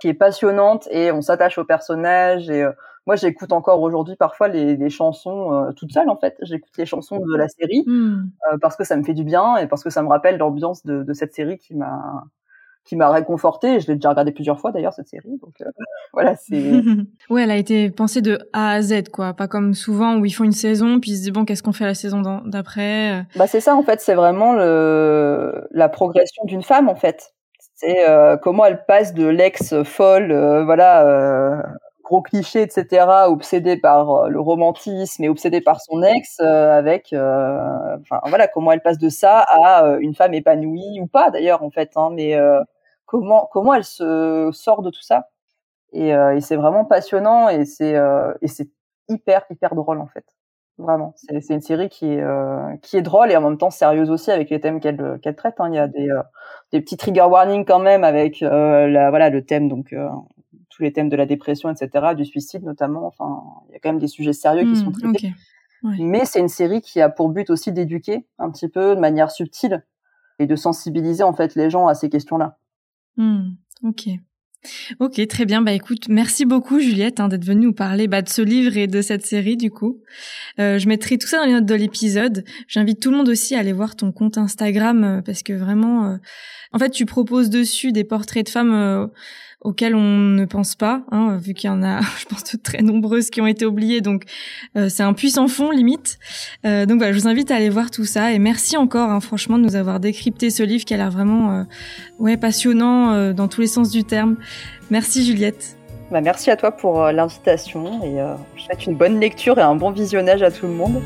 qui 0.00 0.08
est 0.08 0.14
passionnante 0.14 0.88
et 0.90 1.12
on 1.12 1.20
s'attache 1.20 1.58
aux 1.58 1.64
personnages 1.64 2.50
et 2.50 2.62
euh, 2.62 2.72
moi 3.06 3.16
j'écoute 3.16 3.52
encore 3.52 3.80
aujourd'hui 3.80 4.16
parfois 4.16 4.48
les, 4.48 4.76
les 4.76 4.90
chansons 4.90 5.52
euh, 5.52 5.72
toute 5.72 5.92
seule 5.92 6.08
en 6.08 6.16
fait. 6.16 6.36
J'écoute 6.42 6.72
les 6.78 6.86
chansons 6.86 7.18
de 7.18 7.36
la 7.36 7.48
série 7.48 7.84
hmm. 7.86 8.24
euh, 8.50 8.56
parce 8.60 8.76
que 8.76 8.84
ça 8.84 8.96
me 8.96 9.04
fait 9.04 9.14
du 9.14 9.24
bien 9.24 9.56
et 9.58 9.66
parce 9.66 9.84
que 9.84 9.90
ça 9.90 10.02
me 10.02 10.08
rappelle 10.08 10.38
l'ambiance 10.38 10.84
de, 10.84 11.02
de, 11.02 11.12
cette 11.12 11.34
série 11.34 11.58
qui 11.58 11.74
m'a 11.74 12.24
qui 12.84 12.96
m'a 12.96 13.10
réconforté 13.10 13.78
je 13.78 13.88
l'ai 13.88 13.94
déjà 13.96 14.08
regardé 14.08 14.32
plusieurs 14.32 14.58
fois 14.58 14.72
d'ailleurs 14.72 14.94
cette 14.94 15.08
série 15.08 15.38
donc 15.42 15.62
voilà 16.14 16.34
c'est 16.36 16.82
ouais 17.30 17.42
elle 17.42 17.50
a 17.50 17.56
été 17.56 17.90
pensée 17.90 18.22
de 18.22 18.38
A 18.54 18.70
à 18.70 18.82
Z 18.82 19.10
quoi. 19.12 19.34
Pas 19.34 19.48
comme 19.48 19.74
souvent 19.74 20.16
où 20.16 20.24
ils 20.24 20.30
font 20.30 20.44
une 20.44 20.52
saison 20.52 20.98
puis 20.98 21.10
ils 21.10 21.16
se 21.16 21.22
disent 21.24 21.32
bon 21.32 21.44
qu'est-ce 21.44 21.62
qu'on 21.62 21.72
fait 21.72 21.84
la 21.84 21.94
saison 21.94 22.22
d'après? 22.46 23.26
Bah 23.36 23.46
c'est 23.46 23.60
ça 23.60 23.76
en 23.76 23.82
fait. 23.82 24.00
C'est 24.00 24.14
vraiment 24.14 24.54
le 24.54 25.68
la 25.72 25.90
progression 25.90 26.44
d'une 26.46 26.62
femme 26.62 26.88
en 26.88 26.96
fait 26.96 27.34
c'est 27.80 28.06
euh, 28.08 28.36
comment 28.36 28.66
elle 28.66 28.84
passe 28.84 29.14
de 29.14 29.26
l'ex 29.26 29.82
folle, 29.84 30.32
euh, 30.32 30.64
voilà, 30.64 31.06
euh, 31.06 31.62
gros 32.04 32.20
cliché, 32.20 32.62
etc., 32.62 33.06
obsédée 33.26 33.78
par 33.78 34.28
le 34.28 34.38
romantisme 34.40 35.24
et 35.24 35.28
obsédée 35.30 35.62
par 35.62 35.80
son 35.80 36.02
ex, 36.02 36.40
avec, 36.40 37.14
enfin 37.14 38.20
voilà, 38.26 38.48
comment 38.48 38.72
elle 38.72 38.82
passe 38.82 38.98
de 38.98 39.08
ça 39.08 39.40
à 39.48 39.96
une 40.00 40.14
femme 40.14 40.34
épanouie 40.34 41.00
ou 41.00 41.06
pas 41.06 41.30
d'ailleurs 41.30 41.62
en 41.62 41.70
fait, 41.70 41.92
hein, 41.96 42.10
mais 42.12 42.36
comment 43.06 43.48
comment 43.52 43.74
elle 43.74 43.84
se 43.84 44.50
sort 44.52 44.82
de 44.82 44.90
tout 44.90 45.02
ça? 45.02 45.28
Et, 45.92 46.08
et 46.10 46.40
c'est 46.40 46.56
vraiment 46.56 46.84
passionnant 46.84 47.48
et 47.48 47.64
c'est 47.64 47.94
et 48.42 48.48
c'est 48.48 48.68
hyper 49.08 49.44
hyper 49.50 49.74
drôle 49.76 50.00
en 50.00 50.06
fait. 50.08 50.24
Vraiment, 50.80 51.14
c'est 51.16 51.54
une 51.54 51.60
série 51.60 51.88
qui 51.88 52.06
est 52.06 52.22
euh, 52.22 52.74
qui 52.82 52.96
est 52.96 53.02
drôle 53.02 53.30
et 53.30 53.36
en 53.36 53.42
même 53.42 53.58
temps 53.58 53.70
sérieuse 53.70 54.10
aussi 54.10 54.30
avec 54.30 54.48
les 54.50 54.60
thèmes 54.60 54.80
qu'elle 54.80 55.18
qu'elle 55.22 55.36
traite. 55.36 55.56
Hein. 55.58 55.68
Il 55.70 55.74
y 55.74 55.78
a 55.78 55.88
des 55.88 56.08
euh, 56.08 56.22
des 56.72 56.80
petits 56.80 56.96
trigger 56.96 57.26
warnings 57.28 57.64
quand 57.64 57.80
même 57.80 58.02
avec 58.02 58.42
euh, 58.42 58.86
la 58.86 59.10
voilà 59.10 59.28
le 59.28 59.44
thème 59.44 59.68
donc 59.68 59.94
tous 60.70 60.82
les 60.82 60.92
thèmes 60.92 61.08
de 61.08 61.16
la 61.16 61.26
dépression 61.26 61.70
etc 61.70 62.14
du 62.16 62.24
suicide 62.24 62.64
notamment. 62.64 63.06
Enfin, 63.06 63.42
il 63.68 63.72
y 63.72 63.76
a 63.76 63.78
quand 63.78 63.90
même 63.90 63.98
des 63.98 64.08
sujets 64.08 64.32
sérieux 64.32 64.64
qui 64.64 64.76
sont 64.76 64.90
mmh, 64.90 65.12
traités. 65.12 65.34
Mais 65.82 66.24
c'est 66.24 66.40
une 66.40 66.48
série 66.48 66.80
qui 66.80 67.00
a 67.00 67.08
pour 67.08 67.28
but 67.28 67.50
aussi 67.50 67.72
d'éduquer 67.72 68.26
un 68.38 68.50
petit 68.50 68.68
peu 68.68 68.94
de 68.94 69.00
manière 69.00 69.30
subtile 69.30 69.84
et 70.38 70.46
de 70.46 70.56
sensibiliser 70.56 71.22
en 71.22 71.34
fait 71.34 71.54
les 71.54 71.68
gens 71.68 71.86
à 71.88 71.94
ces 71.94 72.08
questions-là. 72.08 72.58
Mmh, 73.16 73.50
ok. 73.84 74.08
Ok, 74.98 75.26
très 75.26 75.46
bien. 75.46 75.62
Bah 75.62 75.72
écoute, 75.72 76.08
merci 76.08 76.44
beaucoup 76.44 76.80
Juliette 76.80 77.18
hein, 77.18 77.28
d'être 77.28 77.44
venue 77.44 77.66
nous 77.66 77.72
parler 77.72 78.08
bah, 78.08 78.20
de 78.20 78.28
ce 78.28 78.42
livre 78.42 78.76
et 78.76 78.86
de 78.86 79.00
cette 79.00 79.24
série 79.24 79.56
du 79.56 79.70
coup. 79.70 80.02
Euh, 80.58 80.78
je 80.78 80.86
mettrai 80.86 81.16
tout 81.16 81.26
ça 81.26 81.38
dans 81.38 81.46
les 81.46 81.52
notes 81.52 81.66
de 81.66 81.74
l'épisode. 81.74 82.44
J'invite 82.68 83.00
tout 83.00 83.10
le 83.10 83.16
monde 83.16 83.28
aussi 83.28 83.54
à 83.54 83.60
aller 83.60 83.72
voir 83.72 83.96
ton 83.96 84.12
compte 84.12 84.36
Instagram 84.36 85.04
euh, 85.04 85.22
parce 85.22 85.42
que 85.42 85.54
vraiment, 85.54 86.06
euh, 86.06 86.16
en 86.72 86.78
fait, 86.78 86.90
tu 86.90 87.06
proposes 87.06 87.48
dessus 87.48 87.92
des 87.92 88.04
portraits 88.04 88.44
de 88.46 88.50
femmes 88.50 89.10
auxquelles 89.60 89.94
on 89.94 90.16
ne 90.16 90.44
pense 90.46 90.74
pas, 90.74 91.02
hein, 91.10 91.36
vu 91.36 91.52
qu'il 91.52 91.68
y 91.68 91.72
en 91.72 91.82
a, 91.82 92.00
je 92.18 92.24
pense, 92.26 92.44
de 92.44 92.56
très 92.56 92.82
nombreuses 92.82 93.30
qui 93.30 93.40
ont 93.40 93.46
été 93.46 93.66
oubliées. 93.66 94.00
Donc, 94.00 94.24
euh, 94.76 94.88
c'est 94.88 95.02
un 95.02 95.12
puissant 95.12 95.48
fond 95.48 95.70
limite. 95.70 96.18
Euh, 96.64 96.86
donc, 96.86 96.98
voilà, 96.98 97.12
je 97.12 97.18
vous 97.18 97.28
invite 97.28 97.50
à 97.50 97.56
aller 97.56 97.68
voir 97.68 97.90
tout 97.90 98.04
ça. 98.04 98.32
Et 98.32 98.38
merci 98.38 98.76
encore, 98.76 99.10
hein, 99.10 99.20
franchement, 99.20 99.58
de 99.58 99.64
nous 99.64 99.76
avoir 99.76 100.00
décrypté 100.00 100.50
ce 100.50 100.62
livre 100.62 100.84
qui 100.84 100.94
a 100.94 100.96
l'air 100.96 101.10
vraiment, 101.10 101.52
euh, 101.52 101.62
ouais, 102.18 102.36
passionnant 102.36 103.32
dans 103.32 103.48
tous 103.48 103.60
les 103.60 103.66
sens 103.66 103.90
du 103.90 104.04
terme. 104.04 104.36
Merci, 104.90 105.24
Juliette. 105.24 105.76
Bah, 106.10 106.20
merci 106.20 106.50
à 106.50 106.56
toi 106.56 106.72
pour 106.72 107.04
l'invitation 107.12 108.02
et 108.04 108.18
je 108.56 108.62
souhaite 108.62 108.86
une 108.86 108.96
bonne 108.96 109.20
lecture 109.20 109.58
et 109.58 109.62
un 109.62 109.76
bon 109.76 109.90
visionnage 109.90 110.42
à 110.42 110.50
tout 110.50 110.66
le 110.66 110.72
monde. 110.72 111.00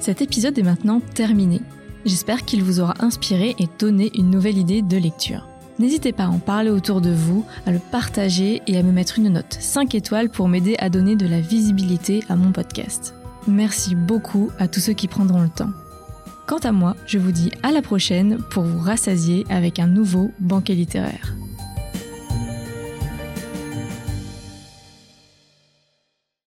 Cet 0.00 0.22
épisode 0.22 0.58
est 0.58 0.62
maintenant 0.62 1.00
terminé. 1.14 1.60
J'espère 2.04 2.44
qu'il 2.44 2.62
vous 2.62 2.80
aura 2.80 2.94
inspiré 3.00 3.54
et 3.58 3.68
donné 3.78 4.10
une 4.14 4.30
nouvelle 4.30 4.58
idée 4.58 4.82
de 4.82 4.96
lecture. 4.96 5.46
N'hésitez 5.78 6.12
pas 6.12 6.24
à 6.24 6.28
en 6.28 6.38
parler 6.38 6.70
autour 6.70 7.00
de 7.00 7.10
vous, 7.10 7.44
à 7.66 7.70
le 7.70 7.78
partager 7.78 8.62
et 8.66 8.76
à 8.78 8.82
me 8.82 8.92
mettre 8.92 9.18
une 9.18 9.28
note 9.28 9.56
5 9.60 9.94
étoiles 9.94 10.28
pour 10.28 10.48
m'aider 10.48 10.74
à 10.78 10.90
donner 10.90 11.14
de 11.14 11.26
la 11.26 11.40
visibilité 11.40 12.24
à 12.28 12.36
mon 12.36 12.50
podcast. 12.50 13.14
Merci 13.46 13.94
beaucoup 13.94 14.50
à 14.58 14.66
tous 14.68 14.80
ceux 14.80 14.92
qui 14.92 15.06
prendront 15.08 15.42
le 15.42 15.48
temps. 15.48 15.70
Quant 16.46 16.58
à 16.58 16.72
moi, 16.72 16.96
je 17.06 17.18
vous 17.18 17.32
dis 17.32 17.50
à 17.62 17.70
la 17.70 17.82
prochaine 17.82 18.38
pour 18.50 18.64
vous 18.64 18.80
rassasier 18.80 19.46
avec 19.50 19.78
un 19.78 19.86
nouveau 19.86 20.32
banquet 20.40 20.74
littéraire. 20.74 21.36